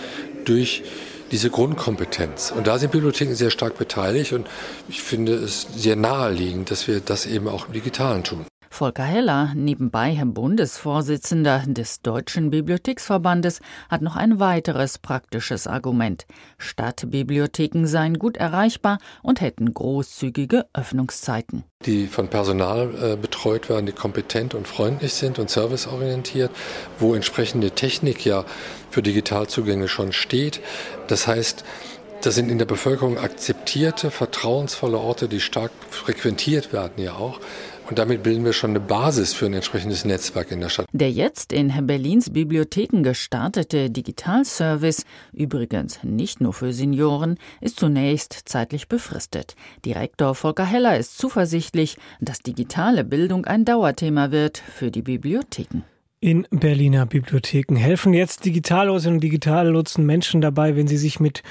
durch 0.46 0.82
diese 1.32 1.50
Grundkompetenz. 1.50 2.52
Und 2.52 2.68
da 2.68 2.78
sind 2.78 2.92
Bibliotheken 2.92 3.36
sehr 3.36 3.50
stark 3.50 3.78
beteiligt 3.78 4.34
und 4.34 4.48
ich 4.88 5.02
finde 5.02 5.34
es 5.34 5.68
sehr 5.76 5.96
naheliegend, 5.96 6.72
dass 6.72 6.88
wir 6.88 7.00
das 7.00 7.26
eben 7.26 7.48
auch 7.48 7.68
im 7.68 7.74
Digitalen 7.74 8.24
tun. 8.24 8.49
Volker 8.80 9.04
Heller, 9.04 9.52
nebenbei 9.56 10.18
Bundesvorsitzender 10.24 11.66
des 11.68 12.02
Deutschen 12.02 12.50
Bibliotheksverbandes, 12.50 13.60
hat 13.90 14.02
noch 14.02 14.16
ein 14.16 14.40
weiteres 14.40 15.00
praktisches 15.00 15.68
Argument. 15.68 16.26
Stadtbibliotheken 16.58 17.88
seien 17.88 18.18
gut 18.18 18.38
erreichbar 18.38 19.00
und 19.22 19.42
hätten 19.42 19.74
großzügige 19.74 20.66
Öffnungszeiten. 20.72 21.66
Die 21.86 22.08
von 22.08 22.30
Personal 22.30 22.94
äh, 23.04 23.16
betreut 23.18 23.68
werden, 23.68 23.86
die 23.86 23.92
kompetent 23.92 24.54
und 24.54 24.66
freundlich 24.66 25.14
sind 25.14 25.40
und 25.40 25.50
serviceorientiert, 25.50 26.52
wo 27.00 27.16
entsprechende 27.16 27.72
Technik 27.72 28.26
ja 28.26 28.46
für 28.90 29.02
Digitalzugänge 29.02 29.90
schon 29.90 30.14
steht. 30.14 30.62
Das 31.10 31.28
heißt, 31.28 31.66
das 32.22 32.36
sind 32.36 32.50
in 32.50 32.58
der 32.58 32.66
Bevölkerung 32.66 33.18
akzeptierte, 33.18 34.12
vertrauensvolle 34.12 34.98
Orte, 34.98 35.30
die 35.30 35.40
stark 35.40 35.72
frequentiert 35.90 36.74
werden 36.74 37.04
ja 37.04 37.14
auch. 37.14 37.40
Und 37.90 37.98
damit 37.98 38.22
bilden 38.22 38.46
wir 38.46 38.54
schon 38.54 38.70
eine 38.70 38.80
Basis 38.80 39.34
für 39.34 39.48
ein 39.48 39.54
entsprechendes 39.54 40.06
Netzwerk 40.06 40.52
in 40.52 40.62
der 40.62 40.70
Stadt. 40.70 40.86
Der 40.92 41.12
jetzt 41.12 41.52
in 41.52 41.74
Berlins 41.88 42.30
Bibliotheken 42.30 43.02
gestartete 43.02 43.90
Digitalservice, 43.90 45.06
übrigens 45.34 46.04
nicht 46.04 46.40
nur 46.40 46.54
für 46.54 46.72
Senioren, 46.72 47.40
ist 47.62 47.80
zunächst 47.80 48.44
zeitlich 48.46 48.90
befristet. 48.90 49.56
Direktor 49.86 50.36
Volker 50.36 50.66
Heller 50.66 51.00
ist 51.00 51.18
zuversichtlich, 51.18 51.98
dass 52.22 52.40
digitale 52.40 53.04
Bildung 53.04 53.46
ein 53.46 53.66
Dauerthema 53.66 54.30
wird 54.30 54.60
für 54.60 54.92
die 54.92 55.02
Bibliotheken. 55.02 55.82
In 56.22 56.46
Berliner 56.52 57.06
Bibliotheken 57.06 57.78
helfen 57.78 58.14
jetzt 58.14 58.44
Digitallose 58.44 59.10
und 59.10 59.22
Digitallotsen 59.22 60.06
Menschen 60.06 60.42
dabei, 60.42 60.76
wenn 60.76 60.88
sie 60.88 60.98
sich 60.98 61.22
mit 61.22 61.44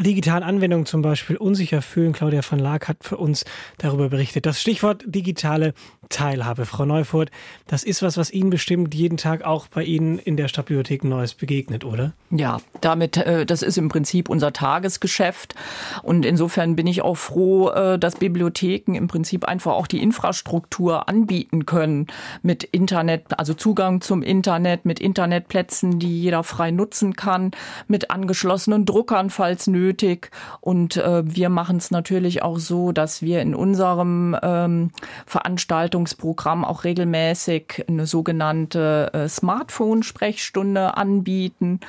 digitalen 0.00 0.42
Anwendungen 0.42 0.86
zum 0.86 1.02
Beispiel 1.02 1.36
unsicher 1.36 1.82
fühlen. 1.82 2.12
Claudia 2.12 2.40
van 2.48 2.58
Laak 2.58 2.88
hat 2.88 2.98
für 3.02 3.16
uns 3.16 3.44
darüber 3.78 4.08
berichtet. 4.08 4.46
Das 4.46 4.60
Stichwort 4.60 5.02
digitale 5.06 5.74
Teilhabe, 6.08 6.66
Frau 6.66 6.84
Neufurt, 6.84 7.30
das 7.66 7.82
ist 7.82 8.02
was, 8.02 8.16
was 8.16 8.30
Ihnen 8.30 8.50
bestimmt 8.50 8.94
jeden 8.94 9.16
Tag 9.16 9.42
auch 9.42 9.66
bei 9.68 9.82
Ihnen 9.82 10.18
in 10.18 10.36
der 10.36 10.48
Stadtbibliothek 10.48 11.04
Neues 11.04 11.34
begegnet, 11.34 11.84
oder? 11.84 12.12
Ja, 12.30 12.58
damit, 12.80 13.16
äh, 13.16 13.44
das 13.44 13.62
ist 13.62 13.76
im 13.76 13.88
Prinzip 13.88 14.28
unser 14.28 14.52
Tagesgeschäft. 14.52 15.54
Und 16.02 16.24
insofern 16.24 16.76
bin 16.76 16.86
ich 16.86 17.02
auch 17.02 17.16
froh, 17.16 17.70
äh, 17.70 17.98
dass 17.98 18.16
Bibliotheken 18.16 18.94
im 18.94 19.08
Prinzip 19.08 19.44
einfach 19.46 19.72
auch 19.72 19.86
die 19.86 20.02
Infrastruktur 20.02 21.08
anbieten 21.08 21.66
können 21.66 22.06
mit 22.42 22.64
Internet, 22.64 23.38
also 23.38 23.54
Zugang 23.54 24.00
zum 24.00 24.22
Internet, 24.22 24.84
mit 24.84 25.00
Internetplätzen, 25.00 25.98
die 25.98 26.22
jeder 26.22 26.44
frei 26.44 26.70
nutzen 26.70 27.14
kann, 27.14 27.50
mit 27.88 28.10
angeschlossenen 28.10 28.86
Druckern, 28.86 29.30
falls 29.30 29.65
nötig. 29.66 30.30
Und 30.60 30.96
äh, 30.96 31.22
wir 31.24 31.48
machen 31.48 31.78
es 31.78 31.90
natürlich 31.90 32.42
auch 32.42 32.58
so, 32.58 32.92
dass 32.92 33.22
wir 33.22 33.40
in 33.40 33.54
unserem 33.54 34.36
ähm, 34.42 34.90
Veranstaltung 35.26 35.66
Veranstaltungsprogramm 35.76 36.64
auch 36.64 36.84
regelmäßig 36.84 37.84
eine 37.88 38.06
sogenannte 38.06 39.10
äh, 39.12 39.28
Smartphone-Sprechstunde 39.28 40.96
anbieten 40.96 41.80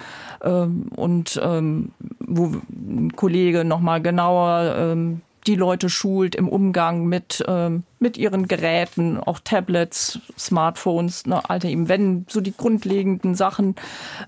ähm, 0.43 0.87
und 0.95 1.39
ähm, 1.43 1.91
wo 2.19 2.51
ein 2.69 3.13
Kollege 3.15 3.65
nochmal 3.65 4.01
genauer 4.01 4.75
ähm, 4.77 5.21
die 5.45 5.55
Leute 5.55 5.89
schult 5.89 6.35
im 6.35 6.49
Umgang 6.49 7.05
mit, 7.05 7.43
ähm, 7.47 7.83
mit 7.99 8.17
ihren 8.17 8.47
Geräten, 8.47 9.17
auch 9.17 9.39
Tablets, 9.39 10.19
Smartphones, 10.37 11.25
ne, 11.25 11.49
Alter, 11.49 11.69
eben 11.69 11.87
wenn 11.87 12.25
so 12.27 12.41
die 12.41 12.55
grundlegenden 12.55 13.33
Sachen 13.35 13.75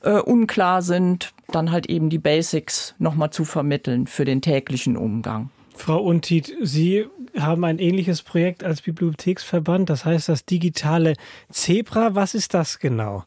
äh, 0.03 0.19
unklar 0.19 0.81
sind, 0.81 1.33
dann 1.51 1.71
halt 1.71 1.87
eben 1.87 2.09
die 2.09 2.19
Basics 2.19 2.95
nochmal 2.99 3.31
zu 3.31 3.45
vermitteln 3.45 4.07
für 4.07 4.25
den 4.25 4.41
täglichen 4.41 4.97
Umgang. 4.97 5.49
Frau 5.75 6.01
Untit, 6.01 6.53
Sie 6.61 7.05
haben 7.37 7.63
ein 7.63 7.79
ähnliches 7.79 8.21
Projekt 8.21 8.63
als 8.63 8.81
Bibliotheksverband, 8.81 9.89
das 9.89 10.03
heißt 10.03 10.27
das 10.27 10.45
digitale 10.45 11.13
Zebra. 11.49 12.15
Was 12.15 12.35
ist 12.35 12.53
das 12.53 12.79
genau? 12.79 13.23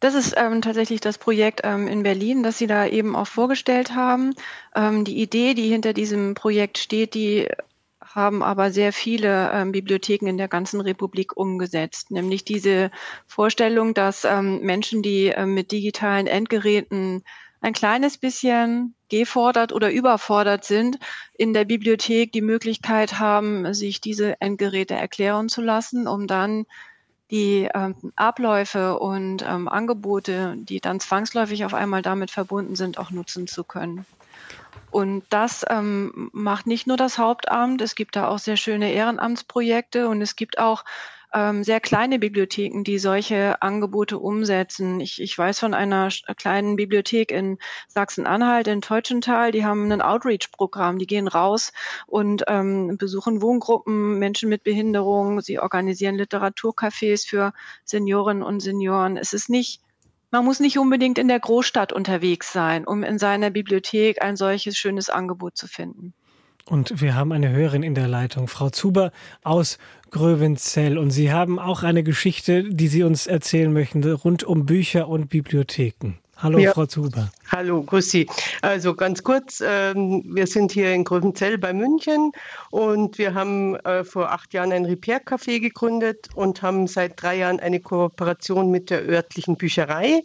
Das 0.00 0.14
ist 0.14 0.34
ähm, 0.36 0.62
tatsächlich 0.62 1.00
das 1.00 1.18
Projekt 1.18 1.62
ähm, 1.64 1.86
in 1.86 2.02
Berlin, 2.02 2.42
das 2.42 2.58
Sie 2.58 2.66
da 2.66 2.86
eben 2.86 3.16
auch 3.16 3.26
vorgestellt 3.26 3.94
haben. 3.94 4.34
Ähm, 4.74 5.04
die 5.04 5.20
Idee, 5.20 5.54
die 5.54 5.68
hinter 5.68 5.92
diesem 5.92 6.34
Projekt 6.34 6.78
steht, 6.78 7.14
die 7.14 7.48
haben 8.16 8.42
aber 8.42 8.72
sehr 8.72 8.92
viele 8.92 9.52
ähm, 9.52 9.72
Bibliotheken 9.72 10.26
in 10.26 10.38
der 10.38 10.48
ganzen 10.48 10.80
Republik 10.80 11.36
umgesetzt, 11.36 12.10
nämlich 12.10 12.44
diese 12.44 12.90
Vorstellung, 13.26 13.94
dass 13.94 14.24
ähm, 14.24 14.60
Menschen, 14.62 15.02
die 15.02 15.26
ähm, 15.26 15.54
mit 15.54 15.70
digitalen 15.70 16.26
Endgeräten 16.26 17.22
ein 17.60 17.74
kleines 17.74 18.16
bisschen 18.18 18.94
gefordert 19.08 19.72
oder 19.72 19.90
überfordert 19.90 20.64
sind, 20.64 20.98
in 21.34 21.52
der 21.52 21.64
Bibliothek 21.64 22.32
die 22.32 22.42
Möglichkeit 22.42 23.18
haben, 23.18 23.72
sich 23.74 24.00
diese 24.00 24.40
Endgeräte 24.40 24.94
erklären 24.94 25.48
zu 25.48 25.60
lassen, 25.60 26.08
um 26.08 26.26
dann 26.26 26.66
die 27.30 27.68
ähm, 27.74 28.12
Abläufe 28.16 28.98
und 28.98 29.44
ähm, 29.46 29.68
Angebote, 29.68 30.54
die 30.56 30.80
dann 30.80 31.00
zwangsläufig 31.00 31.64
auf 31.64 31.74
einmal 31.74 32.02
damit 32.02 32.30
verbunden 32.30 32.76
sind, 32.76 32.98
auch 32.98 33.10
nutzen 33.10 33.46
zu 33.46 33.64
können. 33.64 34.06
Und 34.90 35.24
das 35.30 35.64
ähm, 35.68 36.30
macht 36.32 36.66
nicht 36.66 36.86
nur 36.86 36.96
das 36.96 37.18
Hauptamt, 37.18 37.80
es 37.82 37.94
gibt 37.94 38.16
da 38.16 38.28
auch 38.28 38.38
sehr 38.38 38.56
schöne 38.56 38.92
Ehrenamtsprojekte 38.92 40.08
und 40.08 40.22
es 40.22 40.36
gibt 40.36 40.58
auch 40.58 40.84
ähm, 41.36 41.64
sehr 41.64 41.80
kleine 41.80 42.18
Bibliotheken, 42.18 42.82
die 42.82 42.98
solche 42.98 43.60
Angebote 43.60 44.18
umsetzen. 44.18 45.00
Ich, 45.00 45.20
ich 45.20 45.36
weiß 45.36 45.58
von 45.58 45.74
einer 45.74 46.08
kleinen 46.38 46.76
Bibliothek 46.76 47.30
in 47.30 47.58
Sachsen-Anhalt, 47.88 48.68
in 48.68 48.80
Teutschenthal, 48.80 49.52
die 49.52 49.64
haben 49.64 49.92
ein 49.92 50.00
Outreach-Programm. 50.00 50.98
Die 50.98 51.06
gehen 51.06 51.28
raus 51.28 51.72
und 52.06 52.44
ähm, 52.46 52.96
besuchen 52.96 53.42
Wohngruppen, 53.42 54.18
Menschen 54.18 54.48
mit 54.48 54.64
Behinderung. 54.64 55.42
Sie 55.42 55.58
organisieren 55.58 56.16
Literaturcafés 56.16 57.28
für 57.28 57.52
Seniorinnen 57.84 58.42
und 58.42 58.60
Senioren. 58.60 59.18
Es 59.18 59.34
ist 59.34 59.50
nicht 59.50 59.82
man 60.36 60.44
muss 60.44 60.60
nicht 60.60 60.78
unbedingt 60.78 61.16
in 61.16 61.28
der 61.28 61.40
Großstadt 61.40 61.94
unterwegs 61.94 62.52
sein, 62.52 62.86
um 62.86 63.02
in 63.02 63.18
seiner 63.18 63.48
Bibliothek 63.48 64.20
ein 64.20 64.36
solches 64.36 64.76
schönes 64.76 65.08
Angebot 65.08 65.56
zu 65.56 65.66
finden. 65.66 66.12
Und 66.66 67.00
wir 67.00 67.14
haben 67.14 67.32
eine 67.32 67.48
Hörerin 67.48 67.82
in 67.82 67.94
der 67.94 68.06
Leitung, 68.06 68.46
Frau 68.46 68.68
Zuber 68.68 69.12
aus 69.44 69.78
Grövenzell. 70.10 70.98
Und 70.98 71.10
Sie 71.10 71.32
haben 71.32 71.58
auch 71.58 71.82
eine 71.82 72.02
Geschichte, 72.02 72.64
die 72.64 72.88
Sie 72.88 73.02
uns 73.02 73.26
erzählen 73.26 73.72
möchten, 73.72 74.04
rund 74.04 74.44
um 74.44 74.66
Bücher 74.66 75.08
und 75.08 75.30
Bibliotheken. 75.30 76.18
Hallo, 76.38 76.58
ja. 76.58 76.72
Frau 76.72 76.84
Zuber. 76.84 77.30
Hallo, 77.50 77.82
grüß 77.82 78.10
Sie. 78.10 78.28
Also 78.60 78.94
ganz 78.94 79.22
kurz, 79.22 79.62
ähm, 79.66 80.22
wir 80.26 80.46
sind 80.46 80.70
hier 80.70 80.92
in 80.92 81.02
Grövenzell 81.02 81.56
bei 81.56 81.72
München 81.72 82.32
und 82.70 83.16
wir 83.16 83.32
haben 83.32 83.76
äh, 83.76 84.04
vor 84.04 84.30
acht 84.30 84.52
Jahren 84.52 84.70
ein 84.70 84.84
Repair-Café 84.84 85.60
gegründet 85.60 86.28
und 86.34 86.60
haben 86.60 86.88
seit 86.88 87.22
drei 87.22 87.38
Jahren 87.38 87.58
eine 87.58 87.80
Kooperation 87.80 88.70
mit 88.70 88.90
der 88.90 89.08
örtlichen 89.08 89.56
Bücherei. 89.56 90.22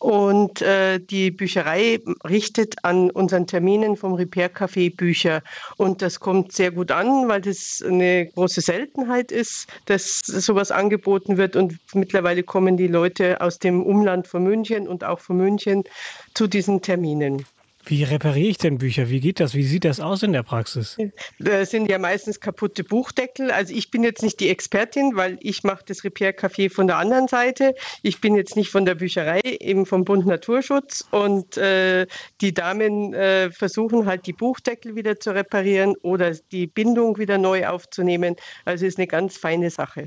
Und 0.00 0.62
äh, 0.62 0.98
die 0.98 1.30
Bücherei 1.30 2.00
richtet 2.26 2.84
an 2.84 3.10
unseren 3.10 3.46
Terminen 3.46 3.98
vom 3.98 4.14
Repair-Café 4.14 4.96
Bücher. 4.96 5.42
Und 5.76 6.00
das 6.00 6.20
kommt 6.20 6.52
sehr 6.52 6.70
gut 6.70 6.90
an, 6.90 7.28
weil 7.28 7.42
das 7.42 7.84
eine 7.86 8.26
große 8.34 8.62
Seltenheit 8.62 9.30
ist, 9.30 9.68
dass 9.84 10.20
sowas 10.24 10.70
angeboten 10.70 11.36
wird. 11.36 11.54
Und 11.54 11.78
mittlerweile 11.92 12.42
kommen 12.42 12.78
die 12.78 12.86
Leute 12.86 13.42
aus 13.42 13.58
dem 13.58 13.82
Umland 13.82 14.26
von 14.26 14.42
München 14.42 14.88
und 14.88 15.04
auch 15.04 15.20
von 15.20 15.36
München 15.36 15.84
zu 16.32 16.46
diesen 16.46 16.80
Terminen. 16.80 17.44
Wie 17.86 18.04
repariere 18.04 18.48
ich 18.48 18.58
denn 18.58 18.78
Bücher? 18.78 19.08
Wie 19.08 19.20
geht 19.20 19.40
das? 19.40 19.54
Wie 19.54 19.64
sieht 19.64 19.84
das 19.84 20.00
aus 20.00 20.22
in 20.22 20.32
der 20.32 20.42
Praxis? 20.42 20.98
Das 21.38 21.70
sind 21.70 21.90
ja 21.90 21.98
meistens 21.98 22.40
kaputte 22.40 22.84
Buchdeckel. 22.84 23.50
Also 23.50 23.74
ich 23.74 23.90
bin 23.90 24.04
jetzt 24.04 24.22
nicht 24.22 24.38
die 24.38 24.48
Expertin, 24.48 25.16
weil 25.16 25.38
ich 25.40 25.64
mache 25.64 25.84
das 25.86 26.04
Repair-Café 26.04 26.70
von 26.70 26.86
der 26.86 26.98
anderen 26.98 27.26
Seite. 27.26 27.74
Ich 28.02 28.20
bin 28.20 28.34
jetzt 28.34 28.54
nicht 28.54 28.70
von 28.70 28.84
der 28.84 28.96
Bücherei, 28.96 29.40
eben 29.40 29.86
vom 29.86 30.04
Bund 30.04 30.26
Naturschutz. 30.26 31.06
Und 31.10 31.56
äh, 31.56 32.06
die 32.40 32.52
Damen 32.52 33.14
äh, 33.14 33.50
versuchen 33.50 34.06
halt 34.06 34.26
die 34.26 34.34
Buchdeckel 34.34 34.94
wieder 34.94 35.18
zu 35.18 35.34
reparieren 35.34 35.96
oder 36.02 36.32
die 36.52 36.66
Bindung 36.66 37.16
wieder 37.16 37.38
neu 37.38 37.66
aufzunehmen. 37.66 38.36
Also 38.66 38.84
ist 38.84 38.98
eine 38.98 39.06
ganz 39.06 39.38
feine 39.38 39.70
Sache. 39.70 40.06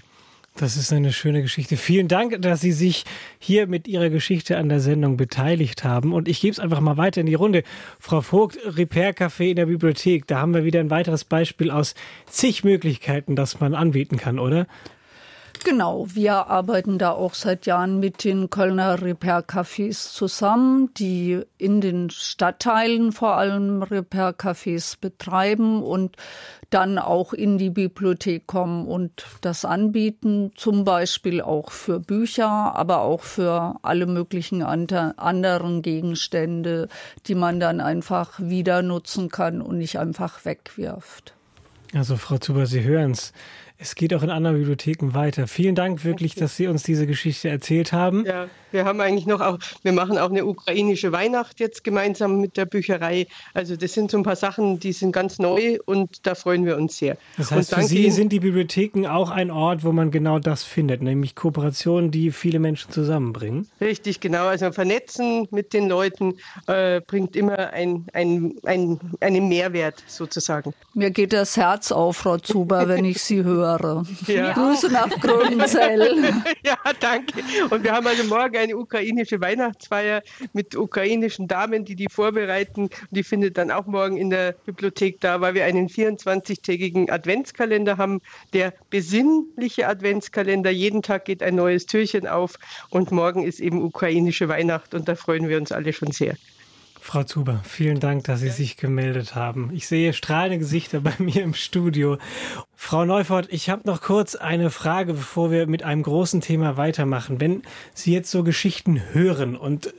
Das 0.55 0.77
ist 0.77 0.93
eine 0.93 1.11
schöne 1.11 1.41
Geschichte. 1.41 1.77
Vielen 1.77 2.07
Dank, 2.07 2.39
dass 2.43 2.61
Sie 2.61 2.73
sich 2.73 3.05
hier 3.39 3.65
mit 3.65 3.87
Ihrer 3.87 4.11
Geschichte 4.11 4.55
an 4.57 4.69
der 4.69 4.81
Sendung 4.81 5.17
beteiligt 5.17 5.83
haben. 5.83 6.13
Und 6.13 6.27
ich 6.27 6.41
gebe 6.41 6.51
es 6.51 6.59
einfach 6.59 6.79
mal 6.79 6.95
weiter 6.95 7.21
in 7.21 7.25
die 7.25 7.33
Runde. 7.33 7.63
Frau 7.97 8.21
Vogt, 8.21 8.59
Repair 8.63 9.15
Café 9.15 9.49
in 9.49 9.55
der 9.55 9.65
Bibliothek. 9.65 10.27
Da 10.27 10.39
haben 10.39 10.53
wir 10.53 10.63
wieder 10.63 10.79
ein 10.79 10.91
weiteres 10.91 11.23
Beispiel 11.23 11.71
aus 11.71 11.95
zig 12.27 12.63
Möglichkeiten, 12.63 13.35
das 13.35 13.59
man 13.59 13.73
anbieten 13.73 14.17
kann, 14.17 14.37
oder? 14.37 14.67
Genau, 15.65 16.07
wir 16.13 16.47
arbeiten 16.47 16.97
da 16.97 17.11
auch 17.11 17.33
seit 17.33 17.65
Jahren 17.65 18.01
mit 18.01 18.25
den 18.25 18.49
Kölner 18.49 19.01
Repair-Cafés 19.01 20.13
zusammen, 20.13 20.93
die 20.95 21.41
in 21.57 21.79
den 21.79 22.09
Stadtteilen 22.09 23.13
vor 23.13 23.37
allem 23.37 23.81
Repair-Cafés 23.81 24.99
betreiben 24.99 25.81
und 25.81 26.17
dann 26.69 26.97
auch 26.97 27.31
in 27.31 27.57
die 27.57 27.69
Bibliothek 27.69 28.45
kommen 28.45 28.87
und 28.87 29.25
das 29.39 29.63
anbieten, 29.63 30.51
zum 30.55 30.83
Beispiel 30.83 31.41
auch 31.41 31.71
für 31.71 32.01
Bücher, 32.01 32.49
aber 32.49 33.01
auch 33.01 33.21
für 33.21 33.75
alle 33.83 34.05
möglichen 34.05 34.63
anderen 34.63 35.81
Gegenstände, 35.81 36.89
die 37.27 37.35
man 37.35 37.61
dann 37.61 37.79
einfach 37.79 38.37
wieder 38.39 38.81
nutzen 38.81 39.29
kann 39.29 39.61
und 39.61 39.77
nicht 39.77 39.97
einfach 39.97 40.43
wegwirft. 40.43 41.33
Also 41.93 42.17
Frau 42.17 42.37
Zuber, 42.37 42.65
Sie 42.65 42.83
hören 42.83 43.11
es. 43.11 43.33
Es 43.83 43.95
geht 43.95 44.13
auch 44.13 44.23
in 44.23 44.29
anderen 44.29 44.55
Bibliotheken 44.55 45.13
weiter. 45.13 45.45
Vielen 45.45 45.75
Dank 45.75 46.05
wirklich, 46.05 46.35
dass 46.35 46.55
Sie 46.55 46.67
uns 46.67 46.83
diese 46.83 47.05
Geschichte 47.05 47.49
erzählt 47.49 47.91
haben. 47.91 48.25
Ja, 48.25 48.47
wir 48.73 48.85
haben 48.85 48.99
eigentlich 48.99 49.25
noch 49.25 49.39
auch, 49.39 49.59
wir 49.83 49.93
machen 49.93 50.17
auch 50.17 50.29
eine 50.29 50.45
ukrainische 50.45 51.11
Weihnacht 51.11 51.59
jetzt 51.59 51.83
gemeinsam 51.83 52.41
mit 52.41 52.57
der 52.57 52.65
Bücherei. 52.65 53.27
Also 53.53 53.75
das 53.75 53.93
sind 53.93 54.11
so 54.11 54.17
ein 54.17 54.23
paar 54.23 54.35
Sachen, 54.35 54.79
die 54.79 54.91
sind 54.91 55.11
ganz 55.11 55.39
neu 55.39 55.77
und 55.85 56.25
da 56.25 56.35
freuen 56.35 56.65
wir 56.65 56.75
uns 56.75 56.97
sehr. 56.97 57.17
Das 57.37 57.51
heißt, 57.51 57.73
für 57.73 57.83
Sie 57.83 58.09
sind 58.09 58.31
die 58.31 58.39
Bibliotheken 58.39 59.07
auch 59.07 59.29
ein 59.29 59.51
Ort, 59.51 59.83
wo 59.83 59.91
man 59.91 60.11
genau 60.11 60.39
das 60.39 60.63
findet, 60.63 61.01
nämlich 61.01 61.35
Kooperationen, 61.35 62.11
die 62.11 62.31
viele 62.31 62.59
Menschen 62.59 62.91
zusammenbringen. 62.91 63.67
Richtig, 63.79 64.19
genau. 64.19 64.47
Also 64.47 64.71
vernetzen 64.71 65.47
mit 65.51 65.73
den 65.73 65.87
Leuten 65.87 66.35
äh, 66.67 67.01
bringt 67.01 67.35
immer 67.35 67.71
ein, 67.73 68.07
ein, 68.13 68.55
ein, 68.65 68.99
einen 69.19 69.47
Mehrwert 69.47 70.03
sozusagen. 70.07 70.73
Mir 70.93 71.11
geht 71.11 71.33
das 71.33 71.57
Herz 71.57 71.91
auf, 71.91 72.17
Frau 72.17 72.37
Zuber, 72.37 72.87
wenn 72.87 73.05
ich 73.05 73.21
Sie 73.21 73.43
höre. 73.43 74.03
Ja. 74.27 74.53
Grüße 74.53 74.91
nach 74.91 75.09
Grünzell. 75.09 76.33
ja, 76.65 76.77
danke. 76.99 77.33
Und 77.69 77.83
wir 77.83 77.91
haben 77.91 78.07
also 78.07 78.23
morgen 78.23 78.62
eine 78.63 78.77
ukrainische 78.77 79.41
Weihnachtsfeier 79.41 80.23
mit 80.53 80.75
ukrainischen 80.75 81.47
Damen, 81.47 81.85
die 81.85 81.95
die 81.95 82.07
vorbereiten. 82.09 82.89
Die 83.11 83.23
findet 83.23 83.57
dann 83.57 83.71
auch 83.71 83.85
morgen 83.85 84.17
in 84.17 84.29
der 84.29 84.53
Bibliothek 84.65 85.19
da, 85.21 85.41
weil 85.41 85.53
wir 85.53 85.65
einen 85.65 85.87
24-tägigen 85.87 87.11
Adventskalender 87.11 87.97
haben. 87.97 88.21
Der 88.53 88.73
besinnliche 88.89 89.87
Adventskalender. 89.87 90.71
Jeden 90.71 91.01
Tag 91.01 91.25
geht 91.25 91.43
ein 91.43 91.55
neues 91.55 91.85
Türchen 91.85 92.27
auf. 92.27 92.55
Und 92.89 93.11
morgen 93.11 93.43
ist 93.43 93.59
eben 93.59 93.83
ukrainische 93.83 94.47
Weihnacht. 94.49 94.93
Und 94.93 95.07
da 95.07 95.15
freuen 95.15 95.47
wir 95.49 95.57
uns 95.57 95.71
alle 95.71 95.93
schon 95.93 96.11
sehr. 96.11 96.35
Frau 97.03 97.25
Zuber, 97.25 97.59
vielen 97.65 97.99
Dank, 97.99 98.23
dass 98.23 98.39
Sie 98.39 98.49
sich 98.49 98.77
gemeldet 98.77 99.35
haben. 99.35 99.71
Ich 99.73 99.87
sehe 99.87 100.13
strahlende 100.13 100.57
Gesichter 100.57 100.99
bei 101.01 101.11
mir 101.19 101.43
im 101.43 101.53
Studio. 101.53 102.17
Frau 102.77 103.03
Neufort, 103.03 103.47
ich 103.51 103.69
habe 103.69 103.81
noch 103.85 104.01
kurz 104.01 104.35
eine 104.35 104.69
Frage, 104.69 105.13
bevor 105.13 105.51
wir 105.51 105.67
mit 105.67 105.83
einem 105.83 106.01
großen 106.01 106.39
Thema 106.39 106.77
weitermachen. 106.77 107.41
Wenn 107.41 107.63
Sie 107.93 108.13
jetzt 108.13 108.31
so 108.31 108.43
Geschichten 108.43 109.01
hören 109.11 109.57
und 109.57 109.93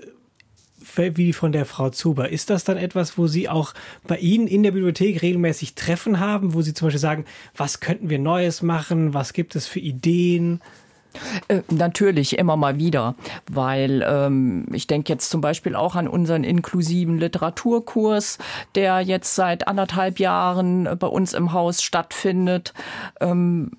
äh, 0.97 1.13
wie 1.17 1.35
von 1.35 1.53
der 1.53 1.67
Frau 1.67 1.91
Zuber, 1.91 2.31
ist 2.31 2.49
das 2.49 2.65
dann 2.65 2.79
etwas, 2.79 3.19
wo 3.19 3.27
Sie 3.27 3.51
auch 3.51 3.75
bei 4.07 4.17
Ihnen 4.17 4.47
in 4.47 4.63
der 4.63 4.71
Bibliothek 4.73 5.21
regelmäßig 5.21 5.75
Treffen 5.75 6.21
haben, 6.21 6.55
wo 6.55 6.63
Sie 6.63 6.73
zum 6.73 6.87
Beispiel 6.87 7.01
sagen, 7.01 7.27
was 7.55 7.81
könnten 7.81 8.09
wir 8.09 8.19
Neues 8.19 8.63
machen, 8.63 9.13
was 9.13 9.35
gibt 9.35 9.57
es 9.57 9.67
für 9.67 9.81
Ideen? 9.81 10.63
Äh, 11.49 11.61
natürlich 11.71 12.39
immer 12.39 12.57
mal 12.57 12.79
wieder, 12.79 13.15
weil 13.51 14.05
ähm, 14.07 14.67
ich 14.73 14.87
denke 14.87 15.13
jetzt 15.13 15.31
zum 15.31 15.41
Beispiel 15.41 15.75
auch 15.77 15.95
an 15.95 16.09
unseren 16.09 16.45
inklusiven 16.45 17.19
Literaturkurs, 17.19 18.39
der 18.75 19.01
jetzt 19.01 19.35
seit 19.35 19.69
anderthalb 19.69 20.19
Jahren 20.19 20.89
bei 20.99 21.07
uns 21.07 21.35
im 21.35 21.53
Haus 21.53 21.83
stattfindet, 21.83 22.75
ähm, 23.21 23.71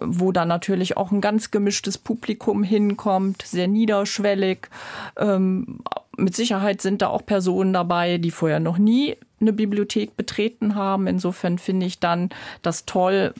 wo 0.00 0.32
dann 0.32 0.48
natürlich 0.48 0.96
auch 0.96 1.12
ein 1.12 1.20
ganz 1.20 1.50
gemischtes 1.50 1.98
Publikum 1.98 2.62
hinkommt, 2.62 3.42
sehr 3.42 3.68
niederschwellig. 3.68 4.68
Ähm, 5.16 5.80
mit 6.16 6.36
Sicherheit 6.36 6.80
sind 6.80 7.02
da 7.02 7.08
auch 7.08 7.26
Personen 7.26 7.72
dabei, 7.72 8.18
die 8.18 8.30
vorher 8.30 8.60
noch 8.60 8.78
nie 8.78 9.16
eine 9.40 9.52
Bibliothek 9.52 10.16
betreten 10.16 10.74
haben. 10.74 11.06
Insofern 11.06 11.58
finde 11.58 11.86
ich 11.86 11.98
dann 11.98 12.30
das 12.62 12.86
toll, 12.86 13.34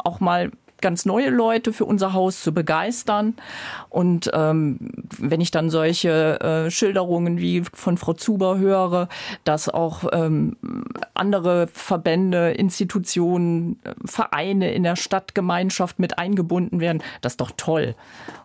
auch 0.00 0.20
mal 0.20 0.50
ganz 0.80 1.06
neue 1.06 1.30
Leute 1.30 1.72
für 1.72 1.84
unser 1.84 2.12
Haus 2.12 2.42
zu 2.42 2.52
begeistern. 2.52 3.34
Und 3.88 4.30
ähm, 4.34 4.78
wenn 5.18 5.40
ich 5.40 5.50
dann 5.50 5.70
solche 5.70 6.40
äh, 6.40 6.70
Schilderungen 6.70 7.38
wie 7.38 7.62
von 7.72 7.96
Frau 7.96 8.12
Zuber 8.12 8.58
höre, 8.58 9.08
dass 9.44 9.68
auch 9.68 10.04
ähm, 10.12 10.56
andere 11.14 11.66
Verbände, 11.68 12.50
Institutionen, 12.50 13.80
Vereine 14.04 14.72
in 14.72 14.82
der 14.82 14.96
Stadtgemeinschaft 14.96 15.98
mit 15.98 16.18
eingebunden 16.18 16.80
werden, 16.80 17.02
das 17.20 17.34
ist 17.34 17.40
doch 17.40 17.52
toll. 17.56 17.94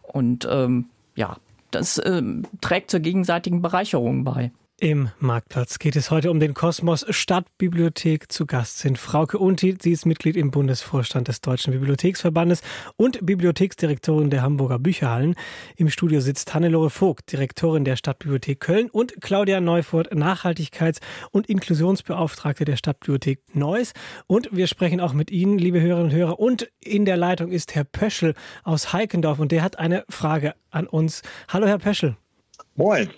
Und 0.03 0.47
ähm, 0.49 0.85
ja, 1.15 1.37
das 1.71 1.97
äh, 1.97 2.21
trägt 2.61 2.91
zur 2.91 2.99
gegenseitigen 2.99 3.61
Bereicherung 3.61 4.23
bei. 4.23 4.51
Im 4.83 5.09
Marktplatz 5.19 5.77
geht 5.77 5.95
es 5.95 6.09
heute 6.09 6.31
um 6.31 6.39
den 6.39 6.55
Kosmos 6.55 7.05
Stadtbibliothek. 7.07 8.31
Zu 8.31 8.47
Gast 8.47 8.79
sind 8.79 8.97
Frauke 8.97 9.37
Unti, 9.37 9.77
sie 9.79 9.91
ist 9.91 10.07
Mitglied 10.07 10.35
im 10.35 10.49
Bundesvorstand 10.49 11.27
des 11.27 11.39
Deutschen 11.39 11.71
Bibliotheksverbandes 11.71 12.63
und 12.97 13.23
Bibliotheksdirektorin 13.23 14.31
der 14.31 14.41
Hamburger 14.41 14.79
Bücherhallen. 14.79 15.35
Im 15.75 15.91
Studio 15.91 16.19
sitzt 16.19 16.55
Hannelore 16.55 16.89
Vogt, 16.89 17.31
Direktorin 17.31 17.85
der 17.85 17.95
Stadtbibliothek 17.95 18.59
Köln 18.59 18.89
und 18.89 19.21
Claudia 19.21 19.61
Neufurt, 19.61 20.11
Nachhaltigkeits- 20.13 20.99
und 21.29 21.47
Inklusionsbeauftragte 21.47 22.65
der 22.65 22.75
Stadtbibliothek 22.75 23.39
Neuss. 23.53 23.93
Und 24.25 24.49
wir 24.51 24.65
sprechen 24.65 24.99
auch 24.99 25.13
mit 25.13 25.29
Ihnen, 25.29 25.59
liebe 25.59 25.79
Hörerinnen 25.79 26.09
und 26.09 26.17
Hörer. 26.17 26.39
Und 26.39 26.71
in 26.79 27.05
der 27.05 27.17
Leitung 27.17 27.51
ist 27.51 27.75
Herr 27.75 27.83
Pöschel 27.83 28.33
aus 28.63 28.93
Heikendorf 28.93 29.37
und 29.37 29.51
der 29.51 29.61
hat 29.61 29.77
eine 29.77 30.05
Frage 30.09 30.55
an 30.71 30.87
uns. 30.87 31.21
Hallo, 31.49 31.67
Herr 31.67 31.77
Pöschel. 31.77 32.17
Moin. 32.75 33.11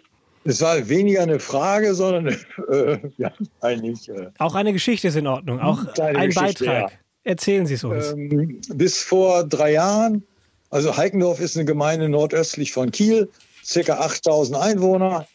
Es 0.46 0.62
war 0.62 0.90
weniger 0.90 1.22
eine 1.22 1.40
Frage, 1.40 1.94
sondern 1.96 2.36
äh, 2.70 3.00
ja, 3.18 3.32
eigentlich. 3.62 4.10
Äh, 4.10 4.30
auch 4.40 4.56
eine 4.56 4.74
Geschichte 4.74 5.08
ist 5.08 5.16
in 5.16 5.28
Ordnung, 5.28 5.60
auch 5.60 5.86
ein 5.98 6.34
Beitrag. 6.34 6.92
Ja. 6.92 6.92
Erzählen 7.24 7.66
Sie 7.66 7.76
es 7.76 7.84
uns. 7.84 8.12
Ähm, 8.12 8.60
bis 8.74 9.02
vor 9.02 9.46
drei 9.46 9.72
Jahren 9.74 10.24
Also 10.70 10.98
Heikendorf 10.98 11.40
ist 11.40 11.56
eine 11.56 11.66
Gemeinde 11.66 12.10
nordöstlich 12.10 12.74
von 12.74 12.92
Kiel, 12.92 13.30
circa 13.64 14.00
8000 14.00 14.58
Einwohner. 14.58 15.28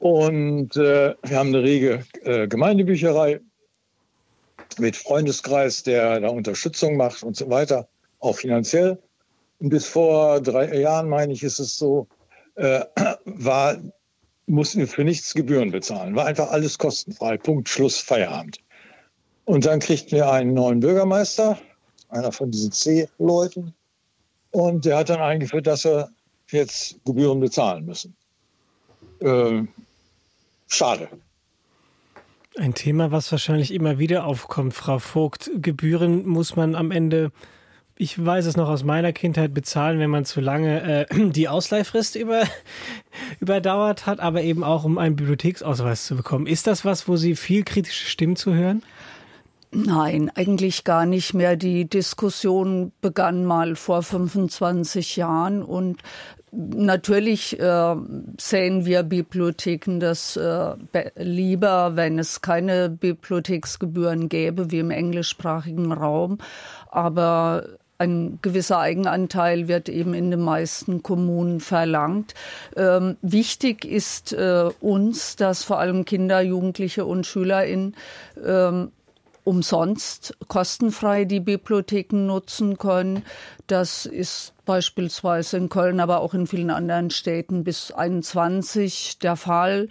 Und 0.00 0.76
äh, 0.76 1.14
wir 1.22 1.38
haben 1.38 1.48
eine 1.48 1.62
rege 1.62 2.04
äh, 2.24 2.46
Gemeindebücherei 2.46 3.40
mit 4.78 4.96
Freundeskreis, 4.96 5.82
der 5.82 6.20
da 6.20 6.28
Unterstützung 6.28 6.96
macht 6.96 7.22
und 7.22 7.36
so 7.36 7.48
weiter, 7.48 7.88
auch 8.18 8.36
finanziell. 8.36 8.98
Und 9.60 9.70
bis 9.70 9.86
vor 9.86 10.40
drei 10.40 10.78
Jahren, 10.78 11.08
meine 11.08 11.32
ich, 11.32 11.42
ist 11.42 11.58
es 11.58 11.78
so, 11.78 12.06
äh, 12.56 12.80
war, 13.24 13.78
mussten 14.46 14.80
wir 14.80 14.88
für 14.88 15.04
nichts 15.04 15.34
Gebühren 15.34 15.70
bezahlen. 15.70 16.14
War 16.14 16.26
einfach 16.26 16.50
alles 16.50 16.78
kostenfrei. 16.78 17.36
Punkt, 17.36 17.68
Schluss, 17.68 17.98
Feierabend. 17.98 18.58
Und 19.44 19.66
dann 19.66 19.80
kriegten 19.80 20.12
wir 20.12 20.30
einen 20.30 20.54
neuen 20.54 20.80
Bürgermeister, 20.80 21.58
einer 22.08 22.32
von 22.32 22.50
diesen 22.50 22.72
C-Leuten. 22.72 23.74
Und 24.50 24.84
der 24.84 24.98
hat 24.98 25.08
dann 25.08 25.20
eingeführt, 25.20 25.66
dass 25.66 25.84
wir 25.84 26.08
jetzt 26.50 26.96
Gebühren 27.04 27.40
bezahlen 27.40 27.84
müssen. 27.84 28.16
Ähm, 29.20 29.68
schade. 30.68 31.08
Ein 32.56 32.74
Thema, 32.74 33.10
was 33.10 33.32
wahrscheinlich 33.32 33.72
immer 33.72 33.98
wieder 33.98 34.26
aufkommt, 34.26 34.74
Frau 34.74 35.00
Vogt. 35.00 35.50
Gebühren 35.56 36.26
muss 36.26 36.54
man 36.54 36.76
am 36.76 36.92
Ende, 36.92 37.32
ich 37.96 38.24
weiß 38.24 38.46
es 38.46 38.56
noch 38.56 38.68
aus 38.68 38.82
meiner 38.82 39.12
Kindheit, 39.12 39.54
bezahlen, 39.54 39.98
wenn 39.98 40.10
man 40.10 40.24
zu 40.24 40.40
lange 40.40 41.06
äh, 41.10 41.30
die 41.30 41.48
Ausleihfrist 41.48 42.16
über, 42.16 42.42
überdauert 43.40 44.06
hat, 44.06 44.20
aber 44.20 44.42
eben 44.42 44.64
auch 44.64 44.84
um 44.84 44.98
einen 44.98 45.16
Bibliotheksausweis 45.16 46.06
zu 46.06 46.16
bekommen. 46.16 46.46
Ist 46.46 46.66
das 46.66 46.84
was, 46.84 47.08
wo 47.08 47.16
Sie 47.16 47.36
viel 47.36 47.64
kritische 47.64 48.06
Stimmen 48.06 48.36
zu 48.36 48.54
hören? 48.54 48.82
Nein, 49.70 50.30
eigentlich 50.34 50.84
gar 50.84 51.04
nicht 51.04 51.34
mehr. 51.34 51.56
Die 51.56 51.88
Diskussion 51.88 52.92
begann 53.00 53.44
mal 53.44 53.74
vor 53.74 54.02
25 54.02 55.16
Jahren 55.16 55.62
und 55.62 56.02
Natürlich 56.56 57.58
äh, 57.58 57.96
sehen 58.38 58.86
wir 58.86 59.02
Bibliotheken 59.02 59.98
das 59.98 60.36
äh, 60.36 60.76
lieber, 61.16 61.96
wenn 61.96 62.16
es 62.20 62.42
keine 62.42 62.90
Bibliotheksgebühren 62.90 64.28
gäbe, 64.28 64.70
wie 64.70 64.78
im 64.78 64.92
englischsprachigen 64.92 65.90
Raum. 65.90 66.38
Aber 66.92 67.64
ein 68.04 68.38
gewisser 68.42 68.78
Eigenanteil 68.78 69.68
wird 69.68 69.88
eben 69.88 70.14
in 70.14 70.30
den 70.30 70.40
meisten 70.40 71.02
Kommunen 71.02 71.60
verlangt. 71.60 72.34
Ähm, 72.76 73.16
wichtig 73.22 73.84
ist 73.84 74.32
äh, 74.32 74.70
uns, 74.80 75.36
dass 75.36 75.64
vor 75.64 75.78
allem 75.78 76.04
Kinder, 76.04 76.40
Jugendliche 76.40 77.04
und 77.04 77.26
SchülerInnen 77.26 77.96
ähm, 78.44 78.92
umsonst 79.44 80.34
kostenfrei 80.48 81.24
die 81.24 81.40
Bibliotheken 81.40 82.26
nutzen 82.26 82.78
können. 82.78 83.22
Das 83.66 84.06
ist 84.06 84.53
beispielsweise 84.64 85.56
in 85.56 85.68
Köln, 85.68 86.00
aber 86.00 86.20
auch 86.20 86.34
in 86.34 86.46
vielen 86.46 86.70
anderen 86.70 87.10
Städten 87.10 87.64
bis 87.64 87.92
21 87.92 89.18
der 89.18 89.36
Fall. 89.36 89.88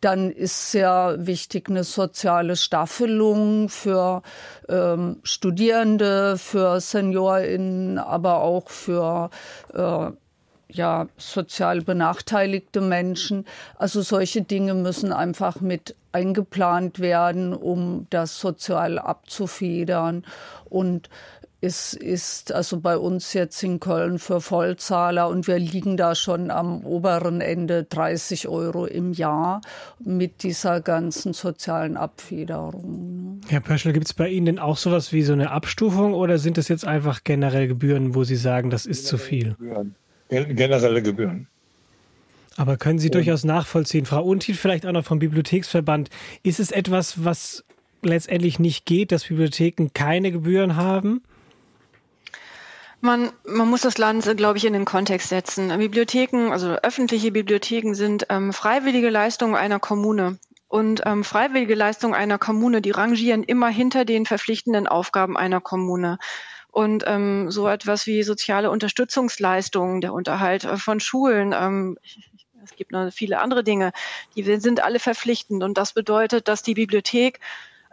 Dann 0.00 0.30
ist 0.30 0.70
sehr 0.70 1.16
wichtig 1.18 1.68
eine 1.68 1.84
soziale 1.84 2.56
Staffelung 2.56 3.68
für 3.68 4.22
ähm, 4.68 5.18
Studierende, 5.22 6.38
für 6.38 6.80
SeniorInnen, 6.80 7.98
aber 7.98 8.42
auch 8.42 8.70
für 8.70 9.30
äh, 9.74 10.10
ja, 10.68 11.06
sozial 11.16 11.80
benachteiligte 11.82 12.80
Menschen. 12.80 13.46
Also 13.76 14.02
solche 14.02 14.42
Dinge 14.42 14.74
müssen 14.74 15.12
einfach 15.12 15.60
mit 15.60 15.94
eingeplant 16.12 16.98
werden, 16.98 17.52
um 17.52 18.06
das 18.10 18.40
sozial 18.40 18.98
abzufedern. 18.98 20.24
Und 20.64 21.08
es 21.66 21.94
ist 21.94 22.52
also 22.52 22.80
bei 22.80 22.96
uns 22.96 23.32
jetzt 23.32 23.60
in 23.64 23.80
Köln 23.80 24.20
für 24.20 24.40
Vollzahler 24.40 25.28
und 25.28 25.48
wir 25.48 25.58
liegen 25.58 25.96
da 25.96 26.14
schon 26.14 26.50
am 26.50 26.84
oberen 26.84 27.40
Ende 27.40 27.84
30 27.84 28.46
Euro 28.46 28.86
im 28.86 29.12
Jahr 29.12 29.60
mit 29.98 30.44
dieser 30.44 30.80
ganzen 30.80 31.32
sozialen 31.32 31.96
Abfederung. 31.96 33.40
Ne? 33.40 33.40
Herr 33.48 33.60
Pöschel, 33.60 33.92
gibt 33.92 34.06
es 34.06 34.14
bei 34.14 34.28
Ihnen 34.28 34.46
denn 34.46 34.58
auch 34.60 34.76
sowas 34.76 35.12
wie 35.12 35.22
so 35.22 35.32
eine 35.32 35.50
Abstufung 35.50 36.14
oder 36.14 36.38
sind 36.38 36.56
es 36.56 36.68
jetzt 36.68 36.86
einfach 36.86 37.24
generell 37.24 37.66
Gebühren, 37.66 38.14
wo 38.14 38.22
Sie 38.22 38.36
sagen, 38.36 38.70
das 38.70 38.86
ist 38.86 39.04
generelle 39.04 39.08
zu 39.08 39.18
viel? 39.18 39.48
Gebühren. 39.50 39.94
Generelle 40.28 41.02
Gebühren. 41.02 41.48
Aber 42.56 42.76
können 42.76 42.98
Sie 42.98 43.10
durchaus 43.10 43.44
nachvollziehen, 43.44 44.06
Frau 44.06 44.24
Untiel, 44.24 44.54
vielleicht 44.54 44.86
auch 44.86 44.92
noch 44.92 45.04
vom 45.04 45.18
Bibliotheksverband, 45.18 46.10
ist 46.42 46.60
es 46.60 46.70
etwas, 46.70 47.24
was 47.24 47.64
letztendlich 48.02 48.58
nicht 48.58 48.86
geht, 48.86 49.12
dass 49.12 49.24
Bibliotheken 49.24 49.88
keine 49.92 50.30
Gebühren 50.30 50.76
haben? 50.76 51.22
Man, 53.00 53.30
man 53.44 53.68
muss 53.68 53.82
das 53.82 53.98
Land, 53.98 54.24
glaube 54.36 54.58
ich, 54.58 54.64
in 54.64 54.72
den 54.72 54.84
Kontext 54.84 55.28
setzen. 55.28 55.68
Bibliotheken, 55.78 56.50
also 56.50 56.70
öffentliche 56.70 57.30
Bibliotheken 57.30 57.94
sind 57.94 58.26
ähm, 58.30 58.52
freiwillige 58.52 59.10
Leistungen 59.10 59.54
einer 59.54 59.78
Kommune. 59.78 60.38
Und 60.68 61.02
ähm, 61.04 61.22
freiwillige 61.22 61.74
Leistungen 61.74 62.14
einer 62.14 62.38
Kommune, 62.38 62.82
die 62.82 62.90
rangieren 62.90 63.44
immer 63.44 63.68
hinter 63.68 64.04
den 64.04 64.26
verpflichtenden 64.26 64.86
Aufgaben 64.86 65.36
einer 65.36 65.60
Kommune. 65.60 66.18
Und 66.72 67.04
ähm, 67.06 67.50
so 67.50 67.68
etwas 67.68 68.06
wie 68.06 68.22
soziale 68.22 68.70
Unterstützungsleistungen, 68.70 70.00
der 70.00 70.12
Unterhalt 70.12 70.64
äh, 70.64 70.76
von 70.76 71.00
Schulen, 71.00 71.54
ähm, 71.58 71.96
es 72.64 72.74
gibt 72.74 72.90
noch 72.90 73.12
viele 73.12 73.40
andere 73.40 73.62
Dinge, 73.62 73.92
die 74.34 74.42
sind 74.42 74.82
alle 74.82 74.98
verpflichtend. 74.98 75.62
Und 75.62 75.78
das 75.78 75.92
bedeutet, 75.92 76.48
dass 76.48 76.62
die 76.62 76.74
Bibliothek 76.74 77.38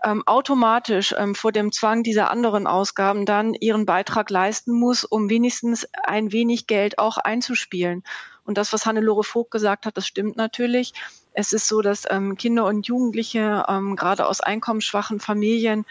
ähm, 0.04 0.24
automatisch 0.26 1.14
ähm, 1.18 1.36
vor 1.36 1.51
dem 1.51 1.72
Zwang 1.72 2.04
dieser 2.04 2.30
anderen 2.30 2.68
Ausgaben 2.68 3.26
dann 3.26 3.54
ihren 3.54 3.86
Beitrag 3.86 4.30
leisten 4.30 4.72
muss, 4.72 5.04
um 5.04 5.30
wenigstens 5.30 5.88
ein 6.04 6.32
wenig 6.32 6.68
Geld 6.68 6.97
auch 6.99 7.18
einzuspielen. 7.18 8.04
Und 8.45 8.58
das, 8.58 8.74
was 8.74 8.86
Hannelore 8.86 9.24
Vogt 9.24 9.51
gesagt 9.51 9.86
hat, 9.86 9.97
das 9.97 10.06
stimmt 10.06 10.36
natürlich. 10.36 10.93
Es 11.34 11.54
ist 11.54 11.68
so, 11.68 11.82
dass 11.82 12.04
ähm, 12.10 12.36
Kinder 12.36 12.66
und 12.66 12.88
Jugendliche, 12.88 13.66
ähm, 13.68 13.95
gerade 13.95 14.28
aus 14.28 14.41
einkommensschwachen 14.41 15.20
Familien, 15.20 15.86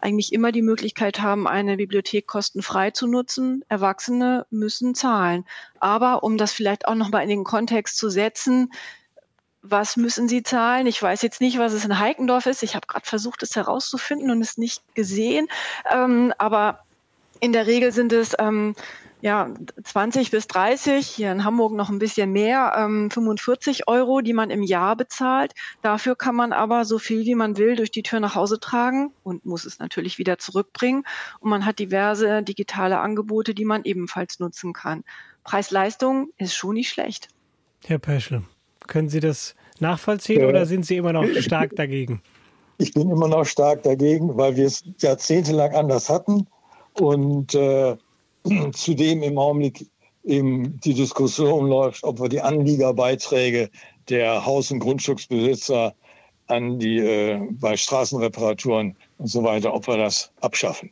eigentlich 0.00 0.32
immer 0.32 0.52
die 0.52 0.62
Möglichkeit 0.62 1.20
haben, 1.20 1.48
eine 1.48 1.76
Bibliothek 1.76 2.26
kostenfrei 2.26 2.90
zu 2.90 3.06
nutzen. 3.06 3.64
Erwachsene 3.68 4.46
müssen 4.50 4.94
zahlen. 4.94 5.44
Aber 5.80 6.22
um 6.22 6.36
das 6.36 6.52
vielleicht 6.52 6.86
auch 6.86 6.94
nochmal 6.94 7.22
in 7.22 7.28
den 7.28 7.44
Kontext 7.44 7.96
zu 7.96 8.08
setzen, 8.10 8.70
was 9.70 9.96
müssen 9.96 10.28
sie 10.28 10.42
zahlen? 10.42 10.86
Ich 10.86 11.02
weiß 11.02 11.22
jetzt 11.22 11.40
nicht, 11.40 11.58
was 11.58 11.72
es 11.72 11.84
in 11.84 11.98
Heikendorf 11.98 12.46
ist. 12.46 12.62
Ich 12.62 12.74
habe 12.74 12.86
gerade 12.86 13.06
versucht, 13.06 13.42
es 13.42 13.56
herauszufinden 13.56 14.30
und 14.30 14.40
es 14.40 14.58
nicht 14.58 14.82
gesehen. 14.94 15.48
Ähm, 15.92 16.32
aber 16.38 16.80
in 17.40 17.52
der 17.52 17.66
Regel 17.66 17.92
sind 17.92 18.12
es 18.12 18.34
ähm, 18.38 18.74
ja, 19.22 19.50
20 19.82 20.30
bis 20.30 20.46
30, 20.46 21.06
hier 21.06 21.32
in 21.32 21.42
Hamburg 21.42 21.72
noch 21.72 21.88
ein 21.88 21.98
bisschen 21.98 22.32
mehr, 22.32 22.74
ähm, 22.76 23.10
45 23.10 23.88
Euro, 23.88 24.20
die 24.20 24.32
man 24.32 24.50
im 24.50 24.62
Jahr 24.62 24.94
bezahlt. 24.94 25.52
Dafür 25.82 26.16
kann 26.16 26.36
man 26.36 26.52
aber 26.52 26.84
so 26.84 26.98
viel, 26.98 27.24
wie 27.24 27.34
man 27.34 27.56
will, 27.56 27.76
durch 27.76 27.90
die 27.90 28.02
Tür 28.02 28.20
nach 28.20 28.34
Hause 28.34 28.60
tragen 28.60 29.12
und 29.24 29.44
muss 29.46 29.64
es 29.64 29.78
natürlich 29.78 30.18
wieder 30.18 30.38
zurückbringen. 30.38 31.04
Und 31.40 31.50
man 31.50 31.64
hat 31.64 31.78
diverse 31.78 32.42
digitale 32.42 33.00
Angebote, 33.00 33.54
die 33.54 33.64
man 33.64 33.84
ebenfalls 33.84 34.38
nutzen 34.38 34.72
kann. 34.72 35.02
Preis-Leistung 35.44 36.30
ist 36.36 36.54
schon 36.54 36.74
nicht 36.74 36.90
schlecht. 36.90 37.28
Herr 37.84 37.98
Peschel, 37.98 38.42
können 38.86 39.08
Sie 39.08 39.20
das 39.20 39.54
nachvollziehen 39.80 40.40
ja. 40.40 40.48
oder 40.48 40.66
sind 40.66 40.86
Sie 40.86 40.96
immer 40.96 41.12
noch 41.12 41.26
stark 41.40 41.76
dagegen? 41.76 42.22
Ich 42.78 42.92
bin 42.92 43.10
immer 43.10 43.28
noch 43.28 43.44
stark 43.44 43.82
dagegen, 43.82 44.36
weil 44.36 44.56
wir 44.56 44.66
es 44.66 44.84
jahrzehntelang 45.00 45.74
anders 45.74 46.08
hatten. 46.08 46.46
Und 46.94 47.54
äh, 47.54 47.96
Zudem 48.72 49.22
im 49.22 49.38
Augenblick 49.38 49.86
eben 50.24 50.78
die 50.80 50.94
Diskussion 50.94 51.68
läuft, 51.68 52.04
ob 52.04 52.20
wir 52.20 52.28
die 52.28 52.40
Anliegerbeiträge 52.40 53.70
der 54.08 54.44
Haus- 54.44 54.70
und 54.70 54.80
Grundstücksbesitzer 54.80 55.94
an 56.48 56.78
die 56.78 56.98
äh, 56.98 57.40
bei 57.52 57.76
Straßenreparaturen 57.76 58.96
und 59.18 59.26
so 59.26 59.42
weiter, 59.42 59.74
ob 59.74 59.86
wir 59.88 59.96
das 59.96 60.30
abschaffen. 60.40 60.90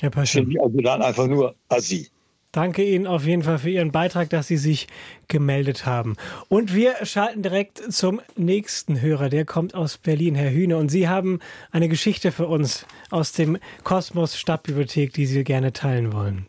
Herr 0.00 0.10
Paschin. 0.10 0.58
Also 0.60 0.78
dann 0.80 1.02
einfach 1.02 1.26
nur 1.26 1.54
Assi. 1.68 2.08
Danke 2.52 2.82
Ihnen 2.82 3.06
auf 3.06 3.26
jeden 3.26 3.44
Fall 3.44 3.58
für 3.58 3.70
Ihren 3.70 3.92
Beitrag, 3.92 4.28
dass 4.30 4.48
Sie 4.48 4.56
sich 4.56 4.88
gemeldet 5.28 5.86
haben. 5.86 6.16
Und 6.48 6.74
wir 6.74 6.94
schalten 7.04 7.42
direkt 7.42 7.78
zum 7.78 8.20
nächsten 8.36 9.00
Hörer. 9.00 9.28
Der 9.28 9.44
kommt 9.44 9.76
aus 9.76 9.98
Berlin, 9.98 10.34
Herr 10.34 10.50
Hühne. 10.50 10.76
Und 10.76 10.88
Sie 10.88 11.08
haben 11.08 11.38
eine 11.70 11.88
Geschichte 11.88 12.32
für 12.32 12.48
uns 12.48 12.88
aus 13.12 13.32
dem 13.32 13.58
Kosmos 13.84 14.36
Stadtbibliothek, 14.36 15.12
die 15.12 15.26
Sie 15.26 15.44
gerne 15.44 15.72
teilen 15.72 16.12
wollen. 16.12 16.46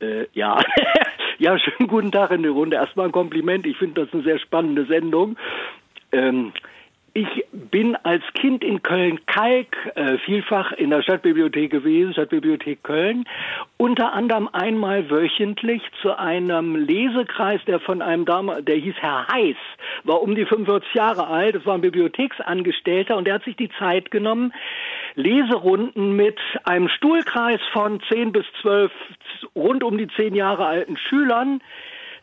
Äh, 0.00 0.28
ja. 0.32 0.58
ja, 1.38 1.58
schönen 1.58 1.88
guten 1.88 2.10
Tag 2.10 2.30
in 2.30 2.42
die 2.42 2.48
Runde. 2.48 2.76
Erstmal 2.76 3.06
ein 3.06 3.12
Kompliment. 3.12 3.66
Ich 3.66 3.76
finde 3.76 4.06
das 4.06 4.14
eine 4.14 4.22
sehr 4.22 4.38
spannende 4.38 4.86
Sendung. 4.86 5.36
Ähm, 6.12 6.54
ich 7.14 7.44
bin 7.52 7.94
als 7.96 8.22
Kind 8.34 8.64
in 8.64 8.82
Köln-Kalk 8.82 9.76
äh, 9.94 10.18
vielfach 10.18 10.72
in 10.72 10.90
der 10.90 11.02
Stadtbibliothek 11.02 11.70
gewesen, 11.70 12.12
Stadtbibliothek 12.12 12.82
Köln, 12.82 13.24
unter 13.76 14.12
anderem 14.14 14.48
einmal 14.52 15.10
wöchentlich 15.10 15.82
zu 16.00 16.18
einem 16.18 16.76
Lesekreis, 16.76 17.60
der 17.66 17.80
von 17.80 18.00
einem 18.00 18.24
Dame, 18.24 18.62
der 18.62 18.76
hieß 18.76 18.94
Herr 19.00 19.26
Heiß, 19.28 19.56
war 20.04 20.22
um 20.22 20.34
die 20.34 20.46
45 20.46 20.94
Jahre 20.94 21.26
alt, 21.26 21.54
das 21.54 21.66
war 21.66 21.74
ein 21.74 21.82
Bibliotheksangestellter 21.82 23.16
und 23.16 23.26
der 23.26 23.34
hat 23.34 23.44
sich 23.44 23.56
die 23.56 23.70
Zeit 23.78 24.10
genommen, 24.10 24.52
Leserunden 25.14 26.16
mit 26.16 26.40
einem 26.64 26.88
Stuhlkreis 26.88 27.60
von 27.72 28.00
zehn 28.10 28.32
bis 28.32 28.46
zwölf 28.62 28.90
rund 29.54 29.84
um 29.84 29.98
die 29.98 30.08
zehn 30.16 30.34
Jahre 30.34 30.64
alten 30.66 30.96
Schülern 30.96 31.60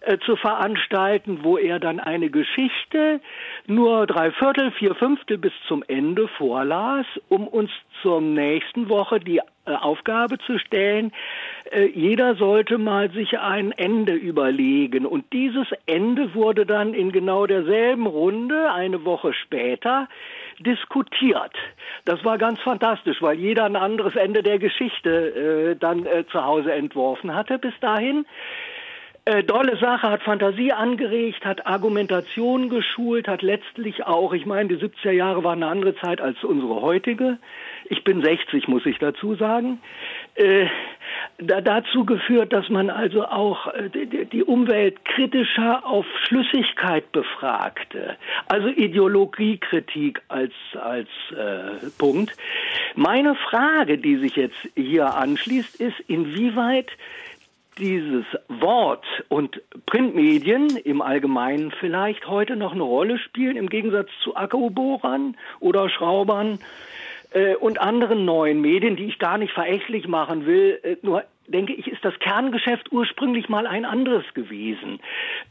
äh, 0.02 0.18
zu 0.20 0.38
veranstalten, 0.38 1.40
wo 1.44 1.58
er 1.58 1.78
dann 1.80 2.00
eine 2.00 2.30
Geschichte 2.30 3.20
nur 3.68 4.08
drei 4.08 4.32
Viertel, 4.32 4.72
vier 4.72 4.96
Fünftel 4.96 5.38
bis 5.38 5.52
zum 5.68 5.84
Ende 5.88 6.30
vorlas, 6.30 7.06
um 7.28 7.48
uns 7.48 7.70
zur 8.02 8.22
nächsten 8.22 8.88
Woche 8.88 9.20
die 9.20 9.40
äh, 9.40 9.72
Aufgabe 9.74 10.38
zu 10.40 10.58
stellen, 10.58 11.12
äh, 11.72 11.86
jeder 11.86 12.36
sollte 12.36 12.78
mal 12.78 13.12
sich 13.12 13.40
ein 13.40 13.74
Ende 13.74 14.14
überlegen. 14.14 15.06
Und 15.06 15.34
dieses 15.34 15.68
Ende 15.86 16.34
wurde 16.34 16.66
dann 16.66 16.94
in 16.94 17.12
genau 17.12 17.46
derselben 17.46 18.08
Runde 18.08 18.72
eine 18.72 19.04
Woche 19.04 19.34
später 19.34 20.08
diskutiert. 20.60 21.54
Das 22.06 22.24
war 22.24 22.38
ganz 22.38 22.62
fantastisch, 22.62 23.22
weil 23.22 23.38
jeder 23.38 23.66
ein 23.66 23.76
anderes 23.76 24.16
Ende 24.16 24.44
der 24.44 24.60
Geschichte 24.60 25.10
äh, 25.10 25.76
dann 25.76 26.08
zu 26.32 26.46
Hause 26.46 26.72
entworfen 26.72 27.36
hatte 27.36 27.60
bis 27.60 27.74
dahin. 27.82 28.26
Äh, 29.26 29.44
dolle 29.44 29.78
Sache, 29.78 30.10
hat 30.10 30.24
Fantasie 30.24 30.72
angeregt, 30.72 31.46
hat 31.46 31.68
Argumentation 31.68 32.70
geschult, 32.70 33.28
hat 33.28 33.42
letztlich 33.42 34.06
auch, 34.06 34.34
ich 34.34 34.46
meine, 34.46 34.70
die 34.70 34.84
70er 34.84 35.12
Jahre 35.12 35.44
waren 35.44 35.62
eine 35.62 35.72
andere 35.72 35.96
Zeit 35.96 36.22
als 36.22 36.44
unsere 36.44 36.82
heutige. 36.82 37.38
Ich 37.86 38.04
bin 38.04 38.22
60, 38.22 38.68
muss 38.68 38.86
ich 38.86 38.98
dazu 38.98 39.36
sagen. 39.36 39.80
Äh, 40.36 40.68
da, 41.38 41.62
dazu 41.62 42.06
geführt, 42.06 42.54
dass 42.54 42.70
man 42.70 42.90
also 42.90 43.26
auch 43.26 43.68
äh, 43.74 43.90
die, 43.90 44.26
die 44.26 44.44
Umwelt 44.44 45.04
kritischer 45.06 45.86
auf 45.86 46.06
Schlüssigkeit 46.24 47.12
befragte. 47.12 48.16
Also 48.48 48.68
Ideologiekritik 48.68 50.22
als, 50.28 50.54
als 50.80 51.10
äh, 51.32 51.88
Punkt. 51.98 52.36
Meine 52.96 53.36
Frage, 53.36 53.98
die 53.98 54.18
sich 54.18 54.36
jetzt 54.36 54.68
hier 54.76 55.16
anschließt, 55.16 55.80
ist, 55.80 56.00
inwieweit 56.08 56.92
dieses 57.80 58.26
Wort 58.48 59.06
und 59.30 59.62
Printmedien 59.86 60.78
im 60.84 61.02
Allgemeinen 61.02 61.72
vielleicht 61.80 62.28
heute 62.28 62.56
noch 62.56 62.74
eine 62.74 62.84
Rolle 62.84 63.18
spielen, 63.18 63.58
im 63.58 63.70
Gegensatz 63.70 64.10
zu 64.24 64.36
Akkubohrern 64.36 65.38
oder 65.60 65.90
Schraubern 65.90 66.60
äh, 67.32 67.56
und 67.56 67.80
anderen 67.80 68.26
neuen 68.26 68.62
Medien, 68.62 68.96
die 68.96 69.06
ich 69.06 69.20
gar 69.20 69.38
nicht 69.38 69.54
verächtlich 69.54 70.08
machen 70.08 70.46
will, 70.46 70.80
äh, 70.84 70.98
nur 71.02 71.24
denke 71.52 71.74
ich, 71.74 71.88
ist 71.88 72.04
das 72.04 72.18
Kerngeschäft 72.20 72.92
ursprünglich 72.92 73.50
mal 73.50 73.68
ein 73.68 73.86
anderes 73.86 74.26
gewesen. 74.34 75.00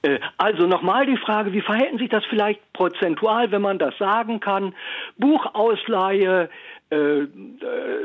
Äh, 0.02 0.18
also 0.36 0.66
nochmal 0.66 1.06
die 1.06 1.16
Frage, 1.16 1.52
wie 1.52 1.60
verhält 1.60 1.98
sich 1.98 2.08
das 2.08 2.24
vielleicht 2.26 2.60
prozentual, 2.72 3.50
wenn 3.50 3.62
man 3.62 3.78
das 3.78 3.96
sagen 3.98 4.40
kann? 4.40 4.74
Buchausleihe, 5.18 6.48
äh, 6.90 6.96
äh, 6.96 7.26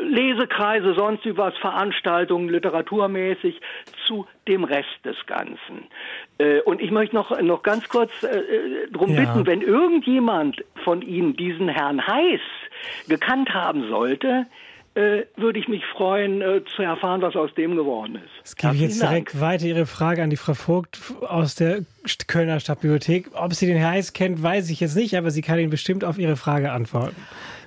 Lesekreise, 0.02 0.94
sonst 0.96 1.22
was, 1.38 1.56
Veranstaltungen, 1.58 2.50
literaturmäßig 2.50 3.62
zu 4.06 4.28
dem 4.48 4.66
Rest 4.66 5.06
des 5.06 5.16
Ganzen. 5.26 5.88
Und 6.66 6.82
ich 6.82 6.92
möchte 6.92 7.16
noch, 7.16 7.40
noch 7.42 7.64
ganz 7.64 7.88
kurz 7.88 8.12
darum 8.92 9.14
ja. 9.14 9.22
bitten, 9.22 9.48
wenn 9.48 9.62
irgendjemand 9.62 10.66
von 10.84 11.02
Ihnen 11.02 11.38
diesen 11.38 11.70
Herrn 11.70 12.06
Heiß 12.06 12.42
gekannt 13.08 13.54
haben 13.54 13.88
sollte, 13.88 14.48
äh, 14.96 15.24
würde 15.36 15.60
ich 15.60 15.68
mich 15.68 15.84
freuen, 15.86 16.42
äh, 16.42 16.62
zu 16.76 16.82
erfahren, 16.82 17.22
was 17.22 17.36
aus 17.36 17.54
dem 17.56 17.76
geworden 17.76 18.16
ist. 18.16 18.32
Das 18.44 18.56
gebe 18.56 18.76
ich 18.76 18.82
jetzt 18.82 19.02
direkt 19.02 19.34
Dank. 19.34 19.42
weiter. 19.42 19.66
Ihre 19.66 19.86
Frage 19.86 20.22
an 20.24 20.30
die 20.30 20.38
Frau 20.38 20.54
Vogt 20.54 21.00
aus 21.22 21.56
der 21.56 21.82
Kölner 22.28 22.60
Stadtbibliothek. 22.60 23.32
Ob 23.34 23.54
sie 23.54 23.66
den 23.66 23.78
Herr 23.78 23.90
Heiß 23.90 24.14
kennt, 24.14 24.42
weiß 24.44 24.70
ich 24.70 24.80
jetzt 24.80 24.96
nicht, 24.96 25.18
aber 25.18 25.32
sie 25.32 25.42
kann 25.42 25.60
Ihnen 25.60 25.70
bestimmt 25.70 26.04
auf 26.04 26.18
Ihre 26.18 26.36
Frage 26.36 26.72
antworten 26.72 27.16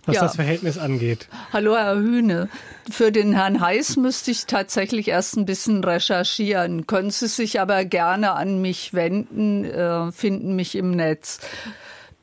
was 0.06 0.16
ja. 0.16 0.22
das 0.22 0.36
Verhältnis 0.36 0.78
angeht. 0.78 1.28
Hallo, 1.52 1.76
Herr 1.76 1.96
Hühne. 1.96 2.48
Für 2.90 3.10
den 3.10 3.32
Herrn 3.32 3.60
Heiß 3.60 3.96
müsste 3.96 4.30
ich 4.30 4.46
tatsächlich 4.46 5.08
erst 5.08 5.36
ein 5.36 5.44
bisschen 5.44 5.82
recherchieren. 5.82 6.86
Können 6.86 7.10
Sie 7.10 7.26
sich 7.26 7.60
aber 7.60 7.84
gerne 7.84 8.32
an 8.32 8.62
mich 8.62 8.94
wenden, 8.94 9.64
äh, 9.64 10.12
finden 10.12 10.54
mich 10.54 10.76
im 10.76 10.92
Netz. 10.92 11.40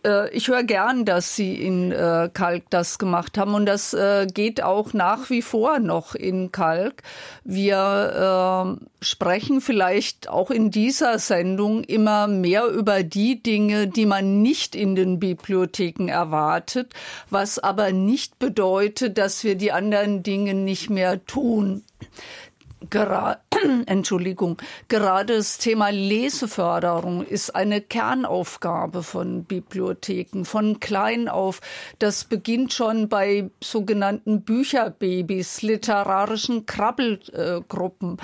Äh, 0.05 0.29
ich 0.35 0.47
höre 0.47 0.63
gern, 0.63 1.05
dass 1.05 1.35
Sie 1.35 1.55
in 1.55 1.91
äh, 1.91 2.29
Kalk 2.33 2.63
das 2.69 2.99
gemacht 2.99 3.37
haben 3.37 3.53
und 3.53 3.65
das 3.65 3.93
äh, 3.93 4.27
geht 4.31 4.61
auch 4.61 4.93
nach 4.93 5.29
wie 5.29 5.41
vor 5.41 5.79
noch 5.79 6.15
in 6.15 6.51
Kalk. 6.51 7.01
Wir 7.43 8.77
sprechen 9.01 9.61
vielleicht 9.61 10.29
auch 10.29 10.49
in 10.49 10.71
dieser 10.71 11.19
Sendung 11.19 11.83
immer 11.83 12.27
mehr 12.27 12.67
über 12.67 13.03
die 13.03 13.41
Dinge, 13.41 13.87
die 13.87 14.05
man 14.05 14.41
nicht 14.41 14.75
in 14.75 14.95
den 14.95 15.19
Bibliotheken 15.19 16.07
erwartet, 16.07 16.93
was 17.29 17.59
aber 17.59 17.91
nicht 17.91 18.39
bedeutet, 18.39 19.17
dass 19.17 19.43
wir 19.43 19.55
die 19.55 19.71
anderen 19.71 20.23
Dinge 20.23 20.53
nicht 20.53 20.89
mehr 20.89 21.25
tun. 21.25 21.83
Entschuldigung, 23.85 24.57
gerade 24.87 25.37
das 25.37 25.57
Thema 25.57 25.89
Leseförderung 25.89 27.25
ist 27.25 27.55
eine 27.55 27.81
Kernaufgabe 27.81 29.03
von 29.03 29.43
Bibliotheken, 29.45 30.43
von 30.45 30.79
klein 30.79 31.27
auf. 31.29 31.61
Das 31.99 32.25
beginnt 32.25 32.73
schon 32.73 33.09
bei 33.09 33.49
sogenannten 33.61 34.41
Bücherbabys, 34.41 35.61
literarischen 35.61 36.65
Krabbelgruppen, 36.65 38.17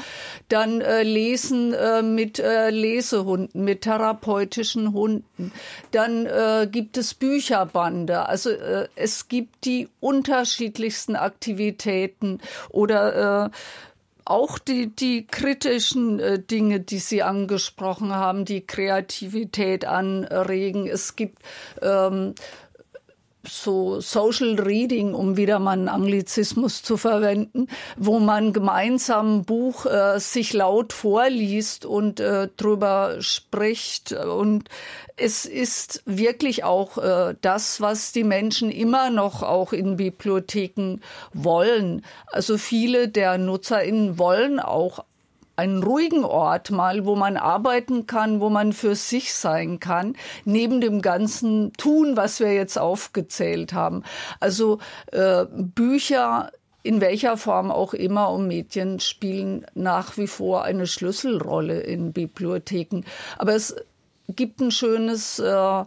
dann 0.50 0.82
äh, 0.82 1.04
Lesen 1.04 1.74
äh, 1.74 2.02
mit 2.02 2.40
äh, 2.40 2.70
Lesehunden, 2.70 3.64
mit 3.64 3.82
therapeutischen 3.82 4.94
Hunden. 4.94 5.52
Dann 5.92 6.26
äh, 6.26 6.68
gibt 6.70 6.98
es 6.98 7.14
Bücherbande. 7.14 8.26
Also 8.26 8.50
äh, 8.52 8.88
es 8.96 9.28
gibt 9.28 9.66
die 9.66 9.90
unterschiedlichsten 10.00 11.16
Aktivitäten 11.16 12.40
oder 12.70 13.46
äh, 13.46 13.50
auch 14.30 14.60
die, 14.60 14.96
die 14.96 15.26
kritischen 15.26 16.20
äh, 16.20 16.40
Dinge, 16.40 16.80
die 16.80 17.00
Sie 17.00 17.24
angesprochen 17.24 18.14
haben, 18.14 18.46
die 18.46 18.66
Kreativität 18.66 19.86
anregen. 19.86 20.88
Es 20.88 21.16
gibt 21.16 21.40
ähm, 21.82 22.36
so 23.50 24.00
Social 24.00 24.60
Reading, 24.60 25.14
um 25.14 25.38
wieder 25.38 25.60
mal 25.60 25.72
einen 25.72 25.90
Anglizismus 25.90 26.84
zu 26.84 26.98
verwenden, 26.98 27.68
wo 27.98 28.20
man 28.20 28.54
gemeinsam 28.54 29.40
ein 29.40 29.46
Buch 29.46 29.86
äh, 29.86 30.20
sich 30.20 30.54
laut 30.54 30.94
vorliest 30.94 31.86
und 31.86 32.20
äh, 32.20 32.48
drüber 32.56 33.18
spricht. 33.20 34.14
Und 34.14 34.70
es 35.18 35.46
ist 35.46 36.02
wirklich 36.06 36.64
auch 36.64 36.98
äh, 36.98 37.36
das, 37.42 37.82
was 37.82 38.12
die 38.12 38.24
Menschen 38.24 38.72
immer 38.72 39.10
noch 39.10 39.44
auch 39.44 39.74
in 39.74 39.98
Bibliotheken 39.98 41.00
wollen. 41.34 42.06
Also 42.28 42.58
viele 42.58 43.10
der 43.10 43.38
NutzerInnen 43.38 44.18
wollen 44.18 44.60
auch 44.60 45.04
einen 45.60 45.84
ruhigen 45.84 46.24
Ort 46.24 46.72
mal, 46.72 47.06
wo 47.06 47.16
man 47.16 47.36
arbeiten 47.36 48.08
kann, 48.08 48.40
wo 48.40 48.50
man 48.50 48.72
für 48.72 48.96
sich 48.96 49.34
sein 49.34 49.82
kann, 49.82 50.16
neben 50.46 50.80
dem 50.80 51.02
ganzen 51.02 51.74
Tun, 51.74 52.16
was 52.16 52.40
wir 52.40 52.54
jetzt 52.54 52.80
aufgezählt 52.80 53.74
haben. 53.74 54.04
Also 54.40 54.80
äh, 55.12 55.46
Bücher 55.52 56.52
in 56.82 57.02
welcher 57.02 57.36
Form 57.36 57.72
auch 57.72 57.94
immer 57.94 58.32
und 58.32 58.48
Medien 58.48 59.02
spielen 59.02 59.66
nach 59.74 60.16
wie 60.16 60.28
vor 60.28 60.64
eine 60.64 60.88
Schlüsselrolle 60.88 61.82
in 61.82 62.14
Bibliotheken. 62.14 63.04
Aber 63.38 63.54
es 63.54 63.76
gibt 64.30 64.62
ein 64.62 64.72
schönes 64.72 65.40
äh, 65.40 65.84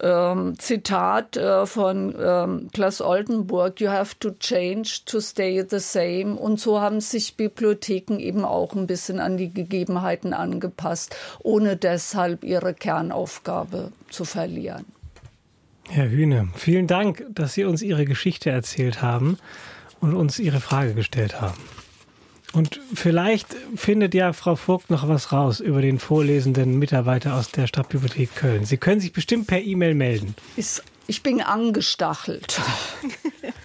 ähm, 0.00 0.58
Zitat 0.58 1.36
äh, 1.36 1.66
von 1.66 2.14
ähm, 2.18 2.68
Klaus 2.72 3.00
Oldenburg, 3.00 3.80
You 3.80 3.88
have 3.88 4.16
to 4.20 4.30
change 4.32 5.00
to 5.06 5.20
stay 5.20 5.64
the 5.68 5.78
same. 5.78 6.36
Und 6.36 6.60
so 6.60 6.80
haben 6.80 7.00
sich 7.00 7.36
Bibliotheken 7.36 8.18
eben 8.18 8.44
auch 8.44 8.74
ein 8.74 8.86
bisschen 8.86 9.20
an 9.20 9.36
die 9.36 9.52
Gegebenheiten 9.52 10.32
angepasst, 10.34 11.16
ohne 11.40 11.76
deshalb 11.76 12.44
ihre 12.44 12.74
Kernaufgabe 12.74 13.92
zu 14.10 14.24
verlieren. 14.24 14.86
Herr 15.88 16.08
Hühne, 16.08 16.48
vielen 16.54 16.86
Dank, 16.86 17.24
dass 17.30 17.54
Sie 17.54 17.64
uns 17.64 17.82
Ihre 17.82 18.04
Geschichte 18.04 18.50
erzählt 18.50 19.02
haben 19.02 19.38
und 20.00 20.14
uns 20.14 20.38
Ihre 20.38 20.60
Frage 20.60 20.94
gestellt 20.94 21.40
haben. 21.40 21.58
Und 22.52 22.80
vielleicht 22.94 23.54
findet 23.76 24.14
ja 24.14 24.32
Frau 24.32 24.56
Vogt 24.56 24.90
noch 24.90 25.08
was 25.08 25.32
raus 25.32 25.60
über 25.60 25.82
den 25.82 25.98
vorlesenden 25.98 26.78
Mitarbeiter 26.78 27.36
aus 27.36 27.50
der 27.50 27.66
Stadtbibliothek 27.66 28.34
Köln. 28.34 28.64
Sie 28.64 28.76
können 28.76 29.00
sich 29.00 29.12
bestimmt 29.12 29.46
per 29.46 29.60
E-Mail 29.60 29.94
melden. 29.94 30.34
Ich 31.06 31.22
bin 31.22 31.40
angestachelt. 31.40 32.60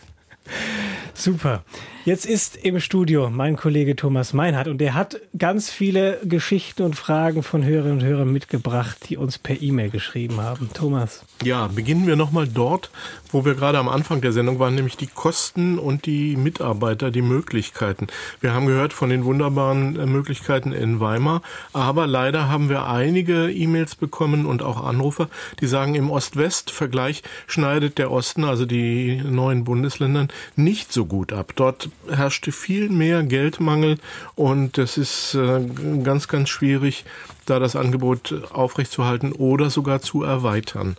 Super. 1.13 1.63
Jetzt 2.05 2.27
ist 2.27 2.55
im 2.57 2.79
Studio 2.79 3.31
mein 3.31 3.55
Kollege 3.55 3.95
Thomas 3.95 4.31
Meinhardt 4.31 4.67
und 4.67 4.77
der 4.77 4.93
hat 4.93 5.19
ganz 5.39 5.71
viele 5.71 6.19
Geschichten 6.23 6.83
und 6.83 6.95
Fragen 6.95 7.41
von 7.41 7.65
Hörerinnen 7.65 7.97
und 7.97 8.05
Hörern 8.05 8.31
mitgebracht, 8.31 9.09
die 9.09 9.17
uns 9.17 9.39
per 9.39 9.59
E-Mail 9.59 9.89
geschrieben 9.89 10.39
haben. 10.39 10.69
Thomas. 10.71 11.25
Ja, 11.43 11.65
beginnen 11.65 12.05
wir 12.05 12.15
nochmal 12.15 12.47
dort, 12.47 12.91
wo 13.31 13.43
wir 13.43 13.55
gerade 13.55 13.79
am 13.79 13.89
Anfang 13.89 14.21
der 14.21 14.33
Sendung 14.33 14.59
waren, 14.59 14.75
nämlich 14.75 14.97
die 14.97 15.07
Kosten 15.07 15.79
und 15.79 16.05
die 16.05 16.35
Mitarbeiter, 16.35 17.09
die 17.09 17.23
Möglichkeiten. 17.23 18.05
Wir 18.39 18.53
haben 18.53 18.67
gehört 18.67 18.93
von 18.93 19.09
den 19.09 19.25
wunderbaren 19.25 19.99
äh, 19.99 20.05
Möglichkeiten 20.05 20.73
in 20.73 20.99
Weimar, 20.99 21.41
aber 21.73 22.05
leider 22.05 22.49
haben 22.49 22.69
wir 22.69 22.85
einige 22.85 23.51
E-Mails 23.51 23.95
bekommen 23.95 24.45
und 24.45 24.61
auch 24.61 24.83
Anrufer, 24.85 25.27
die 25.59 25.65
sagen, 25.65 25.95
im 25.95 26.11
Ost-West-Vergleich 26.11 27.23
schneidet 27.47 27.97
der 27.97 28.11
Osten, 28.11 28.43
also 28.43 28.67
die 28.67 29.23
neuen 29.25 29.63
Bundesländern, 29.63 30.27
nicht 30.55 30.91
so 30.91 31.05
gut 31.05 31.33
ab. 31.33 31.53
Dort 31.55 31.89
herrschte 32.09 32.51
viel 32.51 32.89
mehr 32.89 33.23
Geldmangel 33.23 33.97
und 34.35 34.77
es 34.77 34.97
ist 34.97 35.35
äh, 35.35 35.61
ganz, 36.03 36.27
ganz 36.27 36.49
schwierig, 36.49 37.05
da 37.45 37.59
das 37.59 37.75
Angebot 37.75 38.33
aufrechtzuerhalten 38.51 39.31
oder 39.31 39.69
sogar 39.69 40.01
zu 40.01 40.23
erweitern. 40.23 40.97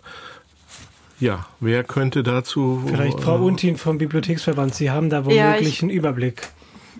Ja, 1.19 1.47
wer 1.59 1.83
könnte 1.83 2.21
dazu. 2.21 2.83
Vielleicht 2.85 3.19
Frau 3.19 3.37
äh, 3.37 3.41
Untin 3.41 3.77
vom 3.77 3.97
Bibliotheksverband. 3.97 4.75
Sie 4.75 4.91
haben 4.91 5.09
da 5.09 5.25
womöglich 5.25 5.81
ja, 5.81 5.81
einen 5.81 5.89
Überblick. 5.89 6.49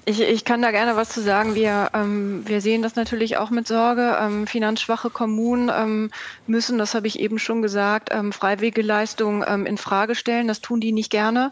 Ich, 0.06 0.22
ich 0.22 0.46
kann 0.46 0.62
da 0.62 0.72
gerne 0.72 0.96
was 0.96 1.10
zu 1.10 1.22
sagen. 1.22 1.54
Wir, 1.54 1.90
ähm, 1.94 2.44
wir 2.46 2.62
sehen 2.62 2.82
das 2.82 2.96
natürlich 2.96 3.38
auch 3.38 3.50
mit 3.50 3.68
Sorge. 3.68 4.18
Ähm, 4.20 4.48
finanzschwache 4.48 5.10
Kommunen 5.10 5.70
ähm, 5.70 6.12
müssen, 6.48 6.78
das 6.78 6.96
habe 6.96 7.08
ich 7.08 7.20
eben 7.20 7.38
schon 7.40 7.62
gesagt, 7.62 8.10
ähm, 8.12 8.32
freiwillige 8.32 8.82
Leistungen 8.82 9.44
ähm, 9.46 9.66
in 9.66 9.78
Frage 9.78 10.16
stellen. 10.16 10.48
Das 10.48 10.62
tun 10.62 10.80
die 10.80 10.94
nicht 10.94 11.12
gerne. 11.12 11.52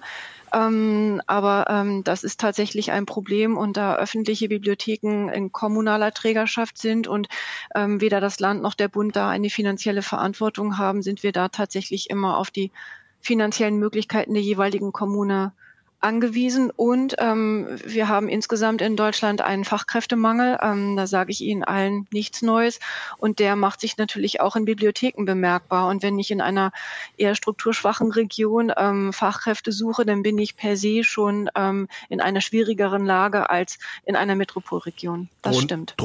Ähm, 0.56 1.22
aber 1.28 1.66
ähm, 1.70 2.04
das 2.06 2.24
ist 2.24 2.40
tatsächlich 2.40 2.92
ein 2.92 3.06
Problem 3.06 3.58
und 3.58 3.76
da 3.76 3.98
öffentliche 3.98 4.48
Bibliotheken 4.48 5.30
in 5.34 5.52
kommunaler 5.52 6.14
Trägerschaft 6.14 6.78
sind 6.78 7.08
und 7.08 7.28
ähm, 7.76 8.00
weder 8.00 8.22
das 8.22 8.40
Land 8.40 8.62
noch 8.62 8.74
der 8.74 8.88
Bund 8.88 9.18
da 9.18 9.30
eine 9.30 9.50
finanzielle 9.50 10.02
Verantwortung 10.02 10.78
haben, 10.78 11.02
sind 11.02 11.24
wir 11.24 11.34
da 11.34 11.50
tatsächlich 11.50 12.10
immer 12.10 12.38
auf 12.38 12.52
die 12.52 12.72
finanziellen 13.20 13.78
Möglichkeiten 13.78 14.34
der 14.34 14.44
jeweiligen 14.44 14.94
Kommune 14.94 15.52
angewiesen 16.00 16.72
und 16.76 17.16
ähm, 17.18 17.68
wir 17.86 18.08
haben 18.08 18.30
insgesamt 18.30 18.82
in 18.82 18.96
Deutschland 18.96 19.42
einen 19.42 19.66
Fachkräftemangel. 19.66 20.60
Ähm, 20.62 20.96
da 20.96 21.08
sage 21.08 21.32
ich 21.32 21.42
Ihnen 21.42 21.64
allen 21.64 22.08
nichts 22.12 22.42
Neues 22.42 22.80
und 23.18 23.40
der 23.40 23.56
macht 23.56 23.82
sich 23.82 23.98
natürlich 23.98 24.42
auch 24.42 24.56
in 24.56 24.66
Bibliotheken 24.66 25.26
bemerkbar. 25.26 25.88
Und 25.88 26.04
wenn 26.04 26.20
ich 26.20 26.32
in 26.32 26.42
einer 26.42 26.72
eher 27.18 27.36
strukturschwachen 27.36 28.12
Region 28.12 28.72
ähm, 28.78 29.14
Fachkräfte 29.14 29.72
suche, 29.72 30.06
dann 30.06 30.22
bin 30.22 30.38
ich 30.38 30.56
per 30.56 30.78
se 30.78 31.04
schon 31.04 31.50
ähm, 31.56 31.88
in 32.10 32.22
einer 32.22 32.42
schwierigeren 32.42 33.06
Lage 33.06 33.50
als 33.50 33.80
in 34.06 34.16
einer 34.16 34.36
Metropolregion. 34.36 35.30
Das 35.42 35.54
drohen, 35.54 35.64
stimmt. 35.64 35.96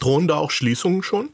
Drohen 0.00 0.28
da 0.28 0.36
auch 0.36 0.50
Schließungen 0.50 1.02
schon? 1.02 1.30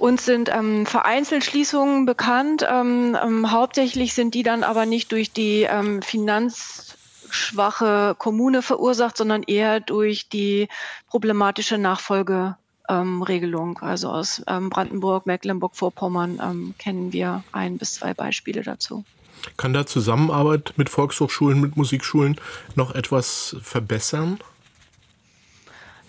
Uns 0.00 0.24
sind 0.24 0.50
ähm, 0.50 0.86
vereinzelt 0.86 1.44
Schließungen 1.44 2.06
bekannt. 2.06 2.66
Ähm, 2.66 3.14
ähm, 3.22 3.52
hauptsächlich 3.52 4.14
sind 4.14 4.34
die 4.34 4.42
dann 4.42 4.64
aber 4.64 4.86
nicht 4.86 5.12
durch 5.12 5.30
die 5.30 5.64
ähm, 5.64 6.00
finanzschwache 6.00 8.14
Kommune 8.16 8.62
verursacht, 8.62 9.18
sondern 9.18 9.42
eher 9.42 9.78
durch 9.78 10.30
die 10.30 10.68
problematische 11.06 11.76
Nachfolgeregelung. 11.76 13.78
also 13.80 14.08
aus 14.08 14.42
ähm, 14.46 14.70
Brandenburg, 14.70 15.26
Mecklenburg-Vorpommern 15.26 16.40
ähm, 16.42 16.74
kennen 16.78 17.12
wir 17.12 17.44
ein 17.52 17.76
bis 17.76 17.92
zwei 17.92 18.14
Beispiele 18.14 18.62
dazu. 18.62 19.04
Kann 19.58 19.74
da 19.74 19.84
Zusammenarbeit 19.84 20.72
mit 20.76 20.88
Volkshochschulen, 20.88 21.60
mit 21.60 21.76
Musikschulen 21.76 22.40
noch 22.74 22.94
etwas 22.94 23.54
verbessern? 23.60 24.38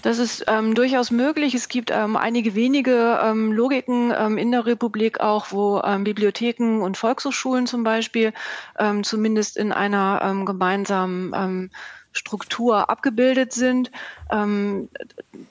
Das 0.01 0.17
ist 0.17 0.45
ähm, 0.47 0.73
durchaus 0.73 1.11
möglich. 1.11 1.53
Es 1.53 1.69
gibt 1.69 1.91
ähm, 1.91 2.17
einige 2.17 2.55
wenige 2.55 3.19
ähm, 3.23 3.51
Logiken 3.51 4.11
ähm, 4.17 4.37
in 4.37 4.51
der 4.51 4.65
Republik 4.65 5.19
auch, 5.19 5.51
wo 5.51 5.79
ähm, 5.81 6.03
Bibliotheken 6.03 6.81
und 6.81 6.97
Volkshochschulen 6.97 7.67
zum 7.67 7.83
Beispiel 7.83 8.33
ähm, 8.79 9.03
zumindest 9.03 9.57
in 9.57 9.71
einer 9.71 10.43
gemeinsamen 10.45 11.71
Struktur 12.13 12.89
abgebildet 12.89 13.53
sind. 13.53 13.91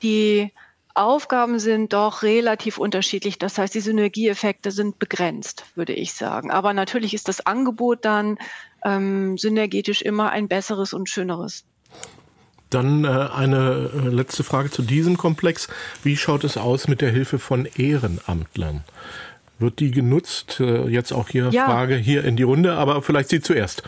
Die 0.03 0.53
Aufgaben 0.95 1.59
sind 1.59 1.93
doch 1.93 2.23
relativ 2.23 2.79
unterschiedlich. 2.79 3.39
Das 3.39 3.59
heißt, 3.59 3.75
die 3.75 3.81
Synergieeffekte 3.81 4.71
sind 4.71 4.99
begrenzt, 4.99 5.65
würde 5.75 5.93
ich 5.93 6.13
sagen. 6.15 6.51
Aber 6.51 6.73
natürlich 6.73 7.15
ist 7.15 7.29
das 7.29 7.47
Angebot 7.47 8.05
dann 8.05 8.39
synergetisch 8.85 10.03
immer 10.03 10.31
ein 10.31 10.49
besseres 10.49 10.93
und 10.93 11.09
schöneres. 11.09 11.65
Dann 12.71 13.05
äh, 13.05 13.09
eine 13.09 13.91
äh, 13.95 14.09
letzte 14.09 14.45
Frage 14.45 14.71
zu 14.71 14.83
diesem 14.83 15.17
Komplex. 15.17 15.69
Wie 16.03 16.17
schaut 16.17 16.45
es 16.45 16.57
aus 16.57 16.89
mit 16.89 17.01
der 17.01 17.11
Hilfe 17.11 17.39
von 17.39 17.67
Ehrenamtlern? 17.77 18.85
Wird 19.59 19.81
die 19.81 19.91
genutzt? 19.91 20.59
Äh, 20.61 20.89
jetzt 20.89 21.13
auch 21.13 21.29
hier 21.29 21.51
ja. 21.51 21.67
Frage 21.67 21.97
hier 21.97 22.25
in 22.25 22.37
die 22.37 22.45
Runde, 22.45 22.75
aber 22.75 23.03
vielleicht 23.03 23.29
Sie 23.29 23.41
zuerst. 23.41 23.83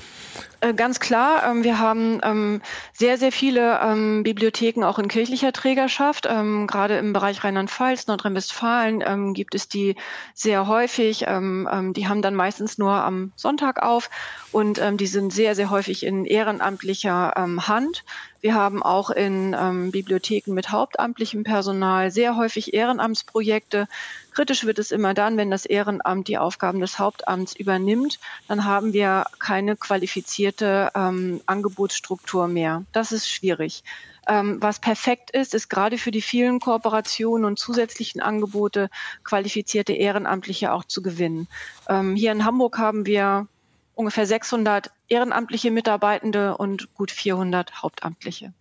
Äh, 0.62 0.74
ganz 0.74 1.00
klar, 1.00 1.42
ähm, 1.44 1.64
wir 1.64 1.80
haben 1.80 2.20
ähm, 2.22 2.62
sehr, 2.92 3.18
sehr 3.18 3.32
viele 3.32 3.80
ähm, 3.82 4.22
Bibliotheken 4.22 4.84
auch 4.84 5.00
in 5.00 5.08
kirchlicher 5.08 5.52
Trägerschaft. 5.52 6.22
Gerade 6.22 6.98
im 6.98 7.12
Bereich 7.12 7.42
Rheinland-Pfalz, 7.42 8.06
Nordrhein-Westfalen 8.06 9.34
gibt 9.34 9.56
es 9.56 9.68
die 9.68 9.96
sehr 10.34 10.68
häufig. 10.68 11.18
Die 11.18 11.26
haben 11.26 12.22
dann 12.22 12.34
meistens 12.34 12.78
nur 12.78 12.92
am 12.92 13.32
Sonntag 13.34 13.82
auf 13.82 14.08
und 14.52 14.80
die 15.00 15.06
sind 15.06 15.32
sehr, 15.32 15.54
sehr 15.54 15.70
häufig 15.70 16.04
in 16.06 16.24
ehrenamtlicher 16.24 17.34
Hand. 17.36 18.04
Wir 18.40 18.54
haben 18.54 18.82
auch 18.82 19.10
in 19.10 19.90
Bibliotheken 19.90 20.52
mit 20.52 20.70
hauptamtlichem 20.70 21.42
Personal 21.44 22.10
sehr 22.10 22.36
häufig 22.36 22.72
Ehrenamtsprojekte. 22.72 23.88
Kritisch 24.34 24.64
wird 24.64 24.78
es 24.78 24.90
immer 24.90 25.14
dann, 25.14 25.36
wenn 25.36 25.50
das 25.50 25.66
Ehrenamt 25.66 26.28
die 26.28 26.38
Aufgaben 26.38 26.80
des 26.80 26.98
Hauptamts 26.98 27.54
übernimmt. 27.54 28.18
Dann 28.48 28.64
haben 28.64 28.92
wir 28.92 29.26
keine 29.38 29.76
qualifizierte 29.76 30.90
ähm, 30.94 31.40
Angebotsstruktur 31.46 32.48
mehr. 32.48 32.84
Das 32.92 33.12
ist 33.12 33.28
schwierig. 33.28 33.84
Ähm, 34.28 34.58
was 34.60 34.78
perfekt 34.78 35.30
ist, 35.32 35.52
ist 35.52 35.68
gerade 35.68 35.98
für 35.98 36.12
die 36.12 36.22
vielen 36.22 36.60
Kooperationen 36.60 37.44
und 37.44 37.58
zusätzlichen 37.58 38.20
Angebote 38.20 38.88
qualifizierte 39.24 39.92
Ehrenamtliche 39.92 40.72
auch 40.72 40.84
zu 40.84 41.02
gewinnen. 41.02 41.48
Ähm, 41.88 42.14
hier 42.14 42.32
in 42.32 42.44
Hamburg 42.44 42.78
haben 42.78 43.04
wir 43.04 43.48
ungefähr 43.94 44.26
600 44.26 44.90
ehrenamtliche 45.08 45.70
Mitarbeitende 45.70 46.56
und 46.56 46.94
gut 46.94 47.10
400 47.10 47.82
Hauptamtliche. 47.82 48.52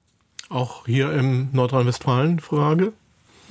Auch 0.50 0.86
hier 0.86 1.14
im 1.14 1.50
Nordrhein-Westfalen 1.54 2.40
Frage? 2.40 2.92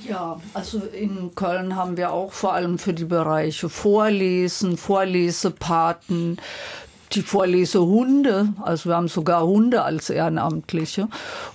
Ja, 0.07 0.39
also 0.53 0.79
in 0.79 1.35
Köln 1.35 1.75
haben 1.75 1.97
wir 1.97 2.11
auch 2.11 2.31
vor 2.31 2.53
allem 2.53 2.79
für 2.79 2.93
die 2.93 3.05
Bereiche 3.05 3.69
Vorlesen, 3.69 4.77
Vorlesepaten, 4.77 6.37
die 7.15 7.21
Vorlesehunde, 7.21 8.49
also 8.61 8.89
wir 8.89 8.95
haben 8.95 9.07
sogar 9.07 9.45
Hunde 9.45 9.83
als 9.83 10.09
Ehrenamtliche 10.09 11.07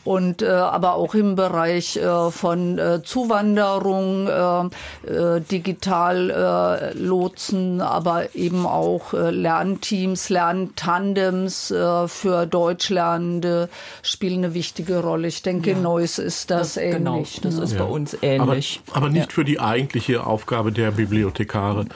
und 0.05 0.43
äh, 0.43 0.49
aber 0.49 0.95
auch 0.95 1.15
im 1.15 1.35
Bereich 1.35 1.97
äh, 1.97 2.31
von 2.31 2.79
äh, 2.79 3.03
Zuwanderung, 3.03 4.29
äh, 4.29 5.11
äh, 5.11 5.41
digital 5.41 6.31
äh, 6.31 6.99
Lotsen, 6.99 7.81
aber 7.81 8.35
eben 8.35 8.67
auch 8.67 9.15
äh, 9.15 9.31
Lernteams, 9.31 10.29
Lerntandems 10.29 11.71
äh, 11.71 12.09
für 12.09 12.47
Deutschlernende 12.47 13.69
spielen 14.03 14.45
eine 14.45 14.55
wichtige 14.55 15.01
Rolle. 15.01 15.29
Ich 15.29 15.43
denke, 15.43 15.71
ja. 15.71 15.77
in 15.77 15.83
Neuss 15.83 16.19
ist 16.19 16.51
das, 16.51 16.75
das 16.75 16.77
ähnlich. 16.77 16.97
Genau, 16.97 17.27
das 17.43 17.57
ne? 17.57 17.65
ist 17.65 17.73
ja. 17.73 17.79
bei 17.79 17.91
uns 17.91 18.17
ähnlich. 18.23 18.81
Aber, 18.89 18.97
aber 18.97 19.09
nicht 19.09 19.31
ja. 19.31 19.35
für 19.35 19.45
die 19.45 19.61
eigentliche 19.61 20.27
Aufgabe 20.27 20.73
der 20.73 20.91
Bibliothekare. 20.91 21.87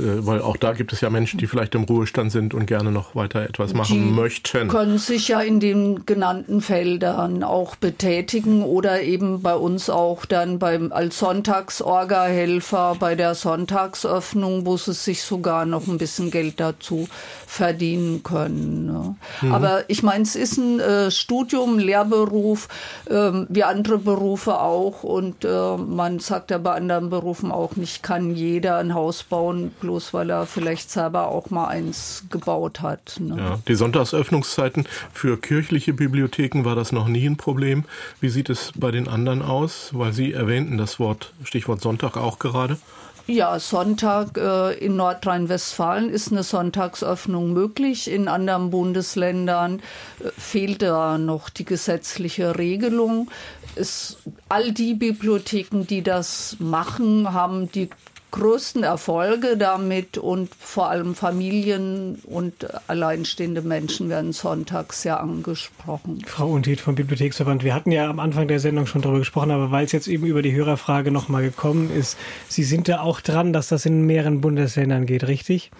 Äh, 0.00 0.26
weil 0.26 0.40
auch 0.42 0.56
da 0.56 0.72
gibt 0.72 0.92
es 0.92 1.00
ja 1.00 1.10
Menschen, 1.10 1.38
die 1.38 1.46
vielleicht 1.46 1.74
im 1.74 1.84
Ruhestand 1.84 2.32
sind 2.32 2.54
und 2.54 2.66
gerne 2.66 2.90
noch 2.90 3.14
weiter 3.14 3.42
etwas 3.42 3.74
machen 3.74 3.94
die 3.94 4.10
möchten. 4.10 4.68
Können 4.68 4.98
sich 4.98 5.28
ja 5.28 5.40
in 5.40 5.60
den 5.60 6.06
genannten 6.06 6.60
Feldern 6.60 7.42
auch 7.42 7.76
betätigen 7.76 8.62
oder 8.62 9.02
eben 9.02 9.42
bei 9.42 9.54
uns 9.54 9.90
auch 9.90 10.24
dann 10.24 10.58
beim 10.58 10.92
als 10.92 11.18
Sonntagsorga-Helfer 11.18 12.96
bei 12.98 13.14
der 13.14 13.34
Sonntagsöffnung, 13.34 14.66
wo 14.66 14.76
sie 14.76 14.94
sich 14.94 15.22
sogar 15.22 15.66
noch 15.66 15.86
ein 15.86 15.98
bisschen 15.98 16.30
Geld 16.30 16.60
dazu 16.60 17.08
verdienen 17.46 18.22
können. 18.22 18.86
Ne? 18.86 19.16
Mhm. 19.42 19.52
Aber 19.52 19.84
ich 19.88 20.02
meine, 20.02 20.22
es 20.22 20.36
ist 20.36 20.56
ein 20.56 20.80
äh, 20.80 21.10
Studium, 21.10 21.78
Lehrberuf, 21.78 22.68
äh, 23.06 23.32
wie 23.48 23.64
andere 23.64 23.98
Berufe 23.98 24.60
auch 24.60 25.02
und 25.02 25.44
äh, 25.44 25.76
man 25.76 26.20
sagt 26.20 26.50
ja 26.50 26.58
bei 26.58 26.72
anderen 26.72 27.10
Berufen 27.10 27.50
auch 27.50 27.76
nicht, 27.76 28.02
kann 28.02 28.34
jeder 28.34 28.78
ein 28.78 28.94
Haus 28.94 29.22
bauen 29.24 29.72
bloß 29.90 30.14
weil 30.14 30.30
er 30.30 30.46
vielleicht 30.46 30.88
selber 30.88 31.26
auch 31.26 31.50
mal 31.50 31.66
eins 31.66 32.24
gebaut 32.30 32.80
hat. 32.80 33.16
Ne? 33.18 33.36
Ja, 33.36 33.58
die 33.66 33.74
Sonntagsöffnungszeiten 33.74 34.86
für 35.12 35.36
kirchliche 35.36 35.92
Bibliotheken 35.92 36.64
war 36.64 36.76
das 36.76 36.92
noch 36.92 37.08
nie 37.08 37.26
ein 37.26 37.36
Problem. 37.36 37.84
Wie 38.20 38.28
sieht 38.28 38.50
es 38.50 38.70
bei 38.76 38.92
den 38.92 39.08
anderen 39.08 39.42
aus? 39.42 39.90
Weil 39.92 40.12
Sie 40.12 40.32
erwähnten 40.32 40.78
das 40.78 41.00
Wort, 41.00 41.32
Stichwort 41.42 41.80
Sonntag 41.80 42.16
auch 42.16 42.38
gerade. 42.38 42.78
Ja, 43.26 43.58
Sonntag 43.58 44.38
äh, 44.38 44.74
in 44.74 44.94
Nordrhein-Westfalen 44.94 46.08
ist 46.08 46.30
eine 46.30 46.44
Sonntagsöffnung 46.44 47.52
möglich. 47.52 48.08
In 48.10 48.28
anderen 48.28 48.70
Bundesländern 48.70 49.80
äh, 50.20 50.30
fehlt 50.38 50.82
da 50.82 51.18
noch 51.18 51.48
die 51.48 51.64
gesetzliche 51.64 52.58
Regelung. 52.58 53.28
Es, 53.74 54.18
all 54.48 54.72
die 54.72 54.94
Bibliotheken, 54.94 55.82
die 55.82 56.02
das 56.02 56.56
machen, 56.60 57.32
haben 57.32 57.70
die 57.72 57.90
größten 58.30 58.82
Erfolge 58.82 59.56
damit 59.56 60.18
und 60.18 60.54
vor 60.54 60.88
allem 60.88 61.14
Familien 61.14 62.20
und 62.24 62.66
alleinstehende 62.88 63.62
Menschen 63.62 64.08
werden 64.08 64.32
sonntags 64.32 65.02
sehr 65.02 65.20
angesprochen. 65.20 66.22
Frau 66.26 66.48
Untet 66.50 66.80
vom 66.80 66.94
Bibliotheksverband, 66.94 67.64
wir 67.64 67.74
hatten 67.74 67.92
ja 67.92 68.08
am 68.08 68.20
Anfang 68.20 68.48
der 68.48 68.60
Sendung 68.60 68.86
schon 68.86 69.02
darüber 69.02 69.20
gesprochen, 69.20 69.50
aber 69.50 69.70
weil 69.70 69.84
es 69.84 69.92
jetzt 69.92 70.08
eben 70.08 70.26
über 70.26 70.42
die 70.42 70.52
Hörerfrage 70.52 71.10
nochmal 71.10 71.42
gekommen 71.42 71.90
ist, 71.90 72.16
Sie 72.48 72.64
sind 72.64 72.88
da 72.88 73.00
auch 73.00 73.20
dran, 73.20 73.52
dass 73.52 73.68
das 73.68 73.86
in 73.86 74.06
mehreren 74.06 74.40
Bundesländern 74.40 75.06
geht, 75.06 75.26
richtig? 75.26 75.70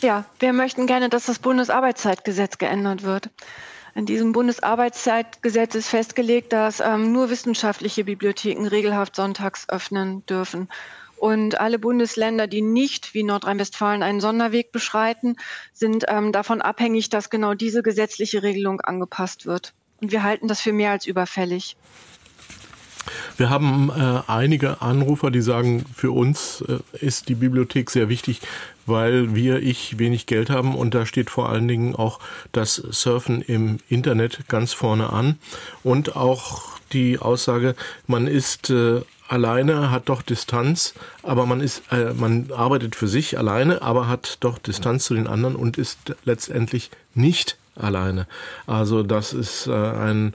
Ja, 0.00 0.24
wir 0.38 0.52
möchten 0.52 0.86
gerne, 0.86 1.08
dass 1.08 1.26
das 1.26 1.38
Bundesarbeitszeitgesetz 1.38 2.58
geändert 2.58 3.02
wird. 3.02 3.30
In 3.94 4.06
diesem 4.06 4.32
Bundesarbeitszeitgesetz 4.32 5.74
ist 5.74 5.88
festgelegt, 5.88 6.52
dass 6.52 6.80
ähm, 6.80 7.12
nur 7.12 7.28
wissenschaftliche 7.28 8.04
Bibliotheken 8.04 8.66
regelhaft 8.66 9.16
sonntags 9.16 9.68
öffnen 9.68 10.24
dürfen. 10.26 10.68
Und 11.20 11.60
alle 11.60 11.78
Bundesländer, 11.78 12.46
die 12.46 12.62
nicht 12.62 13.12
wie 13.12 13.24
Nordrhein-Westfalen 13.24 14.02
einen 14.02 14.20
Sonderweg 14.20 14.72
beschreiten, 14.72 15.36
sind 15.74 16.06
ähm, 16.08 16.32
davon 16.32 16.62
abhängig, 16.62 17.10
dass 17.10 17.28
genau 17.28 17.52
diese 17.52 17.82
gesetzliche 17.82 18.42
Regelung 18.42 18.80
angepasst 18.80 19.44
wird. 19.44 19.74
Und 20.00 20.12
wir 20.12 20.22
halten 20.22 20.48
das 20.48 20.62
für 20.62 20.72
mehr 20.72 20.92
als 20.92 21.06
überfällig. 21.06 21.76
Wir 23.36 23.50
haben 23.50 23.90
äh, 23.90 24.22
einige 24.30 24.80
Anrufer, 24.80 25.30
die 25.30 25.42
sagen, 25.42 25.84
für 25.94 26.10
uns 26.10 26.64
äh, 26.66 26.78
ist 27.04 27.28
die 27.28 27.34
Bibliothek 27.34 27.90
sehr 27.90 28.08
wichtig, 28.08 28.40
weil 28.86 29.34
wir, 29.34 29.62
ich, 29.62 29.98
wenig 29.98 30.24
Geld 30.24 30.48
haben 30.48 30.74
und 30.74 30.94
da 30.94 31.04
steht 31.04 31.28
vor 31.28 31.50
allen 31.50 31.68
Dingen 31.68 31.94
auch 31.94 32.18
das 32.52 32.76
Surfen 32.76 33.42
im 33.42 33.76
Internet 33.90 34.48
ganz 34.48 34.72
vorne 34.72 35.10
an 35.10 35.38
und 35.82 36.16
auch 36.16 36.79
die 36.92 37.18
Aussage, 37.18 37.74
man 38.06 38.26
ist 38.26 38.70
äh, 38.70 39.02
alleine, 39.28 39.90
hat 39.90 40.08
doch 40.08 40.22
Distanz, 40.22 40.94
aber 41.22 41.46
man 41.46 41.60
ist, 41.60 41.82
äh, 41.90 42.12
man 42.14 42.50
arbeitet 42.54 42.96
für 42.96 43.08
sich 43.08 43.38
alleine, 43.38 43.82
aber 43.82 44.08
hat 44.08 44.38
doch 44.40 44.58
Distanz 44.58 45.04
zu 45.04 45.14
den 45.14 45.26
anderen 45.26 45.56
und 45.56 45.78
ist 45.78 45.98
letztendlich 46.24 46.90
nicht 47.14 47.56
alleine. 47.76 48.26
Also 48.66 49.02
das 49.02 49.32
ist 49.32 49.66
äh, 49.66 49.72
ein 49.72 50.34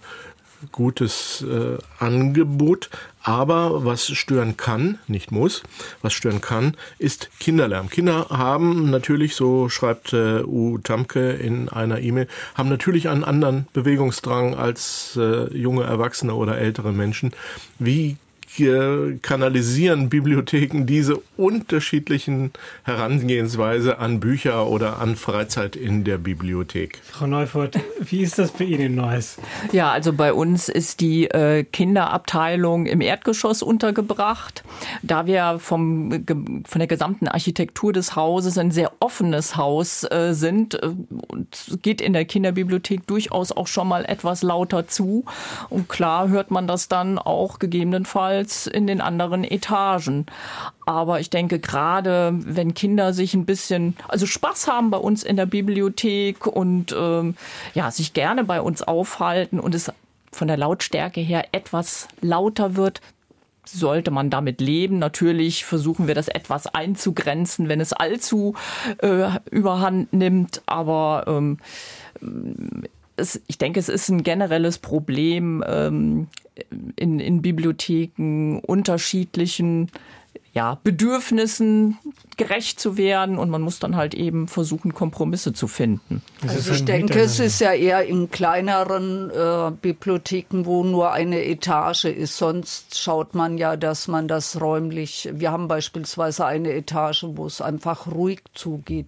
gutes 0.71 1.43
äh, 1.43 1.77
Angebot. 1.99 2.89
Aber 3.21 3.85
was 3.85 4.05
stören 4.07 4.55
kann, 4.55 4.99
nicht 5.07 5.31
muss, 5.31 5.63
was 6.03 6.13
stören 6.13 6.41
kann, 6.41 6.77
ist 6.99 7.29
Kinderlärm. 7.39 7.89
Kinder 7.89 8.27
haben 8.29 8.91
natürlich, 8.91 9.35
so 9.35 9.67
schreibt 9.67 10.13
äh, 10.13 10.43
U. 10.43 10.77
Tamke 10.77 11.31
in 11.31 11.67
einer 11.69 12.01
E-Mail, 12.01 12.27
haben 12.53 12.69
natürlich 12.69 13.09
einen 13.09 13.23
anderen 13.23 13.67
Bewegungsdrang 13.73 14.53
als 14.53 15.17
äh, 15.19 15.51
junge 15.57 15.85
Erwachsene 15.85 16.35
oder 16.35 16.59
ältere 16.59 16.93
Menschen. 16.93 17.31
Wie 17.79 18.17
kanalisieren 19.21 20.09
Bibliotheken 20.09 20.85
diese 20.85 21.21
unterschiedlichen 21.37 22.51
Herangehensweise 22.83 23.99
an 23.99 24.19
Bücher 24.19 24.67
oder 24.67 24.99
an 24.99 25.15
Freizeit 25.15 25.75
in 25.75 26.03
der 26.03 26.17
Bibliothek. 26.17 26.99
Frau 27.03 27.27
Neufurt, 27.27 27.79
wie 27.99 28.21
ist 28.21 28.39
das 28.39 28.51
bei 28.51 28.65
Ihnen 28.65 28.81
in 28.81 28.95
Neuss? 28.95 29.37
Ja, 29.71 29.91
also 29.91 30.13
bei 30.13 30.33
uns 30.33 30.69
ist 30.69 31.01
die 31.01 31.25
äh, 31.25 31.63
Kinderabteilung 31.63 32.85
im 32.85 33.01
Erdgeschoss 33.01 33.61
untergebracht. 33.61 34.63
Da 35.01 35.25
wir 35.25 35.57
vom, 35.59 36.25
von 36.65 36.79
der 36.79 36.87
gesamten 36.87 37.27
Architektur 37.27 37.93
des 37.93 38.15
Hauses 38.15 38.57
ein 38.57 38.71
sehr 38.71 38.91
offenes 38.99 39.55
Haus 39.55 40.03
äh, 40.03 40.33
sind, 40.33 40.75
äh, 40.75 40.89
geht 41.81 42.01
in 42.01 42.13
der 42.13 42.25
Kinderbibliothek 42.25 43.07
durchaus 43.07 43.51
auch 43.51 43.67
schon 43.67 43.87
mal 43.87 44.05
etwas 44.05 44.43
lauter 44.43 44.87
zu. 44.87 45.25
Und 45.69 45.89
klar 45.89 46.29
hört 46.29 46.51
man 46.51 46.67
das 46.67 46.87
dann 46.87 47.17
auch 47.17 47.59
gegebenenfalls 47.59 48.44
als 48.45 48.67
in 48.67 48.85
den 48.85 49.01
anderen 49.01 49.43
Etagen. 49.43 50.27
Aber 50.85 51.19
ich 51.19 51.31
denke, 51.31 51.59
gerade 51.59 52.31
wenn 52.35 52.75
Kinder 52.75 53.11
sich 53.11 53.33
ein 53.33 53.45
bisschen, 53.45 53.95
also 54.07 54.27
Spaß 54.27 54.67
haben 54.67 54.91
bei 54.91 54.97
uns 54.97 55.23
in 55.23 55.35
der 55.35 55.47
Bibliothek 55.47 56.45
und 56.45 56.95
ähm, 56.97 57.35
ja, 57.73 57.89
sich 57.89 58.13
gerne 58.13 58.43
bei 58.43 58.61
uns 58.61 58.83
aufhalten 58.83 59.59
und 59.59 59.73
es 59.73 59.91
von 60.31 60.47
der 60.47 60.57
Lautstärke 60.57 61.21
her 61.21 61.47
etwas 61.53 62.07
lauter 62.21 62.75
wird, 62.75 63.01
sollte 63.65 64.11
man 64.11 64.29
damit 64.29 64.61
leben. 64.61 64.99
Natürlich 64.99 65.65
versuchen 65.65 66.05
wir 66.05 66.13
das 66.13 66.27
etwas 66.27 66.67
einzugrenzen, 66.67 67.67
wenn 67.67 67.81
es 67.81 67.93
allzu 67.93 68.53
äh, 68.99 69.29
überhand 69.49 70.13
nimmt. 70.13 70.61
Aber 70.67 71.23
ähm, 71.27 71.57
es, 73.17 73.41
ich 73.47 73.57
denke, 73.57 73.79
es 73.79 73.89
ist 73.89 74.09
ein 74.09 74.23
generelles 74.23 74.77
Problem 74.77 75.63
ähm, 75.67 76.27
in, 76.95 77.19
in 77.19 77.41
Bibliotheken 77.41 78.59
unterschiedlichen 78.59 79.91
ja, 80.55 80.79
Bedürfnissen 80.85 81.97
gerecht 82.37 82.79
zu 82.79 82.95
werden 82.97 83.37
und 83.37 83.49
man 83.49 83.61
muss 83.61 83.79
dann 83.79 83.97
halt 83.97 84.13
eben 84.13 84.47
versuchen, 84.47 84.93
Kompromisse 84.93 85.51
zu 85.51 85.67
finden. 85.67 86.21
Also 86.47 86.71
ich 86.71 86.85
denke, 86.85 87.19
es 87.19 87.39
ist 87.39 87.59
ja 87.59 87.73
eher 87.73 88.05
in 88.05 88.31
kleineren 88.31 89.29
äh, 89.31 89.71
Bibliotheken, 89.71 90.65
wo 90.65 90.83
nur 90.83 91.11
eine 91.11 91.43
Etage 91.43 92.05
ist. 92.05 92.37
Sonst 92.37 92.97
schaut 92.97 93.35
man 93.35 93.57
ja, 93.57 93.75
dass 93.75 94.07
man 94.07 94.29
das 94.29 94.59
räumlich, 94.61 95.29
wir 95.33 95.51
haben 95.51 95.67
beispielsweise 95.67 96.45
eine 96.45 96.71
Etage, 96.71 97.25
wo 97.27 97.45
es 97.45 97.61
einfach 97.61 98.07
ruhig 98.07 98.39
zugeht. 98.53 99.07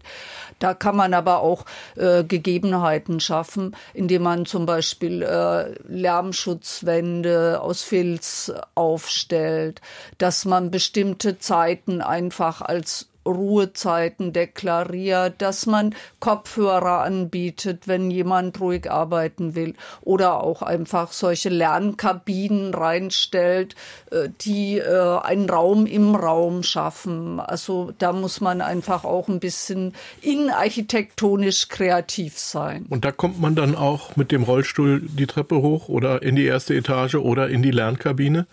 Da 0.59 0.73
kann 0.73 0.97
man 0.97 1.13
aber 1.13 1.39
auch 1.39 1.65
äh, 1.95 2.25
Gegebenheiten 2.25 3.21
schaffen, 3.21 3.73
indem 3.93 4.23
man 4.23 4.45
zum 4.45 4.65
Beispiel 4.65 5.21
äh, 5.21 5.75
Lärmschutzwände 5.87 7.61
aus 7.61 7.83
Filz 7.83 8.51
aufstellt, 8.75 9.81
dass 10.17 10.43
man 10.43 10.71
bestimmte 10.71 11.36
Zeiten 11.39 12.01
einfach 12.01 12.61
als 12.61 13.07
Ruhezeiten 13.27 14.33
deklariert, 14.33 15.41
dass 15.41 15.65
man 15.65 15.93
Kopfhörer 16.19 17.01
anbietet, 17.01 17.87
wenn 17.87 18.09
jemand 18.09 18.59
ruhig 18.59 18.89
arbeiten 18.89 19.55
will 19.55 19.75
oder 20.01 20.43
auch 20.43 20.61
einfach 20.61 21.11
solche 21.11 21.49
Lernkabinen 21.49 22.73
reinstellt, 22.73 23.75
äh, 24.11 24.29
die 24.41 24.77
äh, 24.77 25.19
einen 25.19 25.49
Raum 25.49 25.85
im 25.85 26.15
Raum 26.15 26.63
schaffen. 26.63 27.39
Also 27.39 27.91
da 27.97 28.13
muss 28.13 28.41
man 28.41 28.61
einfach 28.61 29.03
auch 29.03 29.27
ein 29.27 29.39
bisschen 29.39 29.93
innenarchitektonisch 30.21 31.67
kreativ 31.67 32.37
sein. 32.39 32.85
Und 32.89 33.05
da 33.05 33.11
kommt 33.11 33.39
man 33.39 33.55
dann 33.55 33.75
auch 33.75 34.15
mit 34.15 34.31
dem 34.31 34.43
Rollstuhl 34.43 35.01
die 35.01 35.27
Treppe 35.27 35.57
hoch 35.57 35.89
oder 35.89 36.23
in 36.23 36.35
die 36.35 36.45
erste 36.45 36.75
Etage 36.75 37.15
oder 37.15 37.49
in 37.49 37.61
die 37.61 37.71
Lernkabine? 37.71 38.47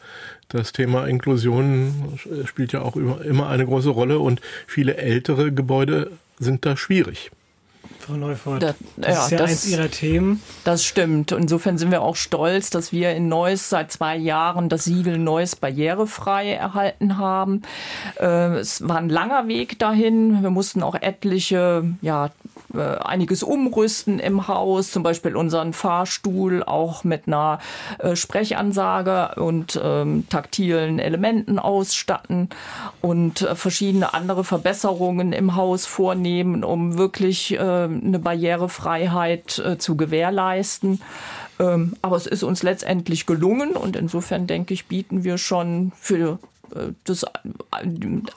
Das 0.49 0.73
Thema 0.73 1.07
Inklusion 1.07 2.19
spielt 2.45 2.73
ja 2.73 2.83
auch 2.83 2.97
immer 2.97 3.49
eine 3.49 3.65
große 3.65 3.91
Rolle 3.91 4.19
und 4.19 4.41
viele 4.67 4.97
ältere 4.97 5.53
Gebäude 5.53 6.11
sind 6.39 6.67
da 6.67 6.77
schwierig. 6.77 7.31
Frau 8.05 8.15
Neufort, 8.15 8.63
das, 8.63 8.75
das 8.97 9.15
ja, 9.15 9.25
ist 9.25 9.31
ja 9.31 9.39
das, 9.39 9.51
eins 9.51 9.67
Ihrer 9.67 9.91
Themen. 9.91 10.43
Das 10.65 10.85
stimmt. 10.85 11.33
Insofern 11.33 11.79
sind 11.79 11.91
wir 11.91 12.03
auch 12.03 12.17
stolz, 12.17 12.69
dass 12.69 12.93
wir 12.93 13.13
in 13.13 13.29
Neuss 13.29 13.71
seit 13.71 13.93
zwei 13.93 14.17
Jahren 14.17 14.69
das 14.69 14.85
Siegel 14.85 15.17
Neuss 15.17 15.57
barrierefrei 15.57 16.53
erhalten 16.53 17.17
haben. 17.17 17.63
Äh, 18.21 18.59
es 18.59 18.87
war 18.87 18.99
ein 18.99 19.09
langer 19.09 19.49
Weg 19.49 19.79
dahin. 19.79 20.43
Wir 20.43 20.51
mussten 20.51 20.83
auch 20.83 20.95
etliche 20.95 21.85
ja, 22.03 22.31
äh, 22.75 22.79
einiges 22.79 23.43
umrüsten 23.43 24.19
im 24.19 24.49
Haus, 24.49 24.91
zum 24.91 25.03
Beispiel 25.03 25.37
unseren 25.37 25.73
Fahrstuhl 25.73 26.63
auch 26.63 27.05
mit 27.05 27.27
einer 27.27 27.59
äh, 27.99 28.17
Sprechansage 28.17 29.41
und 29.41 29.81
ähm, 29.83 30.27
taktilen 30.29 30.99
Elementen 30.99 31.59
ausstatten 31.59 32.49
und 33.01 33.43
äh, 33.43 33.55
verschiedene 33.55 34.15
andere 34.15 34.45
Verbesserungen 34.45 35.33
im 35.33 35.57
Haus 35.57 35.87
vornehmen, 35.87 36.65
um 36.65 36.99
wirklich 36.99 37.59
eine 37.59 38.19
Barrierefreiheit 38.19 39.63
zu 39.79 39.97
gewährleisten. 39.97 41.01
Ähm, 41.59 41.95
aber 42.03 42.17
es 42.17 42.27
ist 42.27 42.43
uns 42.43 42.63
letztendlich 42.63 43.27
gelungen 43.27 43.73
und 43.73 43.97
insofern 43.97 44.47
denke 44.47 44.75
ich, 44.75 44.87
bieten 44.87 45.25
wir 45.25 45.39
schon 45.39 45.93
für 45.97 46.39
das 47.05 47.25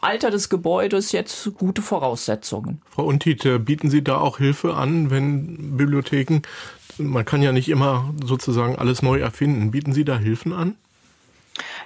Alter 0.01 0.31
des 0.31 0.49
Gebäudes 0.49 1.11
jetzt 1.11 1.49
gute 1.57 1.81
Voraussetzungen. 1.81 2.81
Frau 2.89 3.05
Untite, 3.05 3.59
bieten 3.59 3.89
Sie 3.89 4.03
da 4.03 4.17
auch 4.17 4.37
Hilfe 4.37 4.75
an, 4.75 5.09
wenn 5.09 5.77
Bibliotheken, 5.77 6.41
man 6.97 7.25
kann 7.25 7.41
ja 7.41 7.51
nicht 7.51 7.69
immer 7.69 8.13
sozusagen 8.23 8.75
alles 8.75 9.01
neu 9.01 9.19
erfinden, 9.19 9.71
bieten 9.71 9.93
Sie 9.93 10.05
da 10.05 10.17
Hilfen 10.17 10.53
an? 10.53 10.75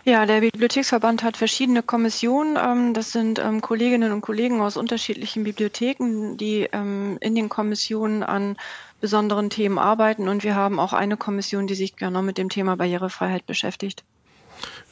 Ja, 0.04 0.26
der 0.26 0.42
Bibliotheksverband 0.42 1.24
hat 1.24 1.38
verschiedene 1.38 1.84
Kommissionen. 1.84 2.58
Ähm, 2.58 2.94
das 2.94 3.12
sind 3.12 3.40
ähm, 3.40 3.62
Kolleginnen 3.62 4.12
und 4.12 4.22
Kollegen 4.22 4.60
aus 4.62 4.76
unterschiedlichen 4.76 5.44
Bibliotheken, 5.44 6.38
die 6.38 6.68
ähm, 6.74 7.18
in 7.22 7.36
den 7.36 7.50
Kommissionen 7.50 8.24
an 8.24 8.58
besonderen 9.00 9.50
Themen 9.50 9.78
arbeiten. 9.78 10.28
Und 10.28 10.44
wir 10.44 10.56
haben 10.56 10.80
auch 10.80 10.94
eine 10.94 11.18
Kommission, 11.18 11.68
die 11.68 11.76
sich 11.76 11.96
genau 11.96 12.22
mit 12.22 12.38
dem 12.38 12.50
Thema 12.50 12.78
Barrierefreiheit 12.78 13.46
beschäftigt. 13.46 14.04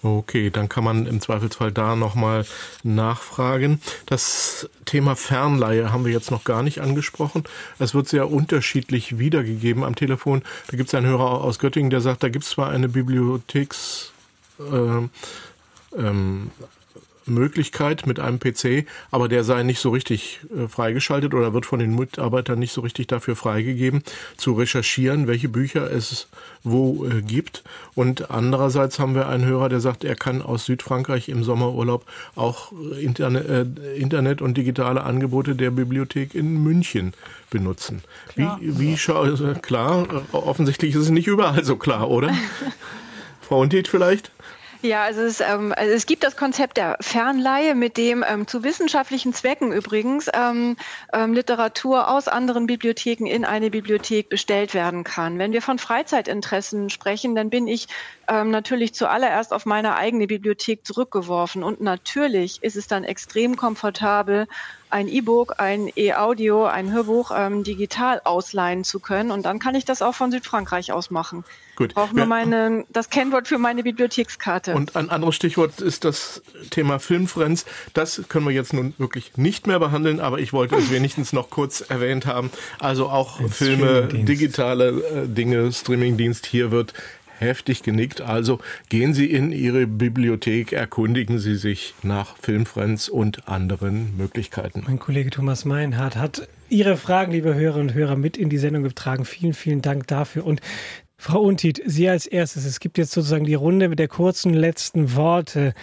Okay, 0.01 0.49
dann 0.49 0.69
kann 0.69 0.85
man 0.85 1.05
im 1.05 1.19
Zweifelsfall 1.19 1.71
da 1.73 1.95
nochmal 1.95 2.45
nachfragen. 2.83 3.81
Das 4.05 4.69
Thema 4.85 5.15
Fernleihe 5.15 5.91
haben 5.91 6.05
wir 6.05 6.13
jetzt 6.13 6.31
noch 6.31 6.45
gar 6.45 6.63
nicht 6.63 6.79
angesprochen. 6.79 7.43
Es 7.79 7.93
wird 7.93 8.07
sehr 8.07 8.31
unterschiedlich 8.31 9.19
wiedergegeben 9.19 9.83
am 9.83 9.95
Telefon. 9.95 10.41
Da 10.67 10.77
gibt 10.77 10.87
es 10.87 10.95
einen 10.95 11.07
Hörer 11.07 11.41
aus 11.41 11.59
Göttingen, 11.59 11.89
der 11.89 11.99
sagt, 12.01 12.23
da 12.23 12.29
gibt 12.29 12.45
es 12.45 12.51
zwar 12.51 12.69
eine 12.69 12.87
Bibliotheks... 12.87 14.13
Äh, 14.59 15.07
ähm, 15.97 16.51
Möglichkeit 17.29 18.05
mit 18.05 18.19
einem 18.19 18.39
PC, 18.39 18.85
aber 19.11 19.27
der 19.27 19.43
sei 19.43 19.63
nicht 19.63 19.79
so 19.79 19.89
richtig 19.89 20.39
äh, 20.55 20.67
freigeschaltet 20.67 21.33
oder 21.33 21.53
wird 21.53 21.65
von 21.65 21.79
den 21.79 21.95
Mitarbeitern 21.95 22.59
nicht 22.59 22.73
so 22.73 22.81
richtig 22.81 23.07
dafür 23.07 23.35
freigegeben, 23.35 24.03
zu 24.37 24.53
recherchieren, 24.53 25.27
welche 25.27 25.49
Bücher 25.49 25.91
es 25.91 26.27
wo 26.63 27.05
äh, 27.05 27.21
gibt. 27.21 27.63
Und 27.95 28.31
andererseits 28.31 28.99
haben 28.99 29.15
wir 29.15 29.27
einen 29.27 29.45
Hörer, 29.45 29.69
der 29.69 29.79
sagt, 29.79 30.03
er 30.03 30.15
kann 30.15 30.41
aus 30.41 30.65
Südfrankreich 30.65 31.29
im 31.29 31.43
Sommerurlaub 31.43 32.05
auch 32.35 32.71
Internet, 32.99 33.49
äh, 33.49 33.95
Internet 33.95 34.41
und 34.41 34.57
digitale 34.57 35.03
Angebote 35.03 35.55
der 35.55 35.71
Bibliothek 35.71 36.35
in 36.35 36.61
München 36.63 37.13
benutzen. 37.49 38.01
Klar. 38.29 38.59
Wie, 38.61 38.79
wie 38.79 38.97
schau, 38.97 39.25
äh, 39.25 39.55
klar, 39.61 40.07
offensichtlich 40.31 40.95
ist 40.95 41.01
es 41.01 41.09
nicht 41.09 41.27
überall 41.27 41.63
so 41.63 41.75
klar, 41.75 42.09
oder? 42.09 42.33
Frau 43.41 43.61
Untit 43.61 43.87
vielleicht? 43.87 44.31
Ja, 44.81 45.03
also 45.03 45.21
es, 45.21 45.41
ähm, 45.41 45.73
also 45.75 45.91
es 45.91 46.05
gibt 46.05 46.23
das 46.23 46.37
Konzept 46.37 46.77
der 46.77 46.95
Fernleihe, 47.01 47.75
mit 47.75 47.97
dem 47.97 48.23
ähm, 48.25 48.47
zu 48.47 48.63
wissenschaftlichen 48.63 49.33
Zwecken 49.33 49.73
übrigens 49.73 50.29
ähm, 50.33 50.77
ähm, 51.11 51.33
Literatur 51.33 52.07
aus 52.07 52.29
anderen 52.29 52.65
Bibliotheken 52.65 53.25
in 53.25 53.43
eine 53.43 53.71
Bibliothek 53.71 54.29
bestellt 54.29 54.73
werden 54.73 55.03
kann. 55.03 55.37
Wenn 55.37 55.51
wir 55.51 55.61
von 55.61 55.79
Freizeitinteressen 55.79 56.89
sprechen, 56.89 57.35
dann 57.35 57.49
bin 57.49 57.67
ich 57.67 57.87
ähm, 58.29 58.51
natürlich 58.51 58.93
zuallererst 58.93 59.53
auf 59.53 59.65
meine 59.65 59.95
eigene 59.95 60.27
Bibliothek 60.27 60.85
zurückgeworfen. 60.85 61.63
Und 61.63 61.81
natürlich 61.81 62.61
ist 62.61 62.75
es 62.75 62.87
dann 62.87 63.03
extrem 63.03 63.55
komfortabel, 63.55 64.47
ein 64.89 65.07
E-Book, 65.07 65.55
ein 65.59 65.91
E-Audio, 65.95 66.65
ein 66.65 66.91
Hörbuch 66.91 67.31
ähm, 67.35 67.63
digital 67.63 68.21
ausleihen 68.23 68.83
zu 68.83 68.99
können. 68.99 69.31
Und 69.31 69.45
dann 69.45 69.59
kann 69.59 69.75
ich 69.75 69.85
das 69.85 70.01
auch 70.01 70.15
von 70.15 70.31
Südfrankreich 70.31 70.91
aus 70.91 71.11
machen. 71.11 71.43
Gut. 71.75 71.91
Ich 71.91 71.95
brauche 71.95 72.15
nur 72.15 72.25
meine, 72.25 72.85
das 72.89 73.09
Kennwort 73.09 73.47
für 73.47 73.57
meine 73.57 73.83
Bibliothekskarte. 73.83 74.75
Und 74.75 74.95
ein 74.95 75.09
anderes 75.09 75.35
Stichwort 75.35 75.79
ist 75.79 76.03
das 76.03 76.41
Thema 76.71 76.99
Filmfriends. 76.99 77.65
Das 77.93 78.23
können 78.27 78.45
wir 78.45 78.51
jetzt 78.51 78.73
nun 78.73 78.93
wirklich 78.97 79.37
nicht 79.37 79.65
mehr 79.65 79.79
behandeln, 79.79 80.19
aber 80.19 80.39
ich 80.39 80.51
wollte 80.51 80.75
es 80.75 80.89
wenigstens 80.91 81.33
noch 81.33 81.49
kurz 81.49 81.81
erwähnt 81.81 82.25
haben. 82.25 82.49
Also 82.79 83.07
auch 83.07 83.39
Ein 83.39 83.49
Filme, 83.49 84.07
digitale 84.07 84.89
äh, 84.89 85.27
Dinge, 85.27 85.71
Streamingdienst. 85.71 86.47
Hier 86.47 86.71
wird 86.71 86.93
heftig 87.39 87.83
genickt. 87.83 88.21
Also 88.21 88.59
gehen 88.89 89.13
Sie 89.13 89.25
in 89.25 89.51
Ihre 89.51 89.87
Bibliothek, 89.87 90.73
erkundigen 90.73 91.39
Sie 91.39 91.55
sich 91.55 91.93
nach 92.03 92.37
Filmfriends 92.37 93.09
und 93.09 93.47
anderen 93.47 94.15
Möglichkeiten. 94.17 94.83
Mein 94.87 94.99
Kollege 94.99 95.29
Thomas 95.29 95.65
Meinhardt 95.65 96.15
hat 96.15 96.47
Ihre 96.69 96.97
Fragen, 96.97 97.31
liebe 97.31 97.55
Hörerinnen 97.55 97.89
und 97.89 97.93
Hörer, 97.95 98.15
mit 98.15 98.37
in 98.37 98.49
die 98.49 98.57
Sendung 98.57 98.83
getragen. 98.83 99.25
Vielen, 99.25 99.53
vielen 99.53 99.81
Dank 99.81 100.07
dafür. 100.07 100.45
Und 100.45 100.61
Frau 101.17 101.41
Untit, 101.41 101.81
Sie 101.85 102.07
als 102.07 102.27
erstes. 102.27 102.65
Es 102.65 102.79
gibt 102.79 102.97
jetzt 102.97 103.11
sozusagen 103.11 103.45
die 103.45 103.55
Runde 103.55 103.89
mit 103.89 103.99
der 103.99 104.07
kurzen 104.07 104.53
letzten 104.53 105.15
Worte. 105.15 105.73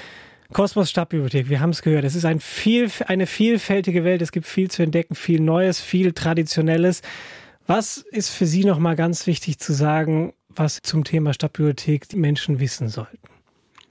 Kosmos 0.52 0.90
Stadtbibliothek, 0.90 1.48
wir 1.50 1.61
haben 1.61 1.70
es 1.70 1.82
gehört. 1.82 2.04
Es 2.04 2.14
ist 2.14 2.24
ein 2.24 2.40
viel, 2.40 2.90
eine 3.07 3.26
vielfältige 3.26 4.04
Welt. 4.04 4.22
Es 4.22 4.32
gibt 4.32 4.46
viel 4.46 4.70
zu 4.70 4.82
entdecken, 4.82 5.14
viel 5.14 5.40
Neues, 5.40 5.80
viel 5.80 6.12
Traditionelles. 6.12 7.02
Was 7.66 7.98
ist 7.98 8.30
für 8.30 8.46
Sie 8.46 8.64
noch 8.64 8.78
mal 8.78 8.94
ganz 8.94 9.26
wichtig 9.26 9.59
zu 9.59 9.72
sagen, 9.72 10.32
was 10.59 10.80
zum 10.82 11.04
Thema 11.04 11.32
Stadtbibliothek 11.32 12.09
die 12.09 12.16
Menschen 12.16 12.61
wissen 12.61 12.88
sollten? 12.88 13.18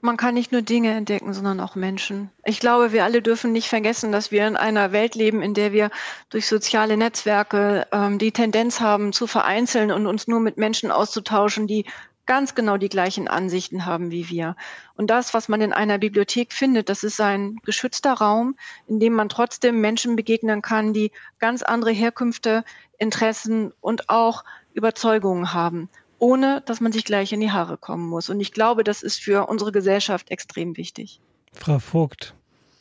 Man 0.00 0.16
kann 0.16 0.34
nicht 0.34 0.52
nur 0.52 0.62
Dinge 0.62 0.92
entdecken, 0.92 1.32
sondern 1.32 1.58
auch 1.58 1.74
Menschen. 1.74 2.30
Ich 2.44 2.60
glaube, 2.60 2.92
wir 2.92 3.02
alle 3.02 3.22
dürfen 3.22 3.52
nicht 3.52 3.68
vergessen, 3.68 4.12
dass 4.12 4.30
wir 4.30 4.46
in 4.46 4.56
einer 4.56 4.92
Welt 4.92 5.14
leben, 5.14 5.42
in 5.42 5.54
der 5.54 5.72
wir 5.72 5.90
durch 6.30 6.46
soziale 6.46 6.96
Netzwerke 6.96 7.86
ähm, 7.90 8.18
die 8.18 8.30
Tendenz 8.30 8.80
haben, 8.80 9.12
zu 9.12 9.26
vereinzeln 9.26 9.90
und 9.90 10.06
uns 10.06 10.28
nur 10.28 10.38
mit 10.38 10.58
Menschen 10.58 10.92
auszutauschen, 10.92 11.66
die 11.66 11.86
ganz 12.26 12.54
genau 12.54 12.76
die 12.76 12.88
gleichen 12.88 13.26
Ansichten 13.26 13.86
haben 13.86 14.10
wie 14.10 14.28
wir. 14.28 14.54
Und 14.96 15.08
das, 15.08 15.32
was 15.32 15.48
man 15.48 15.60
in 15.60 15.72
einer 15.72 15.98
Bibliothek 15.98 16.52
findet, 16.52 16.88
das 16.88 17.02
ist 17.02 17.20
ein 17.20 17.56
geschützter 17.64 18.12
Raum, 18.12 18.56
in 18.86 19.00
dem 19.00 19.14
man 19.14 19.28
trotzdem 19.28 19.80
Menschen 19.80 20.14
begegnen 20.14 20.60
kann, 20.60 20.92
die 20.92 21.10
ganz 21.38 21.62
andere 21.62 21.92
Herkünfte, 21.92 22.64
Interessen 22.98 23.72
und 23.80 24.08
auch 24.08 24.44
Überzeugungen 24.74 25.52
haben 25.52 25.88
ohne 26.18 26.62
dass 26.66 26.80
man 26.80 26.92
sich 26.92 27.04
gleich 27.04 27.32
in 27.32 27.40
die 27.40 27.50
Haare 27.50 27.76
kommen 27.76 28.08
muss. 28.08 28.30
Und 28.30 28.40
ich 28.40 28.52
glaube, 28.52 28.84
das 28.84 29.02
ist 29.02 29.20
für 29.20 29.46
unsere 29.46 29.72
Gesellschaft 29.72 30.30
extrem 30.30 30.76
wichtig. 30.76 31.20
Frau 31.52 31.78
Vogt, 31.78 32.34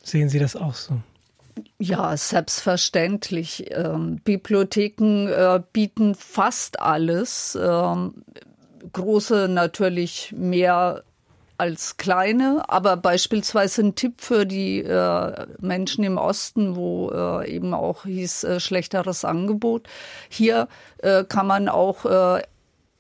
sehen 0.04 0.30
Sie 0.30 0.40
das 0.40 0.56
auch 0.56 0.76
so? 0.76 0.98
Ja, 1.80 2.16
selbstverständlich. 2.18 3.72
Ähm, 3.72 4.20
Bibliotheken 4.24 5.28
äh, 5.28 5.62
bieten 5.72 6.16
fast 6.16 6.80
alles. 6.80 7.58
Ähm, 7.62 8.24
große 8.92 9.48
natürlich 9.50 10.34
mehr 10.36 11.04
als 11.58 11.96
kleine, 11.96 12.64
aber 12.68 12.98
beispielsweise 12.98 13.82
ein 13.82 13.96
Tipp 13.96 14.20
für 14.20 14.46
die 14.46 14.80
äh, 14.80 15.48
Menschen 15.60 16.04
im 16.04 16.18
Osten, 16.18 16.76
wo 16.76 17.12
äh, 17.12 17.50
eben 17.50 17.74
auch 17.74 18.04
hieß 18.04 18.44
äh, 18.44 18.60
schlechteres 18.60 19.24
Angebot. 19.24 19.88
Hier 20.28 20.68
äh, 20.98 21.24
kann 21.24 21.48
man 21.48 21.70
auch 21.70 22.06
äh, 22.06 22.42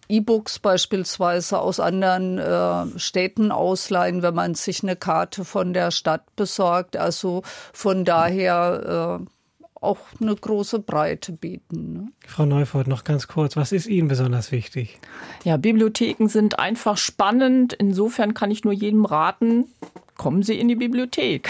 E-Books 0.07 0.59
beispielsweise 0.59 1.59
aus 1.59 1.79
anderen 1.79 2.37
äh, 2.37 2.99
Städten 2.99 3.51
ausleihen, 3.51 4.21
wenn 4.21 4.35
man 4.35 4.55
sich 4.55 4.83
eine 4.83 4.95
Karte 4.95 5.45
von 5.45 5.73
der 5.73 5.91
Stadt 5.91 6.35
besorgt. 6.35 6.97
Also 6.97 7.43
von 7.73 8.05
daher 8.05 9.19
äh, 9.21 9.25
auch 9.81 9.99
eine 10.19 10.35
große 10.35 10.79
Breite 10.79 11.31
bieten. 11.31 11.93
Ne? 11.93 12.07
Frau 12.27 12.45
Neufort, 12.45 12.87
noch 12.87 13.03
ganz 13.03 13.27
kurz, 13.27 13.55
was 13.55 13.71
ist 13.71 13.87
Ihnen 13.87 14.07
besonders 14.07 14.51
wichtig? 14.51 14.99
Ja, 15.43 15.57
Bibliotheken 15.57 16.27
sind 16.27 16.59
einfach 16.59 16.97
spannend. 16.97 17.73
Insofern 17.73 18.33
kann 18.33 18.51
ich 18.51 18.63
nur 18.63 18.73
jedem 18.73 19.05
raten, 19.05 19.65
kommen 20.17 20.43
Sie 20.43 20.59
in 20.59 20.67
die 20.67 20.75
Bibliothek. 20.75 21.49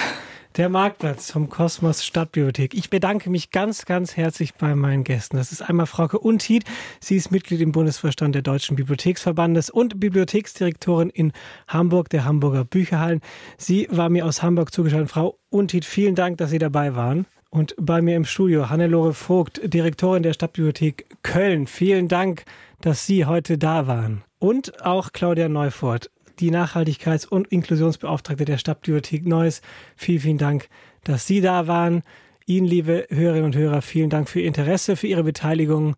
Der 0.57 0.69
Marktplatz 0.69 1.31
vom 1.31 1.49
Kosmos 1.49 2.05
Stadtbibliothek. 2.05 2.73
Ich 2.75 2.89
bedanke 2.89 3.29
mich 3.29 3.51
ganz, 3.51 3.83
ganz 3.83 4.15
herzlich 4.15 4.53
bei 4.53 4.73
meinen 4.73 5.03
Gästen. 5.03 5.35
Das 5.35 5.51
ist 5.51 5.61
einmal 5.61 5.85
Frauke 5.85 6.17
Untied. 6.17 6.63
Sie 7.01 7.17
ist 7.17 7.29
Mitglied 7.29 7.59
im 7.59 7.73
Bundesvorstand 7.73 8.33
der 8.33 8.41
Deutschen 8.41 8.77
Bibliotheksverbandes 8.77 9.69
und 9.69 9.99
Bibliotheksdirektorin 9.99 11.09
in 11.09 11.33
Hamburg, 11.67 12.07
der 12.07 12.23
Hamburger 12.23 12.63
Bücherhallen. 12.63 13.19
Sie 13.57 13.89
war 13.91 14.07
mir 14.07 14.25
aus 14.25 14.43
Hamburg 14.43 14.71
zugeschaltet. 14.71 15.11
Frau 15.11 15.37
Untied, 15.49 15.83
vielen 15.83 16.15
Dank, 16.15 16.37
dass 16.37 16.51
Sie 16.51 16.57
dabei 16.57 16.95
waren. 16.95 17.25
Und 17.49 17.75
bei 17.77 18.01
mir 18.01 18.15
im 18.15 18.23
Studio 18.23 18.69
Hannelore 18.69 19.13
Vogt, 19.13 19.59
Direktorin 19.61 20.23
der 20.23 20.31
Stadtbibliothek 20.31 21.17
Köln. 21.21 21.67
Vielen 21.67 22.07
Dank, 22.07 22.45
dass 22.79 23.05
Sie 23.05 23.25
heute 23.25 23.57
da 23.57 23.87
waren. 23.87 24.23
Und 24.39 24.85
auch 24.85 25.11
Claudia 25.11 25.49
Neufort, 25.49 26.11
die 26.39 26.51
Nachhaltigkeits- 26.51 27.27
und 27.27 27.47
Inklusionsbeauftragte 27.47 28.45
der 28.45 28.57
Stadtbibliothek 28.57 29.25
Neuss. 29.25 29.61
Vielen, 29.95 30.19
vielen 30.19 30.37
Dank, 30.37 30.69
dass 31.03 31.27
Sie 31.27 31.41
da 31.41 31.67
waren. 31.67 32.03
Ihnen, 32.45 32.67
liebe 32.67 33.07
Hörerinnen 33.09 33.45
und 33.45 33.55
Hörer, 33.55 33.81
vielen 33.81 34.09
Dank 34.09 34.29
für 34.29 34.39
Ihr 34.39 34.47
Interesse, 34.47 34.95
für 34.95 35.07
Ihre 35.07 35.23
Beteiligung. 35.23 35.95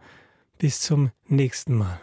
Bis 0.58 0.80
zum 0.82 1.12
nächsten 1.28 1.76
Mal. 1.76 2.00